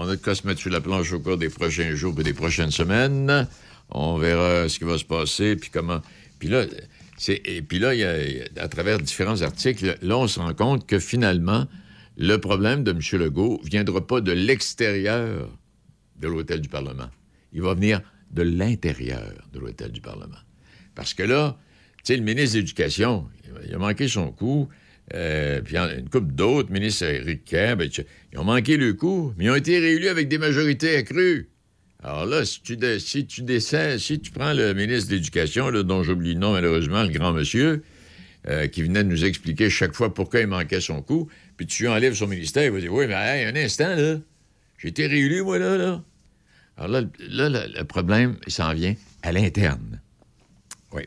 a 0.08 0.16
de 0.16 0.20
quoi 0.22 0.34
se 0.34 0.46
mettre 0.46 0.60
sur 0.60 0.70
la 0.70 0.80
planche 0.80 1.12
au 1.12 1.20
cours 1.20 1.36
des 1.36 1.50
prochains 1.50 1.94
jours 1.94 2.14
et 2.18 2.22
des 2.22 2.34
prochaines 2.34 2.70
semaines. 2.70 3.46
On 3.90 4.18
verra 4.18 4.68
ce 4.68 4.78
qui 4.78 4.84
va 4.84 4.98
se 4.98 5.04
passer, 5.04 5.56
puis 5.56 5.70
comment. 5.70 6.02
Puis 6.38 6.48
là, 6.48 6.64
et 7.28 7.62
puis 7.62 7.78
là, 7.78 7.92
à 8.56 8.68
travers 8.68 8.98
différents 8.98 9.42
articles, 9.42 9.96
là, 10.02 10.18
on 10.18 10.26
se 10.26 10.38
rend 10.38 10.54
compte 10.54 10.86
que 10.86 10.98
finalement, 10.98 11.66
le 12.16 12.36
problème 12.38 12.84
de 12.84 12.90
M. 12.90 13.00
Legault 13.20 13.60
ne 13.64 13.68
viendra 13.68 14.06
pas 14.06 14.20
de 14.20 14.32
l'extérieur 14.32 15.48
de 16.18 16.28
l'hôtel 16.28 16.60
du 16.60 16.68
Parlement. 16.68 17.08
Il 17.52 17.62
va 17.62 17.74
venir 17.74 18.00
de 18.30 18.42
l'intérieur 18.42 19.32
de 19.52 19.58
l'hôtel 19.58 19.92
du 19.92 20.00
Parlement. 20.00 20.38
Parce 20.94 21.14
que 21.14 21.22
là, 21.22 21.58
tu 21.98 22.12
sais, 22.12 22.16
le 22.16 22.22
ministre 22.22 22.54
de 22.54 22.60
l'Éducation, 22.60 23.26
il 23.66 23.74
a 23.74 23.78
manqué 23.78 24.08
son 24.08 24.30
coup. 24.32 24.68
Euh, 25.14 25.60
puis 25.62 25.76
une 25.76 26.08
couple 26.08 26.32
d'autres, 26.32 26.70
ministre 26.72 27.06
Kerr, 27.44 27.76
ben, 27.76 27.88
ils 28.32 28.38
ont 28.38 28.44
manqué 28.44 28.76
le 28.76 28.92
coup, 28.94 29.32
mais 29.36 29.44
ils 29.44 29.50
ont 29.50 29.54
été 29.54 29.78
réélus 29.78 30.08
avec 30.08 30.28
des 30.28 30.38
majorités 30.38 30.96
accrues. 30.96 31.48
Alors 32.06 32.24
là, 32.24 32.44
si 32.44 32.60
tu, 32.60 32.76
décès, 32.76 33.98
si 33.98 34.20
tu 34.20 34.30
prends 34.30 34.52
le 34.52 34.74
ministre 34.74 35.10
de 35.10 35.16
l'Éducation, 35.16 35.72
dont 35.72 36.04
j'oublie 36.04 36.34
le 36.34 36.38
nom 36.38 36.52
malheureusement, 36.52 37.02
le 37.02 37.08
grand 37.08 37.32
monsieur, 37.32 37.82
euh, 38.46 38.68
qui 38.68 38.82
venait 38.82 39.02
de 39.02 39.08
nous 39.08 39.24
expliquer 39.24 39.68
chaque 39.70 39.92
fois 39.92 40.14
pourquoi 40.14 40.38
il 40.38 40.46
manquait 40.46 40.80
son 40.80 41.02
coup, 41.02 41.28
puis 41.56 41.66
tu 41.66 41.88
enlèves 41.88 42.14
son 42.14 42.28
ministère, 42.28 42.62
il 42.62 42.70
va 42.70 42.78
dire 42.78 42.92
Oui, 42.92 43.08
mais 43.08 43.14
hey, 43.14 43.44
un 43.46 43.56
instant, 43.56 43.96
là, 43.96 44.18
j'ai 44.78 44.86
été 44.86 45.08
réélu, 45.08 45.42
moi, 45.42 45.58
là, 45.58 45.76
là. 45.76 46.00
Alors 46.76 47.02
là, 47.18 47.48
là 47.48 47.66
le, 47.66 47.82
problème, 47.82 48.36
il 48.46 48.52
s'en 48.52 48.72
vient 48.72 48.94
à 49.24 49.32
l'interne. 49.32 50.00
Oui. 50.92 51.02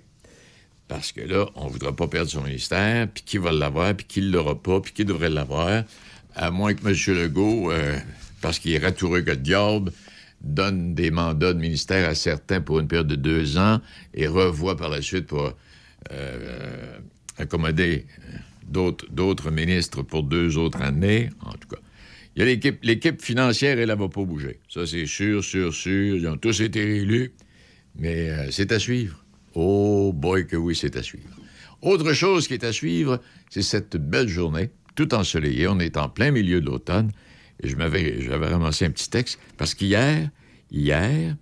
Parce 0.89 1.13
que 1.13 1.21
là, 1.21 1.45
on 1.55 1.67
ne 1.67 1.71
voudra 1.71 1.95
pas 1.95 2.09
perdre 2.09 2.29
son 2.29 2.41
ministère, 2.41 3.07
puis 3.07 3.23
qui 3.25 3.37
va 3.37 3.53
l'avoir, 3.53 3.95
puis 3.95 4.05
qui 4.05 4.21
ne 4.21 4.31
l'aura 4.31 4.61
pas, 4.61 4.81
puis 4.81 4.91
qui 4.91 5.05
devrait 5.05 5.29
l'avoir, 5.29 5.85
à 6.35 6.51
moins 6.51 6.73
que 6.73 6.85
M. 6.85 7.15
Legault, 7.15 7.71
euh, 7.71 7.97
parce 8.41 8.59
qu'il 8.59 8.73
est 8.73 8.79
ratoureux 8.79 9.21
que 9.21 9.29
le 9.29 9.37
diable, 9.37 9.93
donne 10.41 10.93
des 10.95 11.11
mandats 11.11 11.53
de 11.53 11.59
ministère 11.59 12.07
à 12.09 12.15
certains 12.15 12.61
pour 12.61 12.79
une 12.79 12.87
période 12.87 13.07
de 13.07 13.15
deux 13.15 13.57
ans 13.57 13.81
et 14.13 14.27
revoit 14.27 14.77
par 14.77 14.89
la 14.89 15.01
suite 15.01 15.27
pour 15.27 15.53
euh, 16.11 16.99
accommoder 17.37 18.05
d'autres 18.67 19.51
ministres 19.51 20.01
pour 20.03 20.23
deux 20.23 20.57
autres 20.57 20.81
années. 20.81 21.29
En 21.41 21.53
tout 21.53 21.67
cas, 21.67 21.81
il 22.35 22.39
y 22.39 22.41
a 22.43 22.45
l'équipe, 22.45 22.79
l'équipe 22.83 23.21
financière, 23.21 23.79
elle 23.79 23.89
ne 23.89 23.95
va 23.95 24.07
pas 24.07 24.23
bouger. 24.23 24.59
Ça, 24.69 24.85
c'est 24.85 25.05
sûr, 25.05 25.43
sûr, 25.43 25.73
sûr. 25.73 26.15
Ils 26.15 26.27
ont 26.27 26.37
tous 26.37 26.61
été 26.61 26.83
réélus, 26.83 27.33
mais 27.95 28.29
euh, 28.29 28.51
c'est 28.51 28.71
à 28.71 28.79
suivre. 28.79 29.23
Oh 29.55 30.13
boy 30.13 30.47
que 30.47 30.55
oui, 30.55 30.75
c'est 30.75 30.95
à 30.95 31.03
suivre. 31.03 31.35
Autre 31.81 32.13
chose 32.13 32.47
qui 32.47 32.53
est 32.53 32.63
à 32.63 32.71
suivre, 32.71 33.19
c'est 33.49 33.61
cette 33.61 33.97
belle 33.97 34.27
journée, 34.27 34.69
tout 34.95 35.13
ensoleillée. 35.15 35.67
On 35.67 35.79
est 35.79 35.97
en 35.97 36.09
plein 36.09 36.31
milieu 36.31 36.61
de 36.61 36.65
l'automne 36.65 37.11
je 37.63 37.75
m'avais, 37.75 38.21
j'avais 38.21 38.47
ramassé 38.47 38.85
un 38.85 38.91
petit 38.91 39.09
texte, 39.09 39.39
parce 39.57 39.73
qu'hier, 39.73 40.29
hier, 40.71 41.35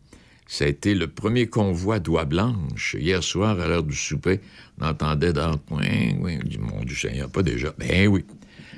ça 0.48 0.66
a 0.66 0.68
été 0.68 0.96
le 0.96 1.08
premier 1.08 1.48
convoi 1.48 2.00
d'oies 2.00 2.26
blanches. 2.26 2.96
Hier 3.00 3.22
soir, 3.22 3.60
à 3.60 3.68
l'heure 3.68 3.84
du 3.84 3.96
souper, 3.96 4.40
on 4.80 4.86
entendait 4.86 5.34
dans 5.34 5.58
coin, 5.58 5.84
oui, 6.20 6.38
du 6.40 6.58
monde 6.58 6.86
du 6.86 6.96
Seigneur, 6.96 7.30
pas 7.30 7.44
déjà. 7.44 7.74
Ben 7.78 8.08
oui. 8.08 8.26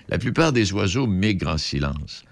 La 0.09 0.17
plupart 0.17 0.51
des 0.51 0.73
oiseaux 0.73 1.05
migrent 1.05 1.51
en 1.53 1.57
silence, 1.59 2.25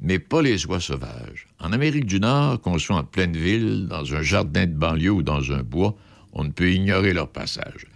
mais 0.00 0.20
pas 0.20 0.40
les 0.40 0.64
oies 0.66 0.80
sauvages. 0.80 1.48
En 1.58 1.72
Amérique 1.72 2.06
du 2.06 2.20
Nord, 2.20 2.60
qu'on 2.60 2.78
soit 2.78 2.96
en 2.96 3.04
pleine 3.04 3.36
ville, 3.36 3.86
dans 3.88 4.14
un 4.14 4.22
jardin 4.22 4.66
de 4.66 4.74
banlieue 4.74 5.10
ou 5.10 5.22
dans 5.22 5.50
un 5.50 5.64
bois, 5.64 5.96
on 6.32 6.44
ne 6.44 6.50
peut 6.50 6.70
ignorer 6.70 7.12
leur 7.12 7.30
passage. 7.30 7.86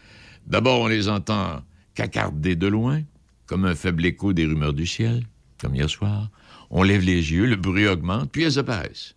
D'abord, 0.46 0.80
on 0.80 0.86
les 0.88 1.08
entend 1.08 1.62
cacarder 1.94 2.56
de 2.56 2.66
loin, 2.66 3.02
comme 3.46 3.64
un 3.64 3.74
faible 3.74 4.04
écho 4.06 4.32
des 4.32 4.46
rumeurs 4.46 4.72
du 4.72 4.86
ciel, 4.86 5.24
comme 5.60 5.74
hier 5.74 5.88
soir. 5.88 6.30
On 6.70 6.82
lève 6.82 7.02
les 7.02 7.32
yeux, 7.32 7.46
le 7.46 7.56
bruit 7.56 7.86
augmente, 7.86 8.30
puis 8.30 8.42
elles 8.42 8.58
apparaissent 8.58 9.14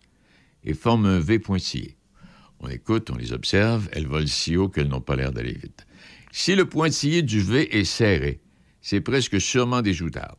et 0.64 0.74
forment 0.74 1.06
un 1.06 1.18
V 1.18 1.38
pointillé. 1.38 1.96
On 2.60 2.68
écoute, 2.68 3.10
on 3.10 3.16
les 3.16 3.32
observe, 3.32 3.88
elles 3.92 4.06
volent 4.06 4.26
si 4.26 4.56
haut 4.56 4.68
qu'elles 4.68 4.88
n'ont 4.88 5.00
pas 5.00 5.16
l'air 5.16 5.32
d'aller 5.32 5.54
vite. 5.54 5.86
Si 6.30 6.54
le 6.54 6.64
pointillé 6.64 7.22
du 7.22 7.40
V 7.40 7.76
est 7.76 7.84
serré, 7.84 8.40
c'est 8.80 9.00
presque 9.00 9.40
sûrement 9.40 9.82
des 9.82 9.92
joutardes. 9.92 10.38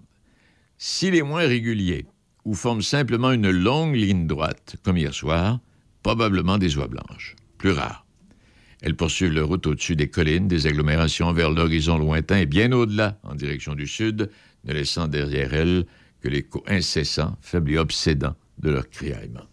S'il 0.77 1.15
est 1.15 1.21
moins 1.21 1.45
régulier 1.45 2.05
ou 2.45 2.55
forme 2.55 2.81
simplement 2.81 3.31
une 3.31 3.51
longue 3.51 3.95
ligne 3.95 4.27
droite, 4.27 4.75
comme 4.83 4.97
hier 4.97 5.13
soir, 5.13 5.59
probablement 6.01 6.57
des 6.57 6.77
oies 6.77 6.87
blanches, 6.87 7.35
plus 7.57 7.71
rares. 7.71 8.05
Elles 8.81 8.97
poursuivent 8.97 9.31
leur 9.31 9.47
route 9.47 9.65
au-dessus 9.65 9.95
des 9.95 10.09
collines, 10.09 10.49
des 10.49 10.67
agglomérations 10.67 11.31
vers 11.31 11.51
l'horizon 11.51 11.97
lointain 11.97 12.39
et 12.39 12.45
bien 12.45 12.71
au-delà, 12.73 13.17
en 13.23 13.35
direction 13.35 13.75
du 13.75 13.87
sud, 13.87 14.29
ne 14.65 14.73
laissant 14.73 15.07
derrière 15.07 15.53
elles 15.53 15.85
que 16.23 16.29
l'écho 16.29 16.63
incessant, 16.67 17.37
faible 17.41 17.71
et 17.71 17.77
obsédant 17.77 18.35
de 18.57 18.71
leur 18.71 18.89
criaillement. 18.89 19.45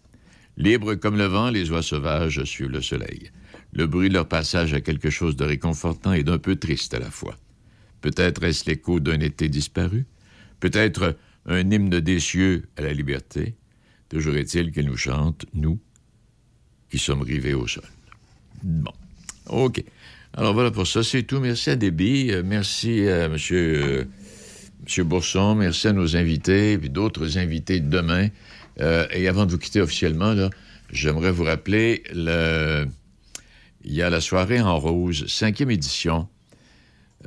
Libres 0.55 0.95
comme 0.95 1.17
le 1.17 1.25
vent, 1.25 1.49
les 1.49 1.69
oies 1.69 1.83
sauvages 1.83 2.43
suivent 2.45 2.69
le 2.69 2.81
soleil. 2.81 3.29
Le 3.73 3.87
bruit 3.87 4.07
de 4.07 4.13
leur 4.13 4.27
passage 4.27 4.73
a 4.73 4.79
quelque 4.79 5.09
chose 5.09 5.35
de 5.35 5.43
réconfortant 5.43 6.13
et 6.13 6.23
d'un 6.23 6.37
peu 6.37 6.55
triste 6.55 6.93
à 6.93 6.99
la 6.99 7.11
fois. 7.11 7.35
Peut-être 7.99 8.43
est-ce 8.43 8.69
l'écho 8.69 9.01
d'un 9.01 9.19
été 9.19 9.49
disparu, 9.49 10.05
peut-être 10.61 11.17
un 11.45 11.69
hymne 11.69 11.99
des 11.99 12.19
cieux 12.19 12.63
à 12.77 12.83
la 12.83 12.93
liberté? 12.93 13.55
Toujours 14.07 14.35
est-il 14.35 14.71
qu'ils 14.71 14.85
nous 14.85 14.97
chantent, 14.97 15.45
nous, 15.53 15.79
qui 16.89 16.99
sommes 16.99 17.21
rivés 17.21 17.53
au 17.53 17.67
sol. 17.67 17.83
Bon, 18.63 18.93
OK. 19.47 19.83
Alors 20.33 20.53
voilà 20.53 20.71
pour 20.71 20.87
ça, 20.87 21.03
c'est 21.03 21.23
tout. 21.23 21.39
Merci 21.39 21.71
à 21.71 21.75
Déby, 21.75 22.31
euh, 22.31 22.43
merci 22.45 23.07
à 23.07 23.25
M. 23.25 23.37
Monsieur 24.83 25.03
Bourson, 25.03 25.53
merci 25.53 25.89
à 25.89 25.93
nos 25.93 26.15
invités, 26.15 26.75
puis 26.77 26.89
d'autres 26.89 27.37
invités 27.37 27.79
demain. 27.79 28.29
Euh, 28.79 29.05
et 29.11 29.27
avant 29.27 29.45
de 29.45 29.51
vous 29.51 29.59
quitter 29.59 29.79
officiellement, 29.79 30.35
j'aimerais 30.91 31.31
vous 31.31 31.43
rappeler, 31.43 32.03
le... 32.11 32.87
il 33.83 33.93
y 33.93 34.01
a 34.01 34.09
la 34.09 34.21
soirée 34.21 34.59
en 34.59 34.79
rose, 34.79 35.27
cinquième 35.27 35.69
édition. 35.69 36.27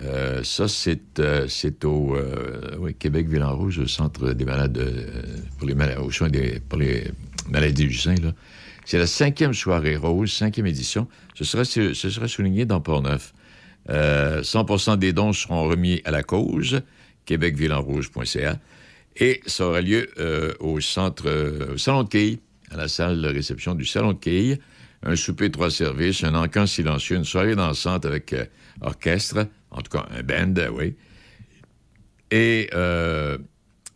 Euh, 0.02 0.42
ça, 0.42 0.66
c'est, 0.66 1.20
euh, 1.20 1.46
au 2.80 2.88
Québec 2.98 3.28
Ville 3.28 3.44
en 3.44 3.56
Rouge, 3.56 3.78
au 3.78 3.86
centre 3.86 4.32
des 4.32 4.44
malades 4.44 4.82
pour 5.58 5.68
les 5.68 5.76
malades, 5.76 5.98
pour 6.68 6.78
les 6.78 7.08
maladies 7.48 7.86
du 7.86 7.94
sein. 7.94 8.16
C'est 8.84 8.98
la 8.98 9.06
cinquième 9.06 9.54
soirée 9.54 9.94
rose, 9.94 10.32
cinquième 10.32 10.66
édition. 10.66 11.06
Ce 11.34 11.44
sera, 11.44 11.64
ce 11.64 11.94
sera 11.94 12.26
souligné 12.26 12.64
dans 12.64 12.80
Port-Neuf. 12.80 13.32
100% 13.88 14.98
des 14.98 15.12
dons 15.12 15.32
seront 15.32 15.68
remis 15.68 16.00
à 16.04 16.10
la 16.10 16.24
cause, 16.24 16.82
québecvillenrouge.ca. 17.24 18.58
Et 19.16 19.40
ça 19.46 19.66
aura 19.66 19.80
lieu 19.80 20.08
euh, 20.18 20.54
au 20.60 20.80
centre, 20.80 21.28
euh, 21.28 21.76
Salon 21.78 22.02
de 22.02 22.08
Quilles, 22.08 22.38
à 22.70 22.76
la 22.76 22.88
salle 22.88 23.22
de 23.22 23.28
réception 23.28 23.74
du 23.74 23.84
Salon 23.84 24.12
de 24.12 24.18
Quilles. 24.18 24.58
Un 25.02 25.16
souper, 25.16 25.50
trois 25.50 25.70
services, 25.70 26.24
un 26.24 26.34
encan 26.34 26.66
silencieux, 26.66 27.16
une 27.16 27.24
soirée 27.24 27.54
dansante 27.54 28.06
avec 28.06 28.32
euh, 28.32 28.44
orchestre, 28.80 29.46
en 29.70 29.82
tout 29.82 29.90
cas 29.90 30.06
un 30.10 30.22
band, 30.22 30.54
oui. 30.72 30.96
Et 32.30 32.70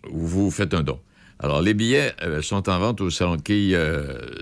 vous 0.09 0.51
faites 0.53 0.73
un 0.75 0.83
don. 0.83 1.01
Alors, 1.41 1.61
les 1.61 1.75
billets 1.75 2.15
sont 2.41 2.69
en 2.69 2.79
vente 2.79 3.01
au 3.01 3.11
Salon 3.11 3.35
de 3.37 3.43
Quilles 3.43 3.77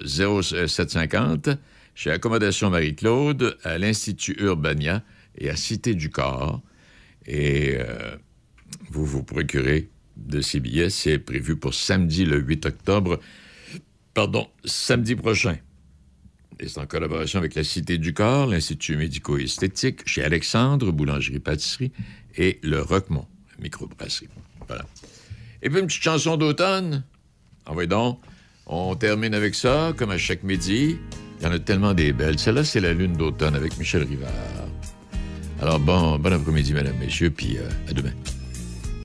0750, 0.04 1.48
chez 1.94 2.10
Accommodation 2.10 2.68
Marie-Claude, 2.68 3.56
à 3.62 3.78
l'Institut 3.78 4.36
Urbania 4.38 5.02
et 5.38 5.48
à 5.48 5.56
Cité 5.56 5.94
du 5.94 6.10
Corps. 6.10 6.60
Et 7.26 7.78
vous 8.90 9.04
vous 9.04 9.22
procurez 9.22 9.88
de 10.16 10.40
ces 10.40 10.60
billets. 10.60 10.90
C'est 10.90 11.18
prévu 11.18 11.56
pour 11.56 11.74
samedi 11.74 12.24
le 12.24 12.38
8 12.38 12.66
octobre. 12.66 13.20
Pardon, 14.14 14.48
samedi 14.64 15.14
prochain. 15.14 15.56
Et 16.58 16.68
c'est 16.68 16.80
en 16.80 16.86
collaboration 16.86 17.38
avec 17.38 17.54
la 17.54 17.64
Cité 17.64 17.98
du 17.98 18.14
Corps, 18.14 18.46
l'Institut 18.46 18.96
médico-esthétique, 18.96 20.08
chez 20.08 20.24
Alexandre, 20.24 20.90
Boulangerie-Pâtisserie 20.90 21.92
et 22.36 22.58
le 22.62 22.80
Roquemont, 22.80 23.26
microbrasserie. 23.60 24.28
Voilà. 24.66 24.86
Et 25.62 25.68
puis 25.68 25.80
une 25.80 25.86
petite 25.86 26.02
chanson 26.02 26.36
d'automne. 26.36 27.04
Envoyez 27.66 27.88
donc. 27.88 28.20
On 28.66 28.96
termine 28.96 29.34
avec 29.34 29.54
ça, 29.54 29.92
comme 29.96 30.10
à 30.10 30.18
chaque 30.18 30.42
midi. 30.42 30.96
Il 31.38 31.44
y 31.44 31.46
en 31.46 31.52
a 31.52 31.58
tellement 31.58 31.92
des 31.92 32.12
belles. 32.12 32.38
Celle-là, 32.38 32.64
c'est 32.64 32.80
la 32.80 32.94
lune 32.94 33.12
d'automne 33.12 33.54
avec 33.54 33.78
Michel 33.78 34.04
Rivard. 34.04 34.30
Alors 35.60 35.78
bon, 35.78 36.18
bon 36.18 36.32
après-midi, 36.32 36.72
mesdames, 36.72 36.96
messieurs, 36.98 37.30
puis 37.30 37.58
euh, 37.58 37.68
à 37.88 37.92
demain. 37.92 38.12